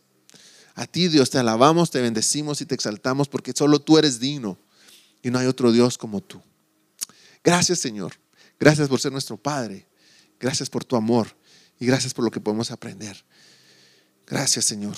A 0.76 0.86
ti, 0.86 1.08
Dios, 1.08 1.30
te 1.30 1.38
alabamos, 1.38 1.90
te 1.90 2.00
bendecimos 2.00 2.60
y 2.60 2.64
te 2.64 2.76
exaltamos 2.76 3.26
porque 3.26 3.52
solo 3.56 3.80
tú 3.80 3.98
eres 3.98 4.20
digno 4.20 4.56
y 5.20 5.32
no 5.32 5.40
hay 5.40 5.48
otro 5.48 5.72
Dios 5.72 5.98
como 5.98 6.20
tú. 6.20 6.40
Gracias, 7.42 7.80
Señor. 7.80 8.14
Gracias 8.58 8.88
por 8.88 9.00
ser 9.00 9.12
nuestro 9.12 9.36
Padre. 9.36 9.86
Gracias 10.40 10.68
por 10.68 10.84
tu 10.84 10.96
amor. 10.96 11.28
Y 11.78 11.86
gracias 11.86 12.12
por 12.12 12.24
lo 12.24 12.30
que 12.30 12.40
podemos 12.40 12.70
aprender. 12.70 13.24
Gracias, 14.26 14.64
Señor. 14.64 14.96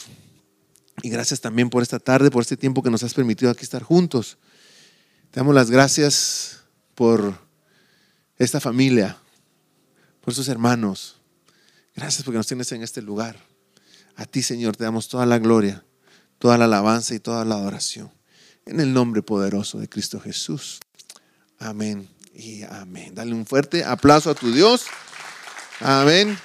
Y 1.02 1.10
gracias 1.10 1.40
también 1.40 1.70
por 1.70 1.82
esta 1.82 1.98
tarde, 1.98 2.30
por 2.30 2.42
este 2.42 2.56
tiempo 2.56 2.82
que 2.82 2.90
nos 2.90 3.02
has 3.02 3.14
permitido 3.14 3.50
aquí 3.50 3.62
estar 3.62 3.82
juntos. 3.82 4.38
Te 5.30 5.40
damos 5.40 5.54
las 5.54 5.70
gracias 5.70 6.60
por 6.94 7.38
esta 8.36 8.60
familia, 8.60 9.16
por 10.20 10.34
sus 10.34 10.48
hermanos. 10.48 11.20
Gracias 11.94 12.22
porque 12.22 12.38
nos 12.38 12.46
tienes 12.46 12.72
en 12.72 12.82
este 12.82 13.02
lugar. 13.02 13.38
A 14.16 14.26
ti, 14.26 14.42
Señor, 14.42 14.76
te 14.76 14.84
damos 14.84 15.08
toda 15.08 15.26
la 15.26 15.38
gloria, 15.38 15.84
toda 16.38 16.58
la 16.58 16.64
alabanza 16.64 17.14
y 17.14 17.20
toda 17.20 17.44
la 17.44 17.54
adoración. 17.54 18.10
En 18.66 18.80
el 18.80 18.92
nombre 18.92 19.22
poderoso 19.22 19.78
de 19.78 19.88
Cristo 19.88 20.20
Jesús. 20.20 20.80
Amén 21.58 22.19
y 22.32 22.62
amén. 22.62 23.14
Dale 23.14 23.34
un 23.34 23.46
fuerte 23.46 23.84
aplauso 23.84 24.30
a 24.30 24.34
tu 24.34 24.52
Dios. 24.52 24.86
Amén. 25.80 26.38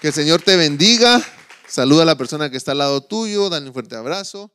Que 0.00 0.08
el 0.08 0.14
Señor 0.14 0.42
te 0.42 0.56
bendiga. 0.56 1.22
Saluda 1.66 2.02
a 2.02 2.06
la 2.06 2.16
persona 2.16 2.50
que 2.50 2.56
está 2.56 2.72
al 2.72 2.78
lado 2.78 3.00
tuyo, 3.00 3.48
dale 3.48 3.66
un 3.66 3.72
fuerte 3.72 3.96
abrazo. 3.96 4.52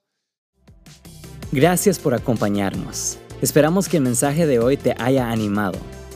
Gracias 1.51 1.97
por 1.97 2.13
acompañarnos. 2.13 3.17
Esperamos 3.41 3.87
que 3.87 3.97
el 3.97 4.03
mensaje 4.03 4.45
de 4.45 4.59
hoy 4.59 4.77
te 4.77 4.95
haya 4.99 5.29
animado. 5.29 5.79